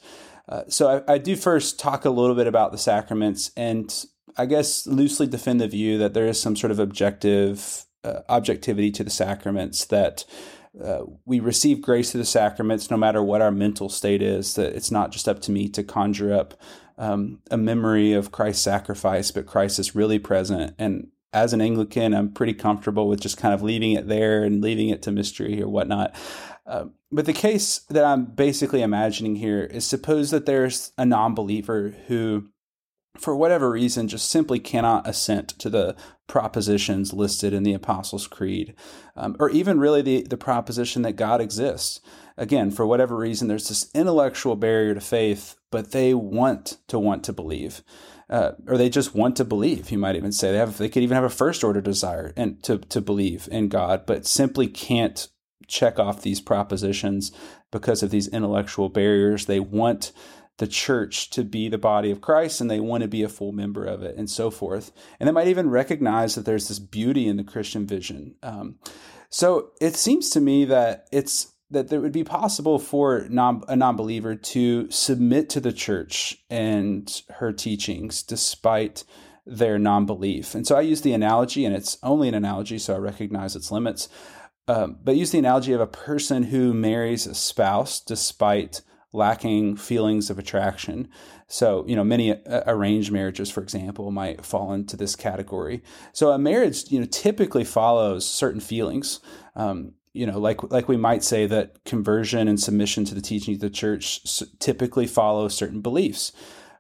Uh, 0.49 0.63
so 0.69 1.05
I, 1.07 1.15
I 1.15 1.19
do 1.19 1.37
first 1.37 1.79
talk 1.79 2.05
a 2.05 2.11
little 2.11 2.35
bit 2.35 2.47
about 2.47 2.73
the 2.73 2.79
sacraments 2.79 3.51
and 3.57 3.95
I 4.37 4.47
guess 4.47 4.87
loosely 4.87 5.27
defend 5.27 5.61
the 5.61 5.69
view 5.69 5.99
that 5.99 6.15
there 6.15 6.27
is 6.27 6.41
some 6.41 6.57
sort 6.57 6.71
of 6.71 6.79
objective 6.79 7.85
uh, 8.05 8.21
objectivity 8.29 8.91
to 8.91 9.05
the 9.05 9.11
sacraments 9.11 9.85
that 9.87 10.25
uh, 10.83 11.03
we 11.27 11.39
receive 11.39 11.83
grace 11.83 12.11
through 12.11 12.21
the 12.21 12.25
sacraments 12.25 12.91
no 12.91 12.97
matter 12.97 13.23
what 13.23 13.43
our 13.43 13.51
mental 13.51 13.89
state 13.89 14.23
is 14.23 14.55
that 14.55 14.75
it's 14.75 14.91
not 14.91 15.13
just 15.13 15.29
up 15.29 15.41
to 15.41 15.53
me 15.53 15.69
to 15.69 15.85
conjure 15.85 16.33
up 16.33 16.55
um, 16.99 17.41
a 17.51 17.57
memory 17.57 18.13
of 18.13 18.33
christ's 18.33 18.63
sacrifice 18.63 19.31
but 19.31 19.47
christ 19.47 19.79
is 19.79 19.95
really 19.95 20.19
present. 20.19 20.75
And 20.79 21.09
as 21.35 21.53
an 21.53 21.61
anglican 21.61 22.15
i'm 22.15 22.33
pretty 22.33 22.55
comfortable 22.55 23.09
with 23.09 23.21
just 23.21 23.37
kind 23.37 23.55
of 23.55 23.63
leaving 23.63 23.93
it 23.93 24.09
there 24.09 24.45
and 24.45 24.63
leaving 24.63 24.89
it 24.89 25.03
to 25.03 25.13
mystery 25.13 25.63
or 25.63 25.69
whatnot. 25.69 26.15
Uh, 26.67 26.87
but 27.11 27.27
the 27.27 27.33
case 27.33 27.81
that 27.91 28.05
i'm 28.05 28.25
basically 28.25 28.83
imagining 28.83 29.37
here 29.37 29.63
is 29.63 29.85
suppose 29.85 30.31
that 30.31 30.47
there's 30.47 30.93
a 30.97 31.05
non-believer 31.05 31.95
who 32.07 32.49
for 33.19 33.37
whatever 33.37 33.71
reason, 33.71 34.09
just 34.09 34.29
simply 34.29 34.59
cannot 34.59 35.07
assent 35.07 35.49
to 35.59 35.69
the 35.69 35.95
propositions 36.27 37.13
listed 37.13 37.53
in 37.53 37.63
the 37.63 37.75
Apostles' 37.75 38.27
Creed, 38.27 38.75
um, 39.17 39.37
or 39.39 39.51
even 39.51 39.79
really 39.79 40.03
the, 40.03 40.23
the 40.23 40.37
proposition 40.37 41.03
that 41.03 41.17
God 41.17 41.41
exists. 41.41 42.01
Again, 42.39 42.71
for 42.71 42.87
whatever 42.87 43.17
reason, 43.17 43.49
there's 43.49 43.69
this 43.69 43.91
intellectual 43.95 44.57
barrier 44.57 44.95
to 44.95 45.01
faith, 45.01 45.57
but 45.71 45.93
they 45.93 46.15
want 46.15 46.79
to 46.89 46.99
want 46.99 47.23
to 47.25 47.33
believe. 47.33 47.83
Uh, 48.31 48.53
or 48.67 48.79
they 48.79 48.89
just 48.89 49.15
want 49.15 49.37
to 49.37 49.45
believe. 49.45 49.91
You 49.91 49.99
might 49.99 50.17
even 50.17 50.33
say 50.33 50.51
they 50.51 50.59
have. 50.59 50.79
They 50.79 50.89
could 50.89 51.03
even 51.03 51.17
have 51.17 51.25
a 51.25 51.29
first 51.29 51.63
order 51.63 51.83
desire 51.83 52.33
and 52.35 52.63
to 52.63 52.79
to 52.79 53.03
believe 53.03 53.47
in 53.53 53.69
God, 53.69 54.07
but 54.07 54.27
simply 54.27 54.69
can't 54.69 55.29
check 55.67 55.99
off 55.99 56.23
these 56.23 56.41
propositions 56.41 57.31
because 57.71 58.03
of 58.03 58.11
these 58.11 58.29
intellectual 58.29 58.89
barriers. 58.89 59.45
They 59.45 59.61
want 59.61 60.13
the 60.59 60.67
church 60.67 61.31
to 61.31 61.45
be 61.45 61.69
the 61.69 61.79
body 61.79 62.11
of 62.11 62.21
Christ 62.21 62.61
and 62.61 62.71
they 62.71 62.81
want 62.81 63.03
to 63.03 63.09
be 63.09 63.23
a 63.23 63.29
full 63.29 63.53
member 63.53 63.85
of 63.85 64.03
it 64.03 64.17
and 64.17 64.29
so 64.29 64.51
forth. 64.51 64.93
And 65.19 65.27
they 65.27 65.33
might 65.33 65.49
even 65.49 65.71
recognize 65.71 66.35
that 66.35 66.45
there's 66.45 66.69
this 66.69 66.79
beauty 66.79 67.27
in 67.27 67.37
the 67.37 67.45
Christian 67.45 67.87
vision. 67.87 68.35
Um, 68.43 68.77
so 69.31 69.71
it 69.81 69.97
seems 69.97 70.29
to 70.31 70.41
me 70.41 70.65
that 70.67 71.09
it's 71.11 71.53
that 71.71 71.91
it 71.91 71.99
would 71.99 72.13
be 72.13 72.25
possible 72.25 72.79
for 72.79 73.27
non, 73.31 73.63
a 73.67 73.75
non-believer 73.75 74.35
to 74.35 74.91
submit 74.91 75.49
to 75.49 75.61
the 75.61 75.73
church 75.73 76.37
and 76.51 77.23
her 77.31 77.51
teachings 77.51 78.23
despite 78.23 79.05
their 79.47 79.79
non-belief. 79.79 80.55
And 80.55 80.67
so 80.67 80.77
I 80.77 80.83
use 80.83 81.01
the 81.01 81.15
analogy, 81.15 81.65
and 81.65 81.75
it's 81.75 81.99
only 82.03 82.29
an 82.29 82.35
analogy, 82.35 82.79
so 82.79 82.95
I 82.95 82.99
recognize 82.99 83.57
its 83.57 83.73
limits. 83.73 84.09
Um, 84.69 84.99
but 85.03 85.17
use 85.17 85.33
the 85.33 85.39
analogy 85.39 85.73
of 85.73 85.81
a 85.81 85.87
person 85.87 86.45
who 86.45 86.73
marries 86.73 87.27
a 87.27 87.35
spouse 87.35 88.01
despite 88.01 88.83
lacking 89.13 89.77
feelings 89.77 90.31
of 90.31 90.39
attraction. 90.39 91.09
So, 91.47 91.85
you 91.87 91.95
know, 91.95 92.05
many 92.05 92.33
uh, 92.33 92.63
arranged 92.67 93.13
marriages, 93.13 93.51
for 93.51 93.63
example, 93.63 94.11
might 94.11 94.45
fall 94.45 94.73
into 94.73 94.97
this 94.97 95.15
category. 95.15 95.83
So, 96.13 96.31
a 96.31 96.39
marriage, 96.39 96.91
you 96.91 96.99
know, 96.99 97.07
typically 97.07 97.65
follows 97.65 98.29
certain 98.29 98.61
feelings. 98.61 99.21
Um, 99.55 99.93
you 100.15 100.27
know, 100.27 100.39
like 100.39 100.63
like 100.71 100.89
we 100.89 100.97
might 100.97 101.25
say 101.25 101.47
that 101.47 101.85
conversion 101.85 102.47
and 102.47 102.61
submission 102.61 103.05
to 103.07 103.15
the 103.15 103.23
teaching 103.23 103.55
of 103.55 103.61
the 103.61 103.71
church 103.71 104.43
typically 104.59 105.07
follow 105.07 105.49
certain 105.49 105.81
beliefs. 105.81 106.33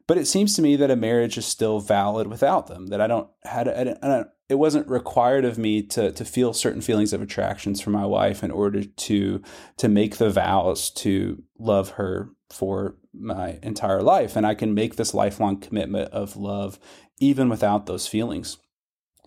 But 0.06 0.18
it 0.18 0.26
seems 0.26 0.54
to 0.56 0.62
me 0.62 0.76
that 0.76 0.90
a 0.90 0.96
marriage 0.96 1.38
is 1.38 1.46
still 1.46 1.80
valid 1.80 2.26
without 2.26 2.66
them. 2.66 2.88
That 2.88 3.00
I 3.00 3.06
don't 3.06 3.28
had 3.44 3.68
I 3.68 3.84
don't, 3.84 4.28
it 4.52 4.58
wasn't 4.58 4.86
required 4.86 5.46
of 5.46 5.56
me 5.56 5.82
to 5.82 6.12
to 6.12 6.24
feel 6.26 6.52
certain 6.52 6.82
feelings 6.82 7.14
of 7.14 7.22
attractions 7.22 7.80
for 7.80 7.88
my 7.88 8.04
wife 8.04 8.44
in 8.44 8.50
order 8.50 8.84
to 8.84 9.42
to 9.78 9.88
make 9.88 10.18
the 10.18 10.28
vows 10.28 10.90
to 10.90 11.42
love 11.58 11.90
her 11.92 12.28
for 12.50 12.96
my 13.14 13.58
entire 13.62 14.02
life 14.02 14.36
and 14.36 14.46
I 14.46 14.54
can 14.54 14.74
make 14.74 14.96
this 14.96 15.14
lifelong 15.14 15.58
commitment 15.58 16.12
of 16.12 16.36
love 16.36 16.78
even 17.18 17.48
without 17.48 17.86
those 17.86 18.06
feelings. 18.06 18.58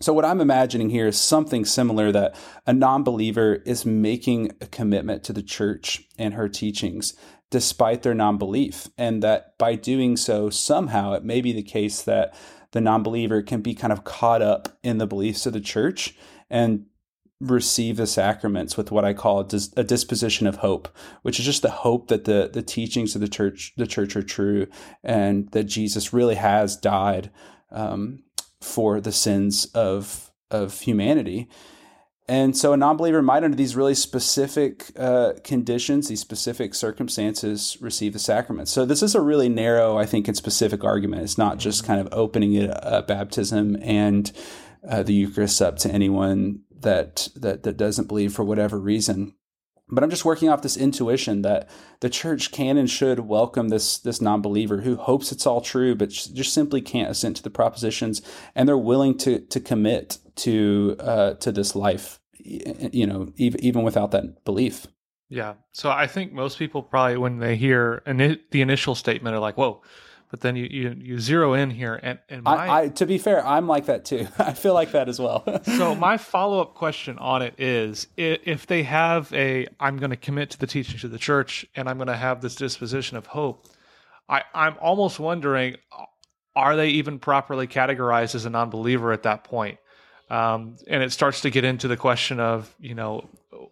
So 0.00 0.12
what 0.12 0.26
I'm 0.26 0.40
imagining 0.40 0.90
here 0.90 1.08
is 1.08 1.18
something 1.18 1.64
similar 1.64 2.12
that 2.12 2.36
a 2.66 2.72
non-believer 2.72 3.62
is 3.66 3.86
making 3.86 4.52
a 4.60 4.66
commitment 4.66 5.24
to 5.24 5.32
the 5.32 5.42
church 5.42 6.04
and 6.18 6.34
her 6.34 6.48
teachings 6.48 7.14
despite 7.50 8.02
their 8.02 8.14
non-belief 8.14 8.88
and 8.96 9.22
that 9.24 9.58
by 9.58 9.74
doing 9.74 10.16
so 10.16 10.50
somehow 10.50 11.14
it 11.14 11.24
may 11.24 11.40
be 11.40 11.52
the 11.52 11.62
case 11.62 12.02
that 12.02 12.32
the 12.76 12.80
non 12.82 13.02
believer 13.02 13.42
can 13.42 13.62
be 13.62 13.74
kind 13.74 13.92
of 13.92 14.04
caught 14.04 14.42
up 14.42 14.78
in 14.82 14.98
the 14.98 15.06
beliefs 15.06 15.46
of 15.46 15.54
the 15.54 15.60
church 15.60 16.14
and 16.50 16.84
receive 17.40 17.96
the 17.96 18.06
sacraments 18.06 18.76
with 18.76 18.90
what 18.90 19.04
I 19.04 19.14
call 19.14 19.40
a, 19.40 19.44
dis- 19.44 19.72
a, 19.76 19.82
disposition 19.84 20.46
of 20.46 20.56
hope, 20.56 20.88
which 21.22 21.38
is 21.38 21.46
just 21.46 21.62
the 21.62 21.70
hope 21.70 22.08
that 22.08 22.24
the 22.24 22.50
the 22.52 22.62
teachings 22.62 23.14
of 23.14 23.20
the 23.22 23.28
church 23.28 23.72
the 23.76 23.86
church 23.86 24.14
are 24.14 24.22
true 24.22 24.66
and 25.02 25.50
that 25.52 25.64
Jesus 25.64 26.12
really 26.12 26.34
has 26.34 26.76
died 26.76 27.30
um, 27.70 28.22
for 28.60 29.00
the 29.00 29.12
sins 29.12 29.64
of 29.74 30.30
of 30.50 30.80
humanity. 30.80 31.48
And 32.28 32.56
so 32.56 32.72
a 32.72 32.76
non 32.76 32.96
believer 32.96 33.22
might, 33.22 33.44
under 33.44 33.56
these 33.56 33.76
really 33.76 33.94
specific 33.94 34.90
uh, 34.98 35.34
conditions, 35.44 36.08
these 36.08 36.20
specific 36.20 36.74
circumstances, 36.74 37.76
receive 37.80 38.12
the 38.12 38.18
sacrament. 38.18 38.68
So 38.68 38.84
this 38.84 39.02
is 39.02 39.14
a 39.14 39.20
really 39.20 39.48
narrow, 39.48 39.96
I 39.96 40.06
think, 40.06 40.26
and 40.26 40.36
specific 40.36 40.82
argument. 40.82 41.22
It's 41.22 41.38
not 41.38 41.58
just 41.58 41.84
kind 41.84 42.00
of 42.00 42.08
opening 42.12 42.54
it 42.54 42.70
uh, 42.84 43.02
baptism 43.02 43.76
and 43.80 44.32
uh, 44.88 45.04
the 45.04 45.14
Eucharist 45.14 45.62
up 45.62 45.76
to 45.78 45.90
anyone 45.90 46.62
that, 46.80 47.28
that 47.36 47.62
that 47.62 47.76
doesn't 47.76 48.08
believe 48.08 48.32
for 48.32 48.44
whatever 48.44 48.78
reason. 48.78 49.34
But 49.88 50.02
I'm 50.02 50.10
just 50.10 50.24
working 50.24 50.48
off 50.48 50.62
this 50.62 50.76
intuition 50.76 51.42
that 51.42 51.70
the 52.00 52.10
church 52.10 52.50
can 52.50 52.76
and 52.76 52.90
should 52.90 53.20
welcome 53.20 53.68
this 53.68 53.98
this 53.98 54.20
non-believer 54.20 54.80
who 54.80 54.96
hopes 54.96 55.30
it's 55.30 55.46
all 55.46 55.60
true, 55.60 55.94
but 55.94 56.10
just 56.10 56.52
simply 56.52 56.80
can't 56.80 57.10
assent 57.10 57.36
to 57.36 57.42
the 57.44 57.50
propositions, 57.50 58.20
and 58.56 58.68
they're 58.68 58.76
willing 58.76 59.16
to 59.18 59.38
to 59.38 59.60
commit 59.60 60.18
to 60.36 60.96
uh, 61.00 61.34
to 61.34 61.52
this 61.52 61.74
life, 61.74 62.20
you 62.38 63.06
know, 63.06 63.32
even 63.36 63.64
even 63.64 63.82
without 63.82 64.10
that 64.12 64.44
belief. 64.44 64.86
Yeah. 65.28 65.54
So 65.72 65.90
I 65.90 66.06
think 66.06 66.32
most 66.32 66.58
people 66.58 66.82
probably 66.82 67.16
when 67.16 67.38
they 67.38 67.56
hear 67.56 68.02
the 68.06 68.60
initial 68.62 68.94
statement 68.94 69.34
are 69.34 69.40
like, 69.40 69.56
"Whoa." 69.56 69.82
but 70.30 70.40
then 70.40 70.56
you 70.56 70.66
you, 70.70 70.96
you 70.98 71.18
zero 71.20 71.54
in 71.54 71.70
here 71.70 71.98
and, 72.02 72.18
and 72.28 72.42
my, 72.42 72.54
I, 72.54 72.82
I, 72.82 72.88
to 72.88 73.06
be 73.06 73.18
fair 73.18 73.46
i'm 73.46 73.66
like 73.66 73.86
that 73.86 74.04
too 74.04 74.26
i 74.38 74.52
feel 74.52 74.74
like 74.74 74.92
that 74.92 75.08
as 75.08 75.18
well 75.18 75.44
so 75.64 75.94
my 76.08 76.16
follow-up 76.16 76.74
question 76.74 77.18
on 77.18 77.42
it 77.42 77.54
is 77.58 78.06
if 78.16 78.66
they 78.66 78.82
have 78.82 79.32
a 79.32 79.66
i'm 79.80 79.96
going 79.98 80.10
to 80.10 80.16
commit 80.16 80.50
to 80.50 80.58
the 80.58 80.66
teachings 80.66 81.04
of 81.04 81.10
the 81.10 81.18
church 81.18 81.66
and 81.74 81.88
i'm 81.88 81.98
going 81.98 82.08
to 82.08 82.16
have 82.16 82.40
this 82.40 82.54
disposition 82.54 83.16
of 83.16 83.26
hope 83.26 83.66
i 84.28 84.42
i'm 84.54 84.76
almost 84.80 85.18
wondering 85.18 85.76
are 86.54 86.76
they 86.76 86.88
even 86.88 87.18
properly 87.18 87.66
categorized 87.66 88.34
as 88.34 88.44
a 88.44 88.50
non-believer 88.50 89.12
at 89.12 89.22
that 89.22 89.44
point 89.44 89.78
um, 90.30 90.76
and 90.86 91.02
it 91.02 91.12
starts 91.12 91.40
to 91.42 91.50
get 91.50 91.64
into 91.64 91.88
the 91.88 91.96
question 91.96 92.40
of 92.40 92.74
you 92.80 92.94
know 92.94 93.28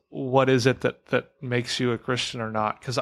what 0.08 0.48
is 0.48 0.66
it 0.66 0.81
that 0.83 1.06
that 1.06 1.31
makes 1.40 1.81
you 1.81 1.92
a 1.92 1.98
christian 1.98 2.40
or 2.40 2.50
not 2.50 2.79
because 2.81 2.98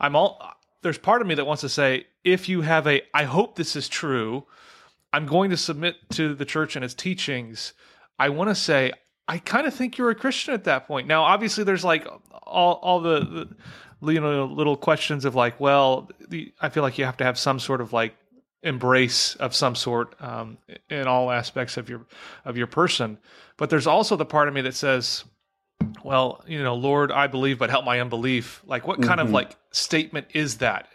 i'm 0.00 0.16
all 0.16 0.56
there's 0.82 0.98
part 0.98 1.22
of 1.22 1.28
me 1.28 1.34
that 1.36 1.46
wants 1.46 1.62
to 1.62 1.68
say, 1.68 2.06
if 2.24 2.48
you 2.48 2.60
have 2.60 2.86
a, 2.86 3.02
I 3.14 3.24
hope 3.24 3.56
this 3.56 3.74
is 3.74 3.88
true, 3.88 4.44
I'm 5.12 5.26
going 5.26 5.50
to 5.50 5.56
submit 5.56 5.96
to 6.10 6.34
the 6.34 6.44
church 6.44 6.76
and 6.76 6.84
its 6.84 6.94
teachings. 6.94 7.72
I 8.18 8.28
want 8.28 8.50
to 8.50 8.54
say, 8.54 8.92
I 9.28 9.38
kind 9.38 9.66
of 9.66 9.74
think 9.74 9.96
you're 9.96 10.10
a 10.10 10.14
Christian 10.14 10.52
at 10.52 10.64
that 10.64 10.86
point. 10.86 11.06
Now, 11.06 11.22
obviously, 11.22 11.64
there's 11.64 11.84
like 11.84 12.06
all 12.42 12.74
all 12.74 13.00
the, 13.00 13.48
the 14.02 14.12
you 14.12 14.20
know 14.20 14.46
little 14.46 14.76
questions 14.76 15.24
of 15.24 15.34
like, 15.34 15.60
well, 15.60 16.10
the, 16.28 16.52
I 16.60 16.68
feel 16.68 16.82
like 16.82 16.98
you 16.98 17.04
have 17.04 17.16
to 17.18 17.24
have 17.24 17.38
some 17.38 17.60
sort 17.60 17.80
of 17.80 17.92
like 17.92 18.16
embrace 18.62 19.34
of 19.36 19.54
some 19.54 19.74
sort 19.74 20.14
um, 20.20 20.58
in 20.88 21.06
all 21.06 21.30
aspects 21.30 21.76
of 21.76 21.88
your 21.88 22.06
of 22.44 22.56
your 22.56 22.66
person. 22.66 23.18
But 23.56 23.70
there's 23.70 23.86
also 23.86 24.16
the 24.16 24.24
part 24.24 24.48
of 24.48 24.54
me 24.54 24.60
that 24.62 24.74
says, 24.74 25.24
well, 26.04 26.42
you 26.46 26.62
know, 26.62 26.74
Lord, 26.74 27.12
I 27.12 27.26
believe, 27.26 27.58
but 27.58 27.70
help 27.70 27.84
my 27.84 28.00
unbelief. 28.00 28.62
Like, 28.66 28.86
what 28.86 29.02
kind 29.02 29.18
mm-hmm. 29.18 29.28
of 29.28 29.32
like 29.32 29.56
statement 29.70 30.28
is 30.34 30.58
that? 30.58 30.88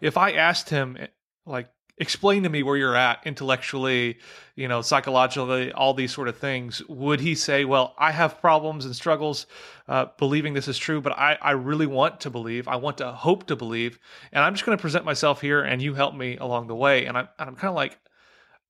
If 0.00 0.16
I 0.16 0.32
asked 0.32 0.70
him, 0.70 0.98
like, 1.46 1.68
explain 1.98 2.42
to 2.42 2.48
me 2.48 2.62
where 2.62 2.76
you're 2.76 2.96
at 2.96 3.20
intellectually, 3.24 4.18
you 4.56 4.66
know, 4.66 4.82
psychologically, 4.82 5.72
all 5.72 5.94
these 5.94 6.12
sort 6.12 6.28
of 6.28 6.36
things, 6.36 6.82
would 6.88 7.20
he 7.20 7.34
say, 7.34 7.64
well, 7.64 7.94
I 7.98 8.10
have 8.10 8.40
problems 8.40 8.84
and 8.84 8.94
struggles 8.96 9.46
uh, 9.86 10.06
believing 10.18 10.54
this 10.54 10.66
is 10.66 10.76
true, 10.76 11.00
but 11.00 11.12
I, 11.12 11.38
I 11.40 11.52
really 11.52 11.86
want 11.86 12.20
to 12.20 12.30
believe, 12.30 12.66
I 12.66 12.76
want 12.76 12.98
to 12.98 13.12
hope 13.12 13.46
to 13.46 13.56
believe, 13.56 13.98
and 14.32 14.42
I'm 14.42 14.54
just 14.54 14.66
going 14.66 14.76
to 14.76 14.82
present 14.82 15.04
myself 15.04 15.40
here 15.40 15.62
and 15.62 15.80
you 15.80 15.94
help 15.94 16.14
me 16.14 16.36
along 16.36 16.66
the 16.66 16.74
way. 16.74 17.06
And 17.06 17.16
I'm, 17.16 17.28
and 17.38 17.48
I'm 17.48 17.56
kind 17.56 17.68
of 17.68 17.76
like, 17.76 17.98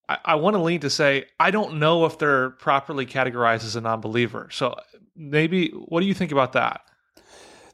I, 0.08 0.18
I 0.24 0.34
want 0.34 0.54
to 0.54 0.62
lean 0.62 0.80
to 0.80 0.90
say, 0.90 1.26
I 1.40 1.50
don't 1.50 1.78
know 1.78 2.04
if 2.04 2.18
they're 2.18 2.50
properly 2.50 3.06
categorized 3.06 3.64
as 3.64 3.76
a 3.76 3.80
non 3.80 4.00
believer. 4.00 4.48
So 4.50 4.74
maybe, 5.16 5.70
what 5.70 6.00
do 6.00 6.06
you 6.06 6.14
think 6.14 6.32
about 6.32 6.52
that? 6.52 6.82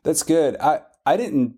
That's 0.04 0.22
good. 0.22 0.56
I, 0.60 0.82
I 1.04 1.16
didn't 1.16 1.56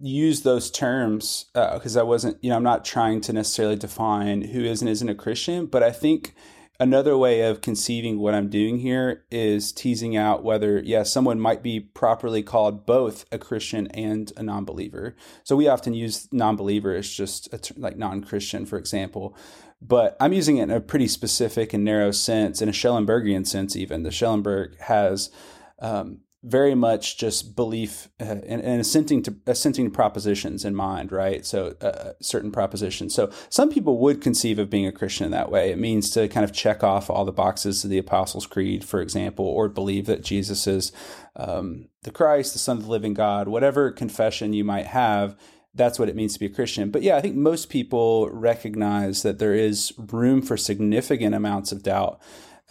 use 0.00 0.42
those 0.42 0.70
terms 0.70 1.46
because 1.52 1.96
uh, 1.96 2.00
I 2.00 2.02
wasn't, 2.02 2.42
you 2.42 2.50
know, 2.50 2.56
I'm 2.56 2.62
not 2.62 2.84
trying 2.84 3.20
to 3.22 3.32
necessarily 3.32 3.76
define 3.76 4.42
who 4.42 4.64
is 4.64 4.82
and 4.82 4.88
isn't 4.88 5.08
a 5.08 5.14
Christian, 5.14 5.66
but 5.66 5.82
I 5.82 5.92
think 5.92 6.34
another 6.80 7.16
way 7.16 7.42
of 7.42 7.60
conceiving 7.60 8.18
what 8.18 8.34
I'm 8.34 8.48
doing 8.48 8.78
here 8.78 9.24
is 9.30 9.72
teasing 9.72 10.16
out 10.16 10.42
whether, 10.42 10.80
yeah, 10.80 11.04
someone 11.04 11.38
might 11.40 11.62
be 11.62 11.78
properly 11.80 12.42
called 12.42 12.86
both 12.86 13.24
a 13.30 13.38
Christian 13.38 13.86
and 13.88 14.32
a 14.36 14.42
non 14.42 14.64
believer. 14.64 15.14
So 15.44 15.56
we 15.56 15.68
often 15.68 15.94
use 15.94 16.28
non 16.32 16.56
believer 16.56 16.94
as 16.94 17.08
just 17.08 17.52
a, 17.52 17.60
like 17.78 17.96
non 17.96 18.22
Christian, 18.24 18.66
for 18.66 18.78
example. 18.78 19.36
But 19.80 20.16
I'm 20.18 20.32
using 20.32 20.56
it 20.56 20.64
in 20.64 20.70
a 20.70 20.80
pretty 20.80 21.08
specific 21.08 21.72
and 21.72 21.84
narrow 21.84 22.10
sense, 22.10 22.62
in 22.62 22.68
a 22.68 22.72
Schellenbergian 22.72 23.46
sense, 23.46 23.76
even. 23.76 24.02
The 24.02 24.10
Schellenberg 24.10 24.80
has 24.80 25.30
um, 25.78 26.20
very 26.44 26.74
much 26.74 27.16
just 27.16 27.56
belief 27.56 28.08
uh, 28.20 28.24
and, 28.24 28.60
and, 28.62 28.80
assenting 28.80 29.22
to 29.22 29.34
assenting 29.46 29.86
to 29.86 29.90
propositions 29.90 30.64
in 30.64 30.74
mind, 30.74 31.10
right? 31.10 31.46
So 31.46 31.74
uh, 31.80 32.12
certain 32.20 32.52
propositions. 32.52 33.14
So 33.14 33.30
some 33.48 33.70
people 33.70 33.98
would 33.98 34.20
conceive 34.20 34.58
of 34.58 34.68
being 34.68 34.86
a 34.86 34.92
Christian 34.92 35.24
in 35.24 35.30
that 35.32 35.50
way. 35.50 35.72
It 35.72 35.78
means 35.78 36.10
to 36.10 36.28
kind 36.28 36.44
of 36.44 36.52
check 36.52 36.84
off 36.84 37.08
all 37.08 37.24
the 37.24 37.32
boxes 37.32 37.82
of 37.82 37.88
the 37.88 37.98
Apostles' 37.98 38.46
Creed, 38.46 38.84
for 38.84 39.00
example, 39.00 39.46
or 39.46 39.70
believe 39.70 40.04
that 40.04 40.22
Jesus 40.22 40.66
is 40.66 40.92
um, 41.34 41.88
the 42.02 42.10
Christ, 42.10 42.52
the 42.52 42.58
Son 42.58 42.76
of 42.76 42.84
the 42.84 42.90
Living 42.90 43.14
God. 43.14 43.48
Whatever 43.48 43.90
confession 43.90 44.52
you 44.52 44.64
might 44.64 44.86
have, 44.86 45.36
that's 45.74 45.98
what 45.98 46.10
it 46.10 46.16
means 46.16 46.34
to 46.34 46.40
be 46.40 46.46
a 46.46 46.50
Christian. 46.50 46.90
But 46.90 47.02
yeah, 47.02 47.16
I 47.16 47.22
think 47.22 47.36
most 47.36 47.70
people 47.70 48.28
recognize 48.30 49.22
that 49.22 49.38
there 49.38 49.54
is 49.54 49.94
room 49.96 50.42
for 50.42 50.58
significant 50.58 51.34
amounts 51.34 51.72
of 51.72 51.82
doubt 51.82 52.20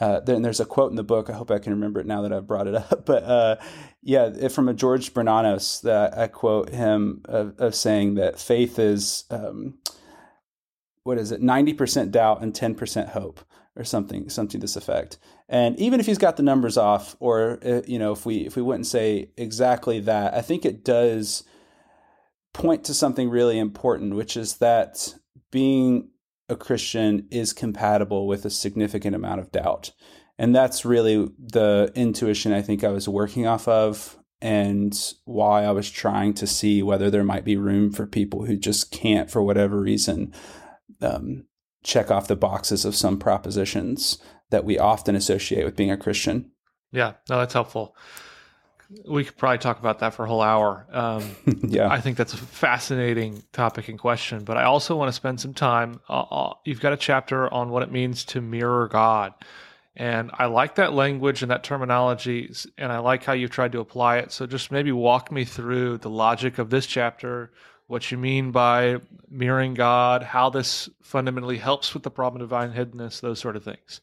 uh, 0.03 0.19
then 0.19 0.41
there's 0.41 0.59
a 0.59 0.65
quote 0.65 0.91
in 0.91 0.97
the 0.97 1.03
book. 1.03 1.29
I 1.29 1.33
hope 1.33 1.49
I 1.49 1.59
can 1.59 1.71
remember 1.71 2.01
it 2.01 2.05
now 2.05 2.23
that 2.23 2.33
I've 2.33 2.45
brought 2.45 2.67
it 2.67 2.75
up. 2.91 3.05
But 3.05 3.23
uh, 3.23 3.55
yeah, 4.01 4.49
from 4.49 4.67
a 4.67 4.73
George 4.73 5.13
Bernanos 5.13 5.81
that 5.83 6.17
I 6.17 6.27
quote 6.27 6.69
him 6.69 7.21
of, 7.25 7.57
of 7.57 7.73
saying 7.73 8.15
that 8.15 8.37
faith 8.37 8.77
is 8.79 9.23
um, 9.29 9.75
what 11.03 11.17
is 11.17 11.31
it, 11.31 11.41
ninety 11.41 11.73
percent 11.73 12.11
doubt 12.11 12.43
and 12.43 12.53
ten 12.53 12.75
percent 12.75 13.09
hope, 13.09 13.45
or 13.77 13.85
something, 13.85 14.29
something 14.29 14.59
to 14.59 14.65
this 14.65 14.75
effect. 14.75 15.19
And 15.47 15.79
even 15.79 16.01
if 16.01 16.05
he's 16.05 16.17
got 16.17 16.35
the 16.35 16.43
numbers 16.43 16.77
off, 16.77 17.15
or 17.21 17.59
uh, 17.65 17.83
you 17.87 17.97
know, 17.97 18.11
if 18.11 18.25
we 18.25 18.45
if 18.45 18.57
we 18.57 18.61
wouldn't 18.61 18.87
say 18.87 19.29
exactly 19.37 20.01
that, 20.01 20.33
I 20.33 20.41
think 20.41 20.65
it 20.65 20.83
does 20.83 21.45
point 22.51 22.83
to 22.85 22.93
something 22.93 23.29
really 23.29 23.57
important, 23.57 24.15
which 24.15 24.35
is 24.35 24.57
that 24.57 25.15
being 25.49 26.09
a 26.53 26.57
Christian 26.57 27.27
is 27.29 27.51
compatible 27.51 28.25
with 28.27 28.45
a 28.45 28.49
significant 28.49 29.15
amount 29.15 29.41
of 29.41 29.51
doubt. 29.51 29.91
And 30.37 30.55
that's 30.55 30.85
really 30.85 31.29
the 31.37 31.91
intuition 31.95 32.53
I 32.53 32.61
think 32.61 32.83
I 32.83 32.89
was 32.89 33.09
working 33.09 33.45
off 33.45 33.67
of 33.67 34.17
and 34.41 34.97
why 35.25 35.63
I 35.63 35.71
was 35.71 35.89
trying 35.89 36.33
to 36.35 36.47
see 36.47 36.81
whether 36.81 37.09
there 37.09 37.23
might 37.23 37.45
be 37.45 37.55
room 37.55 37.91
for 37.91 38.05
people 38.05 38.45
who 38.45 38.57
just 38.57 38.91
can't, 38.91 39.29
for 39.29 39.43
whatever 39.43 39.79
reason, 39.79 40.33
um, 41.01 41.45
check 41.83 42.09
off 42.09 42.27
the 42.27 42.35
boxes 42.35 42.85
of 42.85 42.95
some 42.95 43.19
propositions 43.19 44.17
that 44.49 44.65
we 44.65 44.77
often 44.77 45.15
associate 45.15 45.65
with 45.65 45.75
being 45.75 45.91
a 45.91 45.97
Christian. 45.97 46.51
Yeah, 46.91 47.13
no, 47.29 47.39
that's 47.39 47.53
helpful 47.53 47.95
we 49.05 49.23
could 49.23 49.37
probably 49.37 49.57
talk 49.57 49.79
about 49.79 49.99
that 49.99 50.13
for 50.13 50.25
a 50.25 50.27
whole 50.27 50.41
hour. 50.41 50.85
Um, 50.91 51.35
yeah, 51.63 51.89
I 51.89 51.99
think 52.01 52.17
that's 52.17 52.33
a 52.33 52.37
fascinating 52.37 53.43
topic 53.51 53.89
and 53.89 53.99
question. 53.99 54.43
But 54.43 54.57
I 54.57 54.63
also 54.63 54.95
want 54.95 55.09
to 55.09 55.13
spend 55.13 55.39
some 55.39 55.53
time. 55.53 55.99
Uh, 56.09 56.21
uh, 56.21 56.53
you've 56.65 56.79
got 56.79 56.93
a 56.93 56.97
chapter 56.97 57.51
on 57.53 57.69
what 57.69 57.83
it 57.83 57.91
means 57.91 58.23
to 58.25 58.41
mirror 58.41 58.87
God, 58.87 59.33
and 59.95 60.31
I 60.33 60.45
like 60.45 60.75
that 60.75 60.93
language 60.93 61.41
and 61.41 61.51
that 61.51 61.63
terminology, 61.63 62.53
and 62.77 62.91
I 62.91 62.99
like 62.99 63.23
how 63.23 63.33
you've 63.33 63.51
tried 63.51 63.73
to 63.73 63.79
apply 63.79 64.17
it. 64.17 64.31
So 64.31 64.45
just 64.45 64.71
maybe 64.71 64.91
walk 64.91 65.31
me 65.31 65.45
through 65.45 65.99
the 65.99 66.09
logic 66.09 66.57
of 66.57 66.69
this 66.69 66.87
chapter, 66.87 67.51
what 67.87 68.11
you 68.11 68.17
mean 68.17 68.51
by 68.51 68.97
mirroring 69.29 69.73
God, 69.73 70.23
how 70.23 70.49
this 70.49 70.89
fundamentally 71.01 71.57
helps 71.57 71.93
with 71.93 72.03
the 72.03 72.11
problem 72.11 72.41
of 72.41 72.49
divine 72.49 72.73
hiddenness, 72.73 73.21
those 73.21 73.39
sort 73.39 73.55
of 73.55 73.63
things. 73.63 74.01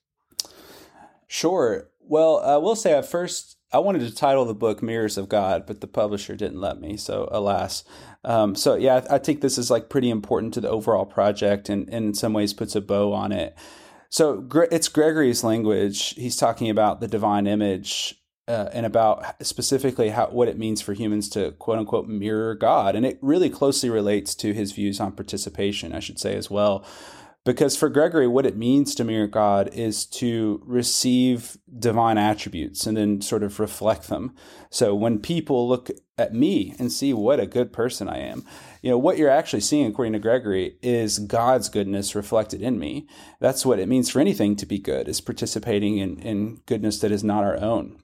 Sure. 1.26 1.88
Well, 2.00 2.40
I 2.40 2.56
will 2.56 2.76
say 2.76 2.92
at 2.92 3.06
first 3.06 3.56
I 3.72 3.78
wanted 3.78 4.00
to 4.00 4.14
title 4.14 4.44
the 4.44 4.54
book 4.54 4.82
Mirrors 4.82 5.16
of 5.16 5.28
God, 5.28 5.64
but 5.66 5.80
the 5.80 5.86
publisher 5.86 6.34
didn't 6.34 6.60
let 6.60 6.80
me. 6.80 6.96
So, 6.96 7.28
alas. 7.30 7.84
Um, 8.24 8.54
so, 8.54 8.74
yeah, 8.74 9.04
I, 9.08 9.14
I, 9.14 9.18
think 9.18 9.40
this 9.40 9.58
is 9.58 9.70
like 9.70 9.88
pretty 9.88 10.10
important 10.10 10.54
to 10.54 10.60
the 10.60 10.68
overall 10.68 11.06
project 11.06 11.68
and, 11.68 11.88
and 11.88 12.06
in 12.06 12.14
some 12.14 12.32
ways 12.32 12.52
puts 12.52 12.74
a 12.74 12.80
bow 12.80 13.12
on 13.12 13.32
it. 13.32 13.56
So, 14.08 14.46
it's 14.72 14.88
Gregory's 14.88 15.44
language. 15.44 16.14
He's 16.16 16.36
talking 16.36 16.68
about 16.68 17.00
the 17.00 17.08
divine 17.08 17.46
image 17.46 18.20
uh, 18.48 18.68
and 18.72 18.84
about 18.84 19.24
specifically 19.46 20.08
how 20.08 20.26
what 20.26 20.48
it 20.48 20.58
means 20.58 20.82
for 20.82 20.92
humans 20.92 21.28
to 21.28 21.52
quote 21.52 21.78
unquote 21.78 22.08
mirror 22.08 22.56
God. 22.56 22.96
And 22.96 23.06
it 23.06 23.18
really 23.22 23.48
closely 23.48 23.88
relates 23.88 24.34
to 24.36 24.52
his 24.52 24.72
views 24.72 24.98
on 24.98 25.12
participation, 25.12 25.92
I 25.92 26.00
should 26.00 26.18
say, 26.18 26.34
as 26.34 26.50
well. 26.50 26.84
Because 27.44 27.74
for 27.74 27.88
Gregory, 27.88 28.28
what 28.28 28.44
it 28.44 28.56
means 28.56 28.94
to 28.94 29.04
mirror 29.04 29.26
God 29.26 29.70
is 29.72 30.04
to 30.06 30.62
receive 30.64 31.56
divine 31.78 32.18
attributes 32.18 32.86
and 32.86 32.96
then 32.96 33.22
sort 33.22 33.42
of 33.42 33.58
reflect 33.58 34.08
them. 34.08 34.34
So 34.68 34.94
when 34.94 35.20
people 35.20 35.66
look 35.66 35.90
at 36.18 36.34
me 36.34 36.74
and 36.78 36.92
see 36.92 37.14
what 37.14 37.40
a 37.40 37.46
good 37.46 37.72
person 37.72 38.08
I 38.08 38.18
am, 38.18 38.44
you 38.82 38.90
know, 38.90 38.98
what 38.98 39.16
you're 39.16 39.30
actually 39.30 39.60
seeing, 39.60 39.86
according 39.86 40.12
to 40.12 40.18
Gregory, 40.18 40.76
is 40.82 41.18
God's 41.18 41.70
goodness 41.70 42.14
reflected 42.14 42.60
in 42.60 42.78
me. 42.78 43.08
That's 43.40 43.64
what 43.64 43.78
it 43.78 43.88
means 43.88 44.10
for 44.10 44.20
anything 44.20 44.54
to 44.56 44.66
be 44.66 44.78
good, 44.78 45.08
is 45.08 45.22
participating 45.22 45.96
in, 45.96 46.18
in 46.18 46.60
goodness 46.66 47.00
that 47.00 47.10
is 47.10 47.24
not 47.24 47.44
our 47.44 47.58
own. 47.58 48.02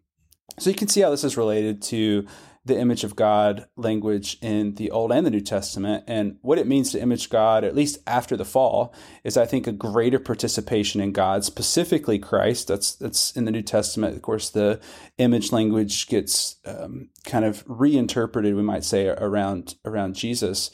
So 0.58 0.70
you 0.70 0.76
can 0.76 0.88
see 0.88 1.02
how 1.02 1.10
this 1.10 1.24
is 1.24 1.36
related 1.36 1.82
to 1.82 2.26
the 2.66 2.78
image 2.78 3.04
of 3.04 3.14
God 3.14 3.66
language 3.76 4.38
in 4.42 4.74
the 4.74 4.90
Old 4.90 5.12
and 5.12 5.24
the 5.24 5.30
New 5.30 5.40
Testament. 5.40 6.04
And 6.08 6.38
what 6.42 6.58
it 6.58 6.66
means 6.66 6.90
to 6.92 7.00
image 7.00 7.30
God, 7.30 7.62
at 7.62 7.76
least 7.76 7.98
after 8.06 8.36
the 8.36 8.44
fall, 8.44 8.92
is 9.22 9.36
I 9.36 9.46
think 9.46 9.66
a 9.66 9.72
greater 9.72 10.18
participation 10.18 11.00
in 11.00 11.12
God, 11.12 11.44
specifically 11.44 12.18
Christ. 12.18 12.66
That's 12.66 12.94
that's 12.96 13.30
in 13.36 13.44
the 13.44 13.52
New 13.52 13.62
Testament. 13.62 14.16
Of 14.16 14.22
course, 14.22 14.50
the 14.50 14.80
image 15.18 15.52
language 15.52 16.08
gets 16.08 16.56
um, 16.66 17.08
kind 17.24 17.44
of 17.44 17.62
reinterpreted, 17.66 18.54
we 18.56 18.62
might 18.62 18.84
say, 18.84 19.08
around 19.08 19.76
around 19.84 20.14
Jesus. 20.14 20.70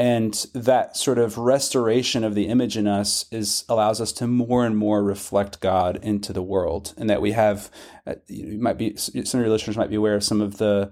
And 0.00 0.46
that 0.54 0.96
sort 0.96 1.18
of 1.18 1.36
restoration 1.36 2.24
of 2.24 2.34
the 2.34 2.46
image 2.46 2.78
in 2.78 2.86
us 2.86 3.26
is 3.30 3.66
allows 3.68 4.00
us 4.00 4.12
to 4.12 4.26
more 4.26 4.64
and 4.64 4.74
more 4.74 5.04
reflect 5.04 5.60
God 5.60 5.98
into 6.02 6.32
the 6.32 6.40
world, 6.40 6.94
and 6.96 7.10
that 7.10 7.20
we 7.20 7.32
have. 7.32 7.70
Uh, 8.06 8.14
you 8.26 8.58
might 8.58 8.78
be 8.78 8.96
some 8.96 9.18
of 9.18 9.44
your 9.44 9.50
listeners 9.50 9.76
might 9.76 9.90
be 9.90 9.96
aware 9.96 10.14
of 10.14 10.24
some 10.24 10.40
of 10.40 10.56
the 10.56 10.90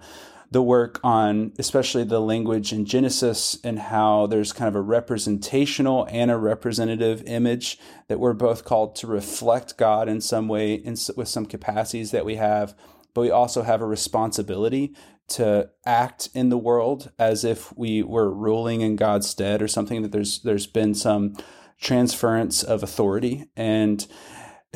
the 0.50 0.60
work 0.60 1.00
on 1.02 1.54
especially 1.58 2.04
the 2.04 2.20
language 2.20 2.70
in 2.70 2.84
Genesis 2.84 3.58
and 3.64 3.78
how 3.78 4.26
there's 4.26 4.52
kind 4.52 4.68
of 4.68 4.74
a 4.74 4.82
representational 4.82 6.06
and 6.10 6.30
a 6.30 6.36
representative 6.36 7.22
image 7.24 7.78
that 8.08 8.20
we're 8.20 8.34
both 8.34 8.66
called 8.66 8.94
to 8.96 9.06
reflect 9.06 9.78
God 9.78 10.10
in 10.10 10.20
some 10.20 10.48
way 10.48 10.74
in, 10.74 10.96
with 11.16 11.28
some 11.28 11.46
capacities 11.46 12.10
that 12.10 12.26
we 12.26 12.36
have, 12.36 12.74
but 13.14 13.22
we 13.22 13.30
also 13.30 13.62
have 13.62 13.80
a 13.80 13.86
responsibility 13.86 14.94
to 15.28 15.70
act 15.84 16.28
in 16.34 16.48
the 16.48 16.58
world 16.58 17.10
as 17.18 17.44
if 17.44 17.76
we 17.76 18.02
were 18.02 18.30
ruling 18.30 18.80
in 18.80 18.96
God's 18.96 19.28
stead 19.28 19.62
or 19.62 19.68
something 19.68 20.02
that 20.02 20.12
there's 20.12 20.40
there's 20.40 20.66
been 20.66 20.94
some 20.94 21.36
transference 21.80 22.62
of 22.62 22.82
authority 22.82 23.48
and 23.56 24.06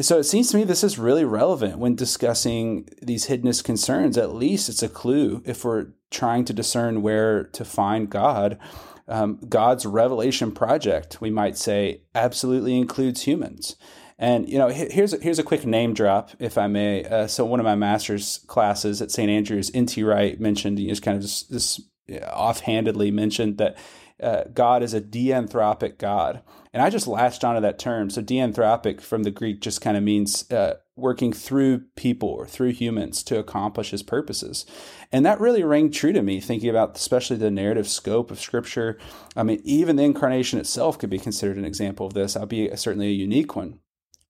so 0.01 0.19
it 0.19 0.25
seems 0.25 0.51
to 0.51 0.57
me 0.57 0.65
this 0.65 0.83
is 0.83 0.99
really 0.99 1.25
relevant 1.25 1.79
when 1.79 1.95
discussing 1.95 2.89
these 3.03 3.27
hiddenness 3.27 3.63
concerns. 3.63 4.17
At 4.17 4.35
least 4.35 4.71
it's 4.71 4.83
a 4.83 4.89
clue 4.89 5.43
if 5.45 5.65
we're 5.65 5.89
trying 6.11 6.47
to 6.47 6.55
discern 6.55 7.03
where 7.03 7.45
to 7.45 7.65
find 7.65 8.09
God. 8.09 8.59
Um, 9.07 9.39
God's 9.49 9.85
revelation 9.85 10.53
project, 10.53 11.21
we 11.21 11.31
might 11.31 11.59
say, 11.59 12.03
absolutely 12.15 12.79
includes 12.79 13.23
humans. 13.23 13.77
And 14.23 14.49
you 14.49 14.57
know, 14.57 14.69
here's 14.69 15.13
a, 15.13 15.19
here's 15.19 15.41
a 15.41 15.43
quick 15.43 15.67
name 15.67 15.95
drop, 15.95 16.31
if 16.39 16.57
I 16.57 16.69
may. 16.69 17.05
Uh, 17.05 17.27
so 17.27 17.45
one 17.45 17.59
of 17.59 17.65
my 17.65 17.75
master's 17.75 18.39
classes 18.47 19.03
at 19.03 19.11
St. 19.11 19.29
Andrews, 19.29 19.69
N.T. 19.75 20.01
Wright 20.05 20.39
mentioned, 20.39 20.79
he 20.79 20.87
just 20.87 21.03
kind 21.03 21.17
of 21.17 21.23
just, 21.23 21.51
just 21.51 21.81
offhandedly 22.09 23.11
mentioned 23.11 23.59
that 23.59 23.77
uh, 24.23 24.45
God 24.55 24.85
is 24.85 24.95
a 24.95 25.01
de-anthropic 25.01 25.99
God. 25.99 26.41
And 26.73 26.81
I 26.81 26.89
just 26.89 27.09
latched 27.09 27.43
onto 27.43 27.61
that 27.63 27.81
term. 27.81 28.11
So 28.11 28.23
de-anthropic 28.23 29.01
from 29.01 29.25
the 29.25 29.33
Greek 29.33 29.61
just 29.61 29.81
kind 29.81 29.97
of 29.97 30.05
means 30.05 30.49
uh, 30.53 30.75
working 30.95 31.33
through 31.33 31.87
people 31.97 32.29
or 32.29 32.47
through 32.47 32.71
humans 32.71 33.25
to 33.25 33.41
accomplish 33.41 33.91
his 33.91 34.05
purposes. 34.05 34.65
And 35.11 35.27
that 35.27 35.41
really 35.41 35.65
rang 35.65 35.91
true 35.91 36.13
to 36.13 36.23
me, 36.23 36.39
thinking 36.39 36.71
about 36.71 36.97
especially 36.97 37.39
the 37.39 37.51
narrative 37.51 37.89
scope 37.89 38.31
of 38.31 38.39
Scripture. 38.39 39.01
I 39.35 39.43
mean, 39.43 39.61
even 39.65 39.97
the 39.97 40.05
incarnation 40.05 40.61
itself 40.61 40.97
could 40.97 41.11
be 41.11 41.19
considered 41.19 41.57
an 41.57 41.65
example 41.65 42.07
of 42.07 42.15
this, 42.15 42.37
I'll 42.37 42.47
be 42.47 42.71
certainly 42.77 43.09
a 43.09 43.11
unique 43.11 43.57
one. 43.57 43.81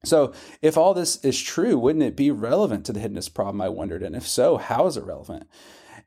So, 0.04 0.32
if 0.60 0.76
all 0.76 0.94
this 0.94 1.24
is 1.24 1.40
true, 1.40 1.78
wouldn't 1.78 2.02
it 2.02 2.16
be 2.16 2.32
relevant 2.32 2.84
to 2.86 2.92
the 2.92 2.98
hiddenness 2.98 3.32
problem? 3.32 3.60
I 3.60 3.68
wondered. 3.68 4.02
And 4.02 4.16
if 4.16 4.26
so, 4.26 4.56
how 4.56 4.86
is 4.88 4.96
it 4.96 5.04
relevant? 5.04 5.48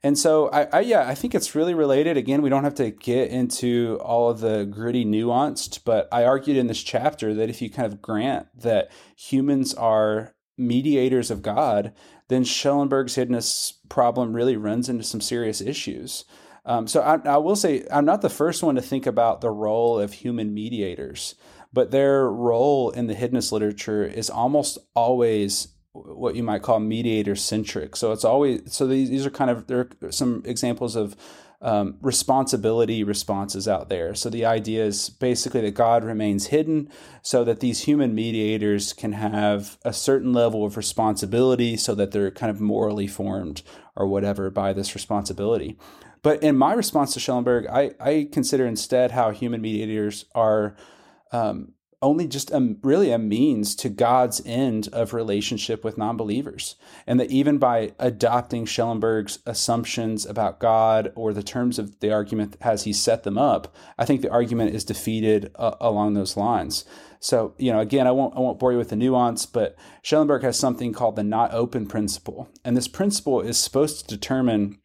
And 0.04 0.20
so, 0.20 0.50
I, 0.52 0.64
I, 0.66 0.80
yeah, 0.82 1.08
I 1.08 1.16
think 1.16 1.34
it's 1.34 1.56
really 1.56 1.74
related. 1.74 2.18
Again, 2.18 2.42
we 2.42 2.50
don't 2.50 2.66
have 2.66 2.76
to 2.76 2.92
get 2.92 3.30
into 3.30 3.98
all 4.04 4.30
of 4.30 4.42
the 4.42 4.66
gritty 4.66 5.06
nuanced, 5.06 5.86
but 5.86 6.10
I 6.12 6.26
argued 6.26 6.58
in 6.58 6.68
this 6.68 6.84
chapter 6.84 7.34
that 7.36 7.50
if 7.50 7.62
you 7.62 7.70
kind 7.70 7.92
of 7.92 8.02
grant 8.02 8.48
that 8.60 8.92
humans 9.16 9.74
are 9.74 10.36
mediators 10.58 11.32
of 11.32 11.42
God, 11.42 11.94
then 12.28 12.44
Schellenberg's 12.44 13.16
hiddenness 13.16 13.74
problem 13.88 14.34
really 14.34 14.58
runs 14.58 14.90
into 14.90 15.06
some 15.06 15.22
serious 15.22 15.62
issues. 15.62 16.26
Um, 16.66 16.88
so 16.88 17.02
I, 17.02 17.18
I 17.30 17.38
will 17.38 17.56
say 17.56 17.86
I'm 17.92 18.06
not 18.06 18.22
the 18.22 18.30
first 18.30 18.64
one 18.64 18.76
to 18.76 18.82
think 18.82 19.06
about 19.06 19.42
the 19.42 19.52
role 19.52 20.00
of 20.00 20.14
human 20.14 20.54
mediators, 20.54 21.36
but 21.76 21.92
their 21.92 22.30
role 22.30 22.90
in 22.90 23.08
the 23.08 23.14
hiddenness 23.14 23.52
literature 23.52 24.06
is 24.06 24.30
almost 24.30 24.78
always 24.96 25.68
what 25.92 26.36
you 26.36 26.42
might 26.42 26.62
call 26.62 26.80
mediator 26.80 27.36
centric. 27.36 27.98
So 27.98 28.14
it's 28.14 28.24
always 28.24 28.62
so 28.74 28.88
these 28.88 29.10
these 29.10 29.26
are 29.26 29.30
kind 29.30 29.52
of 29.52 29.68
there 29.68 29.90
are 30.02 30.12
some 30.12 30.42
examples 30.46 30.96
of 30.96 31.18
um, 31.62 31.98
responsibility 32.02 33.04
responses 33.04 33.68
out 33.68 33.90
there. 33.90 34.16
So 34.16 34.30
the 34.30 34.46
idea 34.46 34.86
is 34.86 35.10
basically 35.10 35.62
that 35.62 35.74
God 35.74 36.04
remains 36.04 36.48
hidden 36.48 36.90
so 37.22 37.44
that 37.44 37.60
these 37.60 37.82
human 37.82 38.16
mediators 38.16 38.94
can 38.94 39.14
have 39.14 39.78
a 39.84 39.92
certain 39.92 40.32
level 40.32 40.64
of 40.66 40.78
responsibility 40.78 41.76
so 41.76 41.94
that 41.96 42.12
they're 42.12 42.32
kind 42.32 42.52
of 42.52 42.62
morally 42.62 43.08
formed 43.08 43.64
or 43.96 44.08
whatever 44.08 44.50
by 44.50 44.72
this 44.74 44.96
responsibility. 44.96 45.78
But 46.22 46.42
in 46.42 46.56
my 46.56 46.74
response 46.74 47.14
to 47.14 47.20
Schellenberg, 47.20 47.68
I, 47.68 47.92
I 48.00 48.30
consider 48.32 48.66
instead 48.66 49.12
how 49.12 49.32
human 49.32 49.62
mediators 49.62 50.26
are 50.36 50.76
um, 51.36 51.74
only 52.02 52.28
just 52.28 52.52
a, 52.52 52.76
really 52.84 53.12
a 53.12 53.18
means 53.18 53.76
to 53.76 53.90
God's 53.90 54.42
end 54.46 54.90
of 54.94 55.14
relationship 55.14 55.84
with 55.84 55.98
non-believers. 55.98 56.76
And 57.08 57.20
that 57.20 57.32
even 57.32 57.58
by 57.58 57.94
adopting 58.00 58.66
Schellenberg's 58.66 59.40
assumptions 59.46 60.26
about 60.26 60.60
God 60.60 61.12
or 61.16 61.34
the 61.34 61.44
terms 61.44 61.80
of 61.80 62.00
the 62.00 62.12
argument 62.12 62.58
as 62.62 62.84
he 62.84 62.94
set 62.94 63.24
them 63.24 63.38
up, 63.38 63.76
I 63.98 64.06
think 64.06 64.22
the 64.22 64.32
argument 64.32 64.76
is 64.76 64.84
defeated 64.84 65.52
uh, 65.56 65.76
along 65.82 66.14
those 66.14 66.38
lines. 66.38 66.86
So, 67.20 67.56
you 67.58 67.72
know, 67.72 67.80
again, 67.80 68.06
I 68.06 68.12
won't 68.12 68.36
I 68.36 68.40
won't 68.40 68.60
bore 68.60 68.72
you 68.72 68.78
with 68.78 68.90
the 68.90 68.96
nuance, 68.96 69.48
but 69.48 69.76
Schellenberg 70.04 70.44
has 70.44 70.60
something 70.60 70.94
called 70.94 71.16
the 71.16 71.24
not 71.24 71.54
open 71.54 71.88
principle. 71.88 72.50
And 72.64 72.78
this 72.78 72.88
principle 72.88 73.42
is 73.42 73.58
supposed 73.58 74.02
to 74.02 74.16
determine 74.16 74.78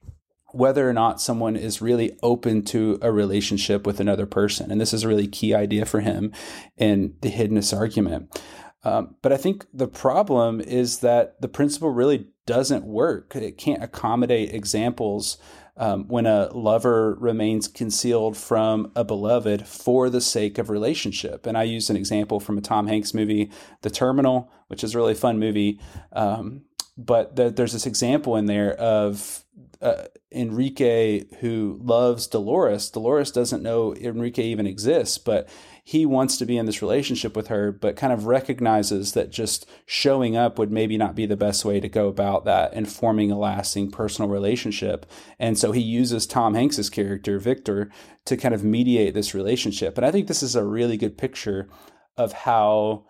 whether 0.52 0.88
or 0.88 0.92
not 0.92 1.20
someone 1.20 1.56
is 1.56 1.82
really 1.82 2.18
open 2.22 2.62
to 2.64 2.98
a 3.02 3.12
relationship 3.12 3.86
with 3.86 4.00
another 4.00 4.26
person. 4.26 4.70
And 4.70 4.80
this 4.80 4.92
is 4.92 5.04
a 5.04 5.08
really 5.08 5.26
key 5.26 5.54
idea 5.54 5.86
for 5.86 6.00
him 6.00 6.32
in 6.76 7.14
the 7.20 7.30
hiddenness 7.30 7.76
argument. 7.76 8.42
Um, 8.82 9.16
but 9.22 9.32
I 9.32 9.36
think 9.36 9.66
the 9.74 9.88
problem 9.88 10.60
is 10.60 11.00
that 11.00 11.40
the 11.40 11.48
principle 11.48 11.90
really 11.90 12.28
doesn't 12.46 12.84
work. 12.84 13.36
It 13.36 13.58
can't 13.58 13.82
accommodate 13.82 14.54
examples 14.54 15.36
um, 15.76 16.08
when 16.08 16.26
a 16.26 16.50
lover 16.52 17.14
remains 17.14 17.68
concealed 17.68 18.36
from 18.36 18.90
a 18.96 19.04
beloved 19.04 19.66
for 19.66 20.10
the 20.10 20.20
sake 20.20 20.58
of 20.58 20.68
relationship. 20.68 21.46
And 21.46 21.56
I 21.56 21.62
used 21.62 21.90
an 21.90 21.96
example 21.96 22.40
from 22.40 22.58
a 22.58 22.60
Tom 22.60 22.86
Hanks 22.86 23.14
movie, 23.14 23.50
The 23.82 23.90
Terminal, 23.90 24.50
which 24.68 24.82
is 24.82 24.94
a 24.94 24.98
really 24.98 25.14
fun 25.14 25.38
movie. 25.38 25.80
Um, 26.12 26.62
but 26.96 27.36
the, 27.36 27.50
there's 27.50 27.72
this 27.72 27.86
example 27.86 28.36
in 28.36 28.46
there 28.46 28.74
of 28.74 29.44
uh, 29.82 30.04
Enrique 30.30 31.24
who 31.40 31.78
loves 31.82 32.26
Dolores. 32.26 32.90
Dolores 32.90 33.30
doesn't 33.30 33.62
know 33.62 33.94
Enrique 33.94 34.44
even 34.44 34.66
exists, 34.66 35.16
but 35.18 35.48
he 35.82 36.04
wants 36.04 36.36
to 36.36 36.44
be 36.44 36.58
in 36.58 36.66
this 36.66 36.82
relationship 36.82 37.34
with 37.34 37.48
her, 37.48 37.72
but 37.72 37.96
kind 37.96 38.12
of 38.12 38.26
recognizes 38.26 39.12
that 39.12 39.30
just 39.30 39.68
showing 39.86 40.36
up 40.36 40.58
would 40.58 40.70
maybe 40.70 40.98
not 40.98 41.14
be 41.16 41.26
the 41.26 41.36
best 41.36 41.64
way 41.64 41.80
to 41.80 41.88
go 41.88 42.08
about 42.08 42.44
that 42.44 42.72
and 42.74 42.92
forming 42.92 43.30
a 43.30 43.38
lasting 43.38 43.90
personal 43.90 44.30
relationship. 44.30 45.06
And 45.38 45.58
so 45.58 45.72
he 45.72 45.80
uses 45.80 46.26
Tom 46.26 46.54
Hanks's 46.54 46.90
character, 46.90 47.38
Victor, 47.38 47.90
to 48.26 48.36
kind 48.36 48.54
of 48.54 48.62
mediate 48.62 49.14
this 49.14 49.34
relationship. 49.34 49.96
And 49.96 50.06
I 50.06 50.10
think 50.10 50.28
this 50.28 50.42
is 50.42 50.54
a 50.54 50.64
really 50.64 50.96
good 50.96 51.16
picture 51.16 51.68
of 52.16 52.32
how 52.32 53.06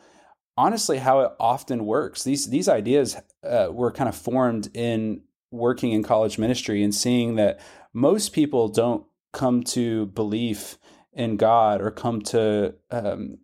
honestly 0.56 0.98
how 0.98 1.20
it 1.20 1.32
often 1.40 1.84
works. 1.84 2.22
These 2.22 2.50
these 2.50 2.68
ideas 2.68 3.16
uh, 3.42 3.68
were 3.72 3.90
kind 3.90 4.08
of 4.08 4.14
formed 4.14 4.70
in 4.74 5.22
working 5.50 5.92
in 5.92 6.02
college 6.02 6.38
ministry 6.38 6.82
and 6.82 6.94
seeing 6.94 7.36
that 7.36 7.60
most 7.92 8.32
people 8.32 8.68
don't 8.68 9.04
come 9.32 9.62
to 9.62 10.06
belief 10.06 10.78
in 11.12 11.36
God 11.36 11.80
or 11.80 11.90
come 11.90 12.22
to 12.22 12.74
um, 12.90 13.38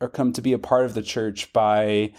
or 0.00 0.08
come 0.08 0.32
to 0.32 0.42
be 0.42 0.52
a 0.52 0.58
part 0.58 0.84
of 0.84 0.94
the 0.94 1.02
church 1.02 1.52
by 1.52 2.12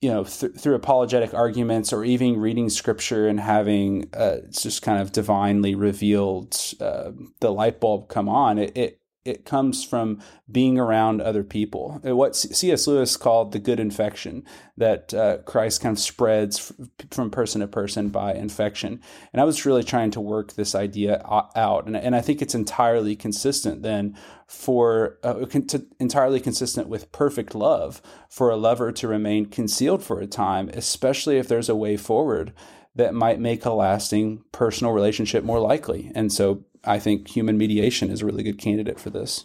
you 0.00 0.10
know 0.10 0.24
th- 0.24 0.52
through 0.56 0.74
apologetic 0.74 1.34
arguments 1.34 1.92
or 1.92 2.04
even 2.04 2.38
reading 2.38 2.68
scripture 2.68 3.28
and 3.28 3.40
having 3.40 4.08
uh, 4.14 4.38
just 4.50 4.82
kind 4.82 5.00
of 5.00 5.12
divinely 5.12 5.74
revealed 5.74 6.56
uh, 6.80 7.10
the 7.40 7.52
light 7.52 7.80
bulb 7.80 8.08
come 8.08 8.28
on 8.28 8.58
it, 8.58 8.76
it 8.76 8.97
it 9.28 9.44
comes 9.44 9.84
from 9.84 10.20
being 10.50 10.78
around 10.78 11.20
other 11.20 11.44
people. 11.44 12.00
What 12.02 12.34
C.S. 12.34 12.86
Lewis 12.86 13.16
called 13.16 13.52
the 13.52 13.58
good 13.58 13.78
infection, 13.78 14.44
that 14.76 15.12
uh, 15.12 15.38
Christ 15.38 15.82
kind 15.82 15.96
of 15.96 16.00
spreads 16.00 16.72
from 17.10 17.30
person 17.30 17.60
to 17.60 17.66
person 17.66 18.08
by 18.08 18.32
infection. 18.32 19.00
And 19.32 19.40
I 19.40 19.44
was 19.44 19.66
really 19.66 19.84
trying 19.84 20.10
to 20.12 20.20
work 20.20 20.54
this 20.54 20.74
idea 20.74 21.22
out. 21.54 21.86
And, 21.86 21.96
and 21.96 22.16
I 22.16 22.22
think 22.22 22.40
it's 22.40 22.54
entirely 22.54 23.14
consistent 23.14 23.82
then 23.82 24.16
for, 24.46 25.18
uh, 25.22 25.44
to, 25.44 25.86
entirely 26.00 26.40
consistent 26.40 26.88
with 26.88 27.12
perfect 27.12 27.54
love 27.54 28.00
for 28.30 28.50
a 28.50 28.56
lover 28.56 28.90
to 28.92 29.08
remain 29.08 29.46
concealed 29.46 30.02
for 30.02 30.20
a 30.20 30.26
time, 30.26 30.70
especially 30.72 31.36
if 31.36 31.48
there's 31.48 31.68
a 31.68 31.76
way 31.76 31.98
forward 31.98 32.54
that 32.94 33.14
might 33.14 33.38
make 33.38 33.64
a 33.64 33.72
lasting 33.72 34.42
personal 34.52 34.92
relationship 34.92 35.44
more 35.44 35.60
likely. 35.60 36.10
And 36.14 36.32
so 36.32 36.64
I 36.88 36.98
think 36.98 37.28
human 37.28 37.58
mediation 37.58 38.10
is 38.10 38.22
a 38.22 38.26
really 38.26 38.42
good 38.42 38.58
candidate 38.58 38.98
for 38.98 39.10
this. 39.10 39.44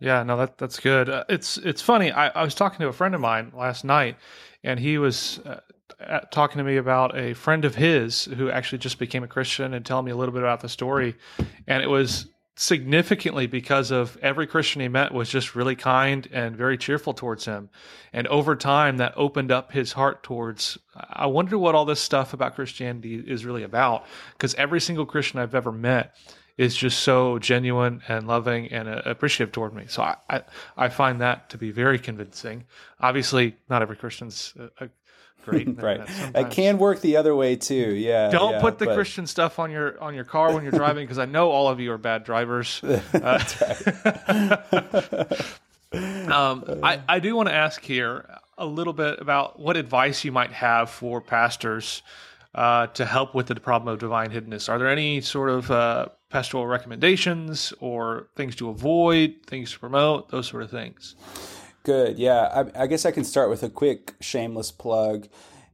Yeah, 0.00 0.22
no, 0.22 0.36
that 0.36 0.58
that's 0.58 0.78
good. 0.80 1.08
Uh, 1.08 1.24
it's 1.28 1.58
it's 1.58 1.82
funny. 1.82 2.12
I, 2.12 2.28
I 2.28 2.44
was 2.44 2.54
talking 2.54 2.78
to 2.80 2.88
a 2.88 2.92
friend 2.92 3.14
of 3.14 3.20
mine 3.20 3.52
last 3.54 3.84
night, 3.84 4.16
and 4.62 4.78
he 4.78 4.96
was 4.96 5.40
uh, 5.40 6.20
talking 6.30 6.58
to 6.58 6.64
me 6.64 6.76
about 6.76 7.18
a 7.18 7.34
friend 7.34 7.64
of 7.64 7.74
his 7.74 8.24
who 8.24 8.50
actually 8.50 8.78
just 8.78 8.98
became 8.98 9.24
a 9.24 9.28
Christian 9.28 9.74
and 9.74 9.84
telling 9.84 10.04
me 10.04 10.12
a 10.12 10.16
little 10.16 10.32
bit 10.32 10.42
about 10.42 10.60
the 10.60 10.68
story. 10.68 11.16
And 11.66 11.82
it 11.82 11.88
was 11.88 12.26
significantly 12.54 13.46
because 13.46 13.90
of 13.90 14.16
every 14.20 14.46
Christian 14.46 14.80
he 14.80 14.88
met 14.88 15.12
was 15.12 15.28
just 15.28 15.54
really 15.54 15.76
kind 15.76 16.28
and 16.32 16.56
very 16.56 16.76
cheerful 16.76 17.14
towards 17.14 17.44
him. 17.44 17.68
And 18.12 18.26
over 18.28 18.56
time, 18.56 18.96
that 18.96 19.14
opened 19.16 19.52
up 19.52 19.72
his 19.72 19.92
heart 19.92 20.22
towards. 20.22 20.78
I 20.96 21.26
wonder 21.26 21.58
what 21.58 21.74
all 21.74 21.84
this 21.84 22.00
stuff 22.00 22.32
about 22.32 22.54
Christianity 22.54 23.16
is 23.16 23.44
really 23.44 23.62
about, 23.62 24.06
because 24.32 24.54
every 24.54 24.80
single 24.80 25.06
Christian 25.06 25.38
I've 25.38 25.54
ever 25.54 25.72
met 25.72 26.16
is 26.58 26.76
just 26.76 27.00
so 27.00 27.38
genuine 27.38 28.02
and 28.08 28.26
loving 28.26 28.66
and 28.66 28.88
uh, 28.88 29.00
appreciative 29.06 29.52
toward 29.52 29.72
me. 29.72 29.84
So 29.88 30.02
I, 30.02 30.16
I, 30.28 30.42
I 30.76 30.88
find 30.88 31.20
that 31.20 31.48
to 31.50 31.58
be 31.58 31.70
very 31.70 31.98
convincing. 31.98 32.64
Obviously, 33.00 33.56
not 33.70 33.80
every 33.80 33.96
Christian's 33.96 34.52
uh, 34.80 34.88
great. 35.44 35.68
right. 35.82 36.00
It 36.34 36.50
can 36.50 36.78
work 36.78 37.00
the 37.00 37.16
other 37.16 37.34
way 37.34 37.56
too. 37.56 37.94
Yeah. 37.94 38.28
Don't 38.30 38.54
yeah, 38.54 38.60
put 38.60 38.78
the 38.78 38.86
but... 38.86 38.94
Christian 38.96 39.26
stuff 39.26 39.58
on 39.58 39.70
your 39.70 39.98
on 40.02 40.14
your 40.14 40.24
car 40.24 40.52
when 40.52 40.64
you're 40.64 40.72
driving 40.72 41.04
because 41.04 41.18
I 41.18 41.26
know 41.26 41.50
all 41.50 41.68
of 41.68 41.80
you 41.80 41.92
are 41.92 41.98
bad 41.98 42.24
drivers. 42.24 42.82
Uh, 43.14 43.38
um, 46.30 46.64
I, 46.82 47.00
I 47.08 47.20
do 47.20 47.34
want 47.34 47.48
to 47.48 47.54
ask 47.54 47.82
here 47.82 48.28
a 48.58 48.66
little 48.66 48.92
bit 48.92 49.20
about 49.20 49.58
what 49.58 49.76
advice 49.76 50.24
you 50.24 50.32
might 50.32 50.52
have 50.52 50.90
for 50.90 51.20
pastors 51.20 52.02
uh, 52.54 52.88
to 52.88 53.06
help 53.06 53.34
with 53.34 53.46
the 53.46 53.54
problem 53.56 53.92
of 53.92 53.98
divine 53.98 54.30
hiddenness. 54.30 54.68
Are 54.68 54.78
there 54.78 54.88
any 54.88 55.20
sort 55.20 55.50
of 55.50 55.70
uh, 55.70 56.08
pastoral 56.30 56.66
recommendations 56.66 57.72
or 57.80 58.28
things 58.36 58.54
to 58.56 58.68
avoid, 58.68 59.34
things 59.46 59.72
to 59.72 59.78
promote, 59.78 60.30
those 60.30 60.48
sort 60.48 60.62
of 60.62 60.70
things? 60.70 61.14
Good. 61.84 62.18
Yeah. 62.18 62.66
I, 62.76 62.82
I 62.82 62.86
guess 62.86 63.06
I 63.06 63.10
can 63.10 63.24
start 63.24 63.50
with 63.50 63.62
a 63.62 63.70
quick 63.70 64.14
shameless 64.20 64.70
plug. 64.70 65.28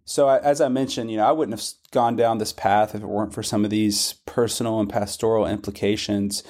So, 0.07 0.29
I, 0.29 0.39
as 0.41 0.61
I 0.61 0.69
mentioned, 0.69 1.11
you 1.11 1.17
know, 1.17 1.27
I 1.27 1.33
wouldn't 1.33 1.59
have 1.59 1.67
gone 1.91 2.15
down 2.15 2.37
this 2.37 2.53
path 2.53 2.95
if 2.95 3.03
it 3.03 3.07
weren't 3.07 3.33
for 3.33 3.43
some 3.43 3.65
of 3.65 3.71
these 3.71 4.15
personal 4.27 4.79
and 4.79 4.89
pastoral 4.89 5.47
implications. 5.47 6.43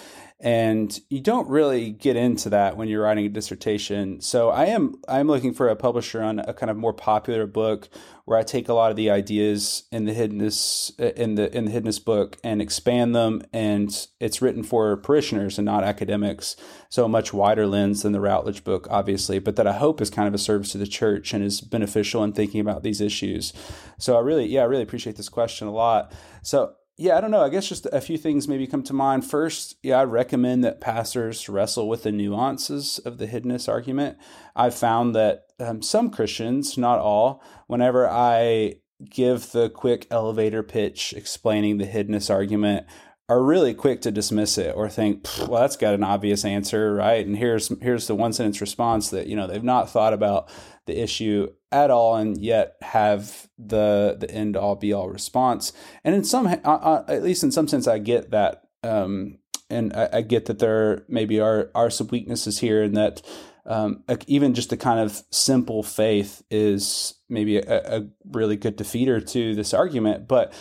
And 0.45 1.01
you 1.09 1.21
don't 1.21 1.49
really 1.49 1.91
get 1.91 2.17
into 2.17 2.51
that 2.51 2.77
when 2.77 2.87
you're 2.87 3.03
writing 3.03 3.25
a 3.25 3.31
dissertation. 3.31 4.21
So 4.21 4.51
I 4.51 4.67
am 4.67 5.01
I'm 5.09 5.27
looking 5.27 5.55
for 5.55 5.69
a 5.69 5.75
publisher 5.75 6.23
on 6.23 6.39
a 6.39 6.53
kind 6.53 6.71
of 6.71 6.77
more 6.77 6.93
popular 6.93 7.47
book 7.47 7.89
where 8.27 8.39
I 8.39 8.43
take 8.43 8.69
a 8.69 8.75
lot 8.75 8.91
of 8.91 8.97
the 8.97 9.11
ideas 9.11 9.85
in 9.91 10.05
the 10.05 10.13
hiddenness 10.13 10.93
uh, 11.01 11.15
in 11.15 11.37
the 11.37 11.51
in 11.57 11.65
the 11.65 11.71
hiddenness 11.71 12.05
book 12.05 12.37
and 12.45 12.61
expand 12.61 13.15
them, 13.15 13.41
and 13.55 14.07
it's 14.21 14.43
written 14.43 14.63
for 14.63 14.99
parishioners 14.99 15.59
and 15.59 15.65
not 15.65 15.83
academics. 15.83 16.57
So 16.91 17.07
a 17.07 17.09
much 17.09 17.33
wider 17.33 17.67
lens 17.67 18.03
than 18.03 18.13
the 18.13 18.21
Routledge 18.21 18.65
book, 18.65 18.87
obviously, 18.91 19.39
but 19.39 19.57
that 19.57 19.67
I 19.67 19.73
hope 19.73 20.03
is 20.03 20.11
kind 20.11 20.29
of 20.29 20.35
a 20.35 20.39
service 20.39 20.73
to 20.73 20.79
the 20.79 20.87
church 20.87 21.33
and 21.33 21.43
is 21.43 21.63
beneficial 21.63 22.23
in 22.23 22.35
thinking 22.35 22.61
about 22.61 22.83
these 22.83 23.01
issues. 23.01 23.55
So 23.99 24.15
I 24.15 24.21
really, 24.21 24.45
yeah, 24.45 24.61
I 24.61 24.65
really 24.65 24.83
appreciate 24.83 25.17
this 25.17 25.31
question 25.31 25.69
a 25.69 25.73
lot. 25.73 26.13
So 26.43 26.75
yeah, 26.97 27.17
I 27.17 27.21
don't 27.21 27.33
know. 27.33 27.43
I 27.43 27.49
guess 27.49 27.69
just 27.69 27.87
a 27.87 28.01
few 28.01 28.17
things 28.17 28.47
maybe 28.47 28.67
come 28.67 28.85
to 28.85 28.93
mind. 28.93 29.29
First, 29.29 29.77
yeah, 29.83 29.99
I 29.99 30.05
recommend 30.05 30.63
that 30.63 30.81
pastors 30.81 31.49
wrestle 31.49 31.89
with 31.89 32.05
the 32.05 32.13
nuances 32.13 32.99
of 33.01 33.19
the 33.19 33.27
hiddenness 33.27 33.69
argument. 33.69 34.17
I've 34.55 34.77
found 34.77 35.15
that 35.17 35.47
um, 35.59 35.83
some 35.83 36.11
Christians, 36.11 36.79
not 36.79 37.01
all, 37.01 37.43
whenever 37.67 38.09
I 38.09 38.77
give 39.11 39.51
the 39.51 39.71
quick 39.71 40.07
elevator 40.11 40.63
pitch 40.63 41.13
explaining 41.17 41.79
the 41.79 41.87
hiddenness 41.87 42.33
argument, 42.33 42.87
are 43.29 43.43
really 43.43 43.73
quick 43.73 44.03
to 44.03 44.11
dismiss 44.11 44.59
it 44.59 44.75
or 44.77 44.89
think, 44.89 45.27
well, 45.49 45.63
that's 45.63 45.77
got 45.77 45.95
an 45.95 46.05
obvious 46.05 46.45
answer, 46.45 46.95
right? 46.95 47.27
And 47.27 47.37
here's 47.37 47.69
here's 47.81 48.07
the 48.07 48.15
one 48.15 48.33
sentence 48.33 48.61
response 48.61 49.11
that 49.11 49.27
you 49.27 49.37
know 49.37 49.47
they've 49.47 49.63
not 49.63 49.91
thought 49.91 50.13
about 50.13 50.51
the 50.87 51.01
issue 51.01 51.49
at 51.73 51.91
all 51.91 52.17
and 52.17 52.39
yet 52.39 52.77
have 52.83 53.49
the 53.59 54.17
the 54.19 54.31
end 54.31 54.57
all 54.57 54.77
be 54.77 54.93
all 54.93 55.09
response 55.09 55.73
and 56.05 56.15
in 56.15 56.23
some 56.23 56.47
uh, 56.47 56.57
uh, 56.65 57.05
at 57.09 57.23
least 57.23 57.43
in 57.43 57.51
some 57.51 57.67
sense 57.67 57.89
i 57.89 57.99
get 57.99 58.31
that 58.31 58.65
um, 58.83 59.39
and 59.71 59.95
I, 59.95 60.09
I, 60.13 60.21
get 60.21 60.45
that 60.47 60.59
there 60.59 61.05
maybe 61.09 61.41
are 61.41 61.71
are 61.75 61.89
some 61.89 62.09
weaknesses 62.09 62.59
here 62.59 62.83
and 62.83 62.97
that 62.97 63.23
um, 63.67 64.05
even 64.27 64.53
just 64.53 64.73
a 64.73 64.77
kind 64.77 65.01
of 65.01 65.23
simple 65.31 65.83
faith 65.83 66.43
is 66.51 67.15
maybe 67.31 67.57
a, 67.57 67.99
a 67.99 68.07
really 68.31 68.57
good 68.57 68.77
defeater 68.77 69.27
to 69.33 69.55
this 69.55 69.73
argument 69.73 70.29
but 70.29 70.53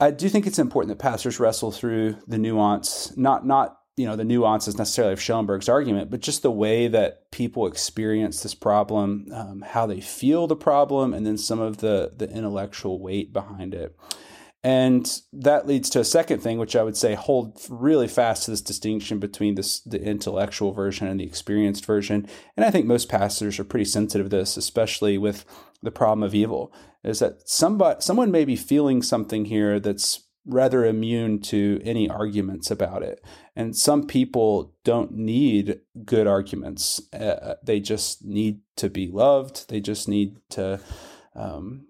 I 0.00 0.10
do 0.10 0.28
think 0.28 0.46
it's 0.46 0.58
important 0.58 0.96
that 0.96 1.02
pastors 1.02 1.38
wrestle 1.38 1.70
through 1.70 2.16
the 2.26 2.38
nuance, 2.38 3.16
not 3.16 3.46
not 3.46 3.78
you 3.96 4.06
know 4.06 4.16
the 4.16 4.24
nuances 4.24 4.76
necessarily 4.76 5.12
of 5.12 5.20
Schellenberg's 5.20 5.68
argument, 5.68 6.10
but 6.10 6.20
just 6.20 6.42
the 6.42 6.50
way 6.50 6.88
that 6.88 7.30
people 7.30 7.66
experience 7.66 8.42
this 8.42 8.54
problem, 8.54 9.26
um, 9.32 9.62
how 9.62 9.86
they 9.86 10.00
feel 10.00 10.46
the 10.46 10.56
problem, 10.56 11.14
and 11.14 11.24
then 11.24 11.38
some 11.38 11.60
of 11.60 11.78
the 11.78 12.12
the 12.16 12.28
intellectual 12.28 13.00
weight 13.00 13.32
behind 13.32 13.74
it. 13.74 13.96
And 14.64 15.20
that 15.34 15.66
leads 15.66 15.90
to 15.90 16.00
a 16.00 16.04
second 16.04 16.40
thing, 16.40 16.58
which 16.58 16.74
I 16.74 16.82
would 16.82 16.96
say 16.96 17.14
hold 17.14 17.60
really 17.68 18.08
fast 18.08 18.44
to 18.44 18.50
this 18.50 18.62
distinction 18.62 19.18
between 19.18 19.54
this 19.54 19.80
the 19.80 20.02
intellectual 20.02 20.72
version 20.72 21.06
and 21.06 21.20
the 21.20 21.26
experienced 21.26 21.84
version. 21.84 22.26
And 22.56 22.64
I 22.64 22.70
think 22.70 22.86
most 22.86 23.10
pastors 23.10 23.60
are 23.60 23.64
pretty 23.64 23.84
sensitive 23.84 24.30
to 24.30 24.36
this, 24.36 24.56
especially 24.56 25.18
with 25.18 25.44
the 25.82 25.92
problem 25.92 26.22
of 26.22 26.34
evil. 26.34 26.72
Is 27.04 27.18
that 27.18 27.48
somebody 27.48 28.00
someone 28.00 28.30
may 28.30 28.44
be 28.44 28.56
feeling 28.56 29.02
something 29.02 29.44
here 29.44 29.78
that's 29.78 30.24
rather 30.46 30.84
immune 30.84 31.40
to 31.40 31.80
any 31.84 32.08
arguments 32.08 32.70
about 32.70 33.02
it. 33.02 33.24
And 33.56 33.76
some 33.76 34.06
people 34.06 34.74
don't 34.84 35.12
need 35.12 35.80
good 36.04 36.26
arguments. 36.26 37.00
Uh, 37.12 37.54
they 37.62 37.80
just 37.80 38.24
need 38.24 38.60
to 38.76 38.90
be 38.90 39.08
loved. 39.08 39.68
They 39.70 39.80
just 39.80 40.08
need 40.08 40.36
to 40.50 40.80
um, 41.34 41.86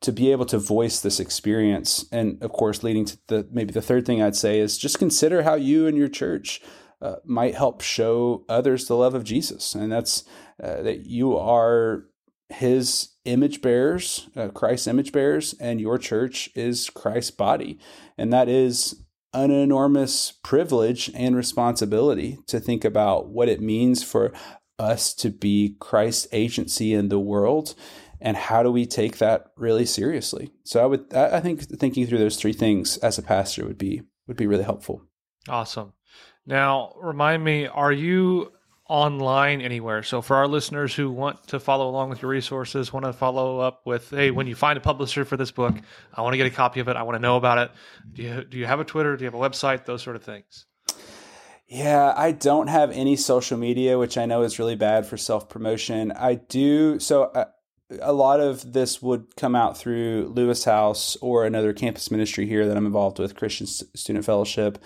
to 0.00 0.12
be 0.12 0.30
able 0.30 0.46
to 0.46 0.58
voice 0.58 1.00
this 1.00 1.18
experience. 1.18 2.06
And 2.12 2.42
of 2.42 2.52
course, 2.52 2.82
leading 2.82 3.04
to 3.06 3.18
the 3.26 3.48
maybe 3.50 3.72
the 3.72 3.82
third 3.82 4.06
thing 4.06 4.22
I'd 4.22 4.36
say 4.36 4.58
is 4.58 4.78
just 4.78 4.98
consider 4.98 5.42
how 5.42 5.54
you 5.54 5.86
and 5.86 5.96
your 5.96 6.08
church 6.08 6.62
uh, 7.02 7.16
might 7.24 7.54
help 7.54 7.80
show 7.80 8.44
others 8.48 8.86
the 8.86 8.96
love 8.96 9.14
of 9.14 9.24
Jesus, 9.24 9.74
and 9.74 9.92
that's 9.92 10.24
uh, 10.62 10.82
that 10.82 11.06
you 11.06 11.36
are 11.36 12.04
his 12.48 13.10
image 13.24 13.60
bearers, 13.60 14.28
uh, 14.36 14.48
Christ's 14.48 14.86
image 14.86 15.12
bearers, 15.12 15.54
and 15.60 15.80
your 15.80 15.98
church 15.98 16.50
is 16.54 16.90
Christ's 16.90 17.30
body. 17.30 17.78
And 18.16 18.32
that 18.32 18.48
is 18.48 19.02
an 19.34 19.50
enormous 19.50 20.32
privilege 20.42 21.10
and 21.14 21.36
responsibility 21.36 22.38
to 22.46 22.58
think 22.58 22.84
about 22.84 23.28
what 23.28 23.48
it 23.48 23.60
means 23.60 24.02
for 24.02 24.32
us 24.78 25.12
to 25.12 25.30
be 25.30 25.76
Christ's 25.80 26.28
agency 26.32 26.94
in 26.94 27.08
the 27.08 27.18
world 27.18 27.74
and 28.20 28.36
how 28.36 28.62
do 28.62 28.70
we 28.70 28.86
take 28.86 29.18
that 29.18 29.46
really 29.56 29.86
seriously. 29.86 30.50
So 30.64 30.82
i 30.82 30.86
would 30.86 31.14
i 31.14 31.40
think 31.40 31.62
thinking 31.78 32.06
through 32.06 32.18
those 32.18 32.36
three 32.36 32.52
things 32.52 32.96
as 32.98 33.18
a 33.18 33.22
pastor 33.22 33.64
would 33.64 33.78
be 33.78 34.02
would 34.26 34.36
be 34.36 34.46
really 34.46 34.64
helpful. 34.64 35.02
Awesome. 35.48 35.92
Now 36.46 36.94
remind 37.00 37.44
me 37.44 37.66
are 37.66 37.92
you 37.92 38.52
online 38.88 39.60
anywhere. 39.60 40.02
So 40.02 40.22
for 40.22 40.36
our 40.36 40.48
listeners 40.48 40.94
who 40.94 41.10
want 41.10 41.46
to 41.48 41.60
follow 41.60 41.88
along 41.88 42.08
with 42.08 42.22
your 42.22 42.30
resources, 42.30 42.92
want 42.92 43.04
to 43.04 43.12
follow 43.12 43.60
up 43.60 43.82
with, 43.84 44.10
hey, 44.10 44.30
when 44.30 44.46
you 44.46 44.54
find 44.54 44.78
a 44.78 44.80
publisher 44.80 45.24
for 45.26 45.36
this 45.36 45.50
book, 45.50 45.74
I 46.14 46.22
want 46.22 46.32
to 46.32 46.38
get 46.38 46.46
a 46.46 46.50
copy 46.50 46.80
of 46.80 46.88
it. 46.88 46.96
I 46.96 47.02
want 47.02 47.16
to 47.16 47.20
know 47.20 47.36
about 47.36 47.58
it. 47.58 47.70
Do 48.14 48.22
you 48.22 48.44
do 48.44 48.58
you 48.58 48.66
have 48.66 48.80
a 48.80 48.84
Twitter? 48.84 49.16
Do 49.16 49.24
you 49.24 49.30
have 49.30 49.34
a 49.34 49.38
website? 49.38 49.84
Those 49.84 50.02
sort 50.02 50.16
of 50.16 50.22
things. 50.22 50.66
Yeah, 51.68 52.14
I 52.16 52.32
don't 52.32 52.68
have 52.68 52.90
any 52.92 53.14
social 53.14 53.58
media, 53.58 53.98
which 53.98 54.16
I 54.16 54.24
know 54.24 54.40
is 54.40 54.58
really 54.58 54.76
bad 54.76 55.04
for 55.04 55.18
self 55.18 55.50
promotion. 55.50 56.12
I 56.12 56.36
do 56.36 56.98
so. 56.98 57.24
Uh, 57.24 57.44
a 58.00 58.12
lot 58.12 58.40
of 58.40 58.74
this 58.74 59.00
would 59.00 59.34
come 59.36 59.54
out 59.54 59.76
through 59.76 60.30
Lewis 60.34 60.64
House 60.64 61.16
or 61.22 61.44
another 61.44 61.72
campus 61.72 62.10
ministry 62.10 62.46
here 62.46 62.66
that 62.66 62.76
I'm 62.76 62.84
involved 62.84 63.18
with, 63.18 63.34
Christian 63.34 63.66
Student 63.66 64.26
Fellowship 64.26 64.78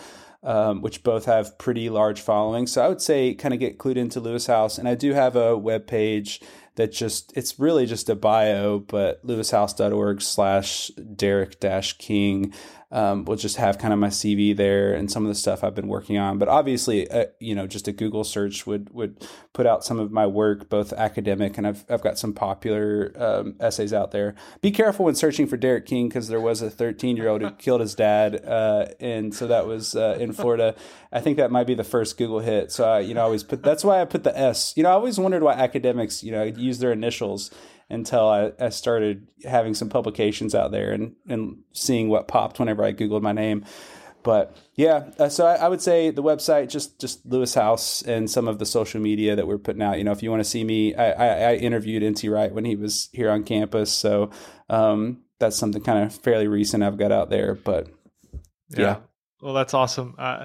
um, 0.42 0.82
which 0.82 1.02
both 1.02 1.24
have 1.26 1.56
pretty 1.58 1.88
large 1.88 2.20
followings. 2.20 2.72
So 2.72 2.84
I 2.84 2.88
would 2.88 3.00
say 3.00 3.34
kind 3.34 3.54
of 3.54 3.60
get 3.60 3.78
clued 3.78 3.96
into 3.96 4.20
Lewis 4.20 4.46
House. 4.46 4.78
And 4.78 4.88
I 4.88 4.94
do 4.94 5.12
have 5.12 5.36
a 5.36 5.56
web 5.56 5.86
page 5.86 6.40
that 6.76 6.90
just 6.92 7.32
it's 7.36 7.58
really 7.58 7.86
just 7.86 8.08
a 8.08 8.14
bio, 8.14 8.78
but 8.78 9.24
lewishouse.org 9.26 10.22
slash 10.22 10.88
Derek 10.88 11.60
dash 11.60 11.98
King 11.98 12.52
um, 12.92 13.24
will 13.24 13.36
just 13.36 13.56
have 13.56 13.78
kind 13.78 13.92
of 13.92 13.98
my 13.98 14.08
CV 14.08 14.54
there 14.54 14.92
and 14.92 15.10
some 15.10 15.24
of 15.24 15.28
the 15.28 15.34
stuff 15.34 15.64
I've 15.64 15.74
been 15.74 15.88
working 15.88 16.18
on. 16.18 16.36
But 16.36 16.48
obviously, 16.48 17.10
uh, 17.10 17.26
you 17.40 17.54
know, 17.54 17.66
just 17.66 17.88
a 17.88 17.92
Google 17.92 18.22
search 18.22 18.66
would 18.66 18.90
would 18.94 19.26
put 19.54 19.66
out 19.66 19.82
some 19.82 19.98
of 19.98 20.12
my 20.12 20.26
work, 20.26 20.68
both 20.68 20.92
academic 20.92 21.56
and 21.56 21.66
I've 21.66 21.84
I've 21.88 22.02
got 22.02 22.18
some 22.18 22.34
popular 22.34 23.12
um, 23.16 23.56
essays 23.60 23.94
out 23.94 24.10
there. 24.10 24.34
Be 24.60 24.70
careful 24.70 25.06
when 25.06 25.14
searching 25.14 25.46
for 25.46 25.56
Derek 25.56 25.86
King 25.86 26.08
because 26.08 26.28
there 26.28 26.40
was 26.40 26.60
a 26.60 26.68
13 26.68 27.16
year 27.16 27.28
old 27.28 27.40
who 27.40 27.50
killed 27.58 27.80
his 27.80 27.94
dad, 27.94 28.44
uh, 28.44 28.86
and 29.00 29.34
so 29.34 29.46
that 29.46 29.66
was 29.66 29.96
uh, 29.96 30.18
in 30.20 30.32
Florida. 30.32 30.74
I 31.10 31.20
think 31.20 31.38
that 31.38 31.50
might 31.50 31.66
be 31.66 31.74
the 31.74 31.84
first 31.84 32.18
Google 32.18 32.40
hit. 32.40 32.70
So 32.72 32.84
I, 32.84 33.00
you 33.00 33.14
know, 33.14 33.22
I 33.22 33.24
always 33.24 33.42
put 33.42 33.62
that's 33.62 33.84
why 33.84 34.02
I 34.02 34.04
put 34.04 34.22
the 34.22 34.38
S. 34.38 34.74
You 34.76 34.82
know, 34.82 34.90
I 34.90 34.92
always 34.92 35.18
wondered 35.18 35.42
why 35.42 35.54
academics, 35.54 36.22
you 36.22 36.30
know, 36.30 36.42
use 36.42 36.78
their 36.78 36.92
initials 36.92 37.50
until 37.92 38.28
I, 38.28 38.52
I 38.58 38.70
started 38.70 39.28
having 39.44 39.74
some 39.74 39.88
publications 39.88 40.54
out 40.54 40.72
there 40.72 40.92
and, 40.92 41.14
and 41.28 41.58
seeing 41.72 42.08
what 42.08 42.28
popped 42.28 42.58
whenever 42.58 42.82
I 42.82 42.92
Googled 42.92 43.22
my 43.22 43.32
name. 43.32 43.64
But 44.22 44.56
yeah, 44.76 45.10
uh, 45.18 45.28
so 45.28 45.46
I, 45.46 45.56
I, 45.56 45.68
would 45.68 45.82
say 45.82 46.10
the 46.10 46.22
website, 46.22 46.68
just 46.68 47.00
just 47.00 47.26
Lewis 47.26 47.54
House, 47.54 48.02
and 48.02 48.30
some 48.30 48.46
of 48.46 48.60
the 48.60 48.66
social 48.66 49.00
media 49.00 49.34
that 49.34 49.48
we're 49.48 49.58
putting 49.58 49.82
out. 49.82 49.98
You 49.98 50.04
know, 50.04 50.12
if 50.12 50.22
you 50.22 50.30
want 50.30 50.40
to 50.40 50.48
see 50.48 50.62
me, 50.62 50.94
I, 50.94 51.10
I, 51.10 51.50
I 51.50 51.54
interviewed 51.56 52.04
NT 52.04 52.30
Wright 52.30 52.52
when 52.52 52.64
he 52.64 52.76
was 52.76 53.08
here 53.12 53.30
on 53.30 53.42
campus, 53.42 53.90
so 53.90 54.30
um, 54.70 55.22
that's 55.40 55.56
something 55.56 55.82
kind 55.82 56.04
of 56.04 56.14
fairly 56.14 56.46
recent 56.46 56.84
I've 56.84 56.98
got 56.98 57.10
out 57.10 57.30
there. 57.30 57.56
But 57.56 57.88
yeah, 58.68 58.80
yeah. 58.80 58.96
well, 59.40 59.54
that's 59.54 59.74
awesome. 59.74 60.14
Uh, 60.16 60.44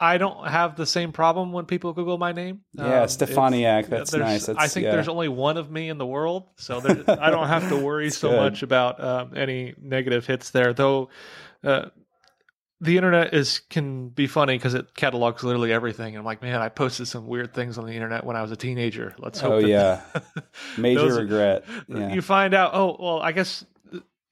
I 0.00 0.18
don't 0.18 0.48
have 0.48 0.76
the 0.76 0.86
same 0.86 1.12
problem 1.12 1.52
when 1.52 1.66
people 1.66 1.92
Google 1.92 2.18
my 2.18 2.32
name. 2.32 2.62
Yeah, 2.72 3.02
um, 3.02 3.08
Steffaniak. 3.08 3.88
That's 3.88 4.12
nice. 4.12 4.46
That's, 4.46 4.58
I 4.58 4.66
think 4.66 4.84
yeah. 4.84 4.92
there's 4.92 5.08
only 5.08 5.28
one 5.28 5.56
of 5.56 5.70
me 5.70 5.88
in 5.88 5.98
the 5.98 6.06
world, 6.06 6.48
so 6.56 6.78
I 7.08 7.30
don't 7.30 7.46
have 7.46 7.68
to 7.68 7.76
worry 7.76 8.10
so 8.10 8.30
good. 8.30 8.36
much 8.36 8.62
about 8.62 9.02
um, 9.02 9.36
any 9.36 9.74
negative 9.80 10.26
hits 10.26 10.50
there. 10.50 10.72
Though 10.72 11.10
uh, 11.62 11.86
the 12.80 12.96
internet 12.96 13.32
is 13.34 13.60
can 13.70 14.08
be 14.08 14.26
funny 14.26 14.56
because 14.58 14.74
it 14.74 14.94
catalogs 14.94 15.44
literally 15.44 15.72
everything. 15.72 16.08
And 16.08 16.18
I'm 16.18 16.24
like, 16.24 16.42
man, 16.42 16.60
I 16.60 16.68
posted 16.68 17.06
some 17.06 17.26
weird 17.26 17.54
things 17.54 17.78
on 17.78 17.86
the 17.86 17.92
internet 17.92 18.24
when 18.24 18.36
I 18.36 18.42
was 18.42 18.50
a 18.50 18.56
teenager. 18.56 19.14
Let's 19.18 19.40
hope. 19.40 19.52
Oh 19.52 19.58
yeah, 19.58 20.02
major 20.78 21.14
regret. 21.14 21.64
Yeah. 21.86 22.12
You 22.12 22.20
find 22.20 22.52
out. 22.52 22.72
Oh 22.74 22.96
well, 22.98 23.20
I 23.20 23.30
guess 23.30 23.64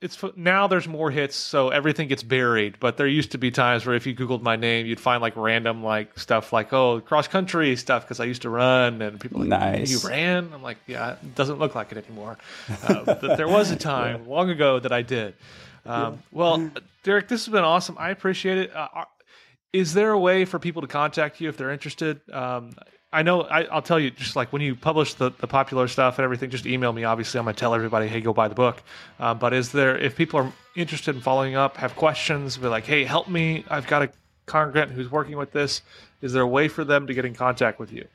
it's 0.02 0.22
now 0.36 0.66
there's 0.66 0.88
more 0.88 1.10
hits, 1.10 1.36
so 1.36 1.68
everything 1.70 2.08
gets 2.08 2.22
buried. 2.22 2.78
But 2.80 2.96
there 2.96 3.06
used 3.06 3.32
to 3.32 3.38
be 3.38 3.50
times 3.50 3.86
where 3.86 3.94
if 3.94 4.06
you 4.06 4.14
Googled 4.14 4.42
my 4.42 4.56
name, 4.56 4.86
you'd 4.86 5.00
find 5.00 5.22
like 5.22 5.36
random 5.36 5.82
like 5.82 6.18
stuff 6.18 6.52
like 6.52 6.72
oh 6.72 7.00
cross 7.00 7.28
country 7.28 7.76
stuff 7.76 8.02
because 8.02 8.20
I 8.20 8.24
used 8.24 8.42
to 8.42 8.50
run, 8.50 9.00
and 9.00 9.20
people 9.20 9.40
like 9.40 9.48
nice. 9.48 9.90
you 9.90 10.08
ran. 10.08 10.50
I'm 10.52 10.62
like 10.62 10.78
yeah, 10.86 11.12
it 11.12 11.34
doesn't 11.34 11.58
look 11.58 11.74
like 11.74 11.92
it 11.92 12.04
anymore. 12.04 12.36
Uh, 12.82 13.04
but 13.04 13.36
there 13.36 13.48
was 13.48 13.70
a 13.70 13.76
time 13.76 14.28
long 14.28 14.50
ago 14.50 14.80
that 14.80 14.92
I 14.92 15.02
did. 15.02 15.34
Um, 15.86 16.22
well, 16.30 16.70
Derek, 17.02 17.28
this 17.28 17.46
has 17.46 17.52
been 17.52 17.64
awesome. 17.64 17.96
I 17.98 18.10
appreciate 18.10 18.58
it. 18.58 18.74
Uh, 18.74 19.04
is 19.72 19.94
there 19.94 20.10
a 20.10 20.18
way 20.18 20.44
for 20.44 20.58
people 20.58 20.82
to 20.82 20.88
contact 20.88 21.40
you 21.40 21.48
if 21.48 21.56
they're 21.56 21.70
interested? 21.70 22.20
Um, 22.32 22.72
I 23.12 23.22
know 23.22 23.42
I, 23.42 23.74
will 23.74 23.82
tell 23.82 24.00
you 24.00 24.10
just 24.10 24.36
like 24.36 24.52
when 24.52 24.62
you 24.62 24.74
publish 24.74 25.14
the, 25.14 25.30
the 25.38 25.46
popular 25.46 25.86
stuff 25.88 26.18
and 26.18 26.24
everything, 26.24 26.50
just 26.50 26.66
email 26.66 26.92
me. 26.92 27.04
Obviously, 27.04 27.38
I'm 27.38 27.44
gonna 27.44 27.54
tell 27.54 27.74
everybody, 27.74 28.08
hey, 28.08 28.20
go 28.20 28.32
buy 28.32 28.48
the 28.48 28.54
book. 28.54 28.82
Uh, 29.20 29.34
but 29.34 29.52
is 29.52 29.72
there 29.72 29.98
if 29.98 30.16
people 30.16 30.40
are 30.40 30.52
interested 30.74 31.14
in 31.14 31.20
following 31.20 31.54
up, 31.54 31.76
have 31.76 31.94
questions, 31.96 32.56
be 32.56 32.68
like, 32.68 32.84
hey, 32.84 33.04
help 33.04 33.28
me. 33.28 33.64
I've 33.68 33.86
got 33.86 34.02
a 34.02 34.10
congregant 34.46 34.92
who's 34.92 35.10
working 35.10 35.36
with 35.36 35.52
this, 35.52 35.82
is 36.20 36.32
there 36.32 36.42
a 36.42 36.46
way 36.46 36.68
for 36.68 36.84
them 36.84 37.06
to 37.06 37.14
get 37.14 37.24
in 37.24 37.34
contact 37.34 37.78
with 37.78 37.92
you? 37.92 38.06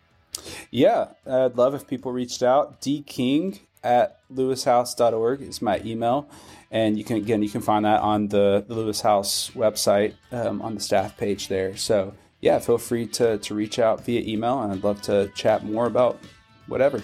Yeah, 0.71 1.09
I'd 1.25 1.57
love 1.57 1.73
if 1.73 1.87
people 1.87 2.11
reached 2.11 2.43
out. 2.43 2.81
D 2.81 3.01
King 3.01 3.59
at 3.83 4.19
lewishouse.org 4.33 5.41
is 5.41 5.61
my 5.61 5.81
email. 5.85 6.27
And 6.69 6.97
you 6.97 7.03
can, 7.03 7.17
again, 7.17 7.41
you 7.41 7.49
can 7.49 7.61
find 7.61 7.85
that 7.85 8.01
on 8.01 8.27
the, 8.27 8.65
the 8.67 8.73
Lewis 8.73 9.01
House 9.01 9.51
website 9.51 10.15
um, 10.31 10.61
on 10.61 10.75
the 10.75 10.81
staff 10.81 11.15
page 11.17 11.47
there. 11.47 11.77
So, 11.77 12.13
yeah, 12.41 12.59
feel 12.59 12.77
free 12.77 13.07
to, 13.07 13.37
to 13.39 13.55
reach 13.55 13.79
out 13.79 14.05
via 14.05 14.21
email, 14.21 14.61
and 14.61 14.71
I'd 14.71 14.83
love 14.83 15.01
to 15.03 15.29
chat 15.35 15.65
more 15.65 15.85
about 15.85 16.19
whatever. 16.67 17.01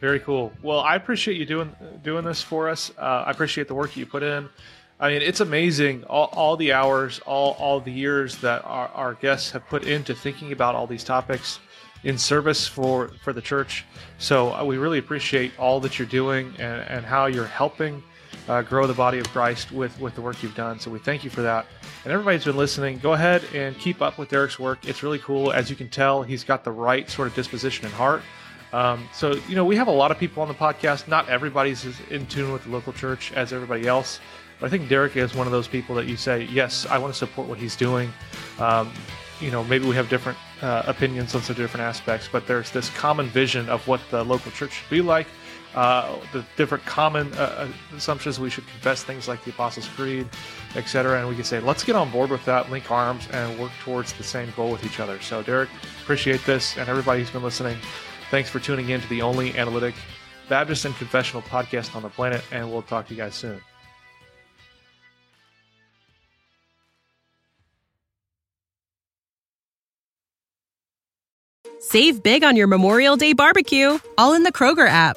Very 0.00 0.20
cool. 0.20 0.52
Well, 0.62 0.80
I 0.80 0.96
appreciate 0.96 1.36
you 1.36 1.46
doing 1.46 1.74
doing 2.02 2.24
this 2.24 2.42
for 2.42 2.68
us. 2.68 2.90
Uh, 2.98 3.24
I 3.26 3.30
appreciate 3.30 3.68
the 3.68 3.74
work 3.74 3.96
you 3.96 4.04
put 4.04 4.22
in. 4.22 4.48
I 4.98 5.08
mean, 5.10 5.22
it's 5.22 5.40
amazing 5.40 6.04
all, 6.04 6.26
all 6.32 6.56
the 6.56 6.72
hours, 6.72 7.20
all, 7.26 7.52
all 7.58 7.80
the 7.80 7.90
years 7.90 8.36
that 8.38 8.64
our, 8.64 8.88
our 8.88 9.14
guests 9.14 9.50
have 9.50 9.66
put 9.66 9.84
into 9.84 10.14
thinking 10.14 10.52
about 10.52 10.74
all 10.74 10.86
these 10.86 11.02
topics 11.02 11.58
in 12.04 12.18
service 12.18 12.66
for, 12.66 13.10
for 13.22 13.32
the 13.32 13.42
church. 13.42 13.84
So 14.18 14.52
uh, 14.52 14.64
we 14.64 14.76
really 14.76 14.98
appreciate 14.98 15.52
all 15.58 15.80
that 15.80 15.98
you're 15.98 16.08
doing 16.08 16.54
and, 16.58 16.82
and 16.82 17.04
how 17.04 17.26
you're 17.26 17.46
helping 17.46 18.02
uh, 18.48 18.62
grow 18.62 18.86
the 18.86 18.94
body 18.94 19.18
of 19.18 19.28
Christ 19.28 19.70
with, 19.72 19.98
with 20.00 20.14
the 20.14 20.20
work 20.20 20.42
you've 20.42 20.54
done. 20.54 20.78
So 20.80 20.90
we 20.90 20.98
thank 20.98 21.24
you 21.24 21.30
for 21.30 21.42
that. 21.42 21.66
And 22.04 22.12
everybody's 22.12 22.44
been 22.44 22.56
listening. 22.56 22.98
Go 22.98 23.12
ahead 23.12 23.44
and 23.54 23.78
keep 23.78 24.02
up 24.02 24.18
with 24.18 24.30
Derek's 24.30 24.58
work. 24.58 24.86
It's 24.86 25.02
really 25.02 25.18
cool. 25.18 25.52
As 25.52 25.70
you 25.70 25.76
can 25.76 25.88
tell, 25.88 26.22
he's 26.22 26.44
got 26.44 26.64
the 26.64 26.72
right 26.72 27.08
sort 27.08 27.28
of 27.28 27.34
disposition 27.34 27.84
and 27.86 27.94
heart. 27.94 28.22
Um, 28.72 29.08
so, 29.12 29.34
you 29.48 29.54
know, 29.54 29.64
we 29.64 29.76
have 29.76 29.88
a 29.88 29.92
lot 29.92 30.10
of 30.10 30.18
people 30.18 30.42
on 30.42 30.48
the 30.48 30.54
podcast. 30.54 31.06
Not 31.06 31.28
everybody's 31.28 31.84
as 31.84 32.00
in 32.10 32.26
tune 32.26 32.52
with 32.52 32.64
the 32.64 32.70
local 32.70 32.92
church 32.92 33.32
as 33.32 33.52
everybody 33.52 33.86
else. 33.86 34.18
But 34.58 34.66
I 34.66 34.70
think 34.70 34.88
Derek 34.88 35.16
is 35.16 35.34
one 35.34 35.46
of 35.46 35.52
those 35.52 35.68
people 35.68 35.94
that 35.96 36.06
you 36.06 36.16
say, 36.16 36.44
yes, 36.44 36.86
I 36.86 36.98
want 36.98 37.12
to 37.12 37.18
support 37.18 37.48
what 37.48 37.58
he's 37.58 37.76
doing. 37.76 38.12
Um, 38.58 38.92
you 39.40 39.50
know, 39.50 39.64
maybe 39.64 39.86
we 39.86 39.94
have 39.96 40.08
different 40.08 40.38
uh, 40.62 40.84
opinions 40.86 41.34
on 41.34 41.42
some 41.42 41.56
different 41.56 41.82
aspects, 41.82 42.28
but 42.30 42.46
there's 42.46 42.70
this 42.70 42.88
common 42.90 43.26
vision 43.26 43.68
of 43.68 43.86
what 43.88 44.00
the 44.10 44.24
local 44.24 44.52
church 44.52 44.72
should 44.72 44.90
be 44.90 45.02
like. 45.02 45.26
Uh, 45.74 46.18
the 46.32 46.44
different 46.56 46.84
common 46.84 47.32
uh, 47.34 47.66
uh 47.66 47.96
assumptions 47.96 48.38
we 48.38 48.50
should 48.50 48.66
confess 48.66 49.02
things 49.02 49.26
like 49.26 49.42
the 49.44 49.50
Apostles' 49.50 49.88
Creed, 49.88 50.28
etc. 50.76 51.18
And 51.18 51.28
we 51.28 51.34
can 51.34 51.44
say, 51.44 51.60
let's 51.60 51.82
get 51.82 51.96
on 51.96 52.10
board 52.10 52.30
with 52.30 52.44
that, 52.44 52.70
link 52.70 52.90
arms, 52.90 53.26
and 53.32 53.58
work 53.58 53.72
towards 53.82 54.12
the 54.12 54.22
same 54.22 54.52
goal 54.54 54.70
with 54.70 54.84
each 54.84 55.00
other. 55.00 55.20
So, 55.20 55.42
Derek, 55.42 55.70
appreciate 56.02 56.44
this, 56.44 56.76
and 56.76 56.88
everybody 56.88 57.20
who's 57.20 57.30
been 57.30 57.42
listening. 57.42 57.78
Thanks 58.30 58.50
for 58.50 58.60
tuning 58.60 58.90
in 58.90 59.00
to 59.00 59.08
the 59.08 59.22
only 59.22 59.56
analytic 59.56 59.94
Baptist 60.48 60.84
and 60.84 60.94
confessional 60.96 61.42
podcast 61.42 61.96
on 61.96 62.02
the 62.02 62.10
planet, 62.10 62.42
and 62.52 62.70
we'll 62.70 62.82
talk 62.82 63.08
to 63.08 63.14
you 63.14 63.20
guys 63.20 63.34
soon. 63.34 63.60
Save 71.80 72.22
big 72.22 72.44
on 72.44 72.56
your 72.56 72.68
Memorial 72.68 73.16
Day 73.16 73.32
barbecue, 73.32 73.98
all 74.16 74.34
in 74.34 74.44
the 74.44 74.52
Kroger 74.52 74.88
app. 74.88 75.16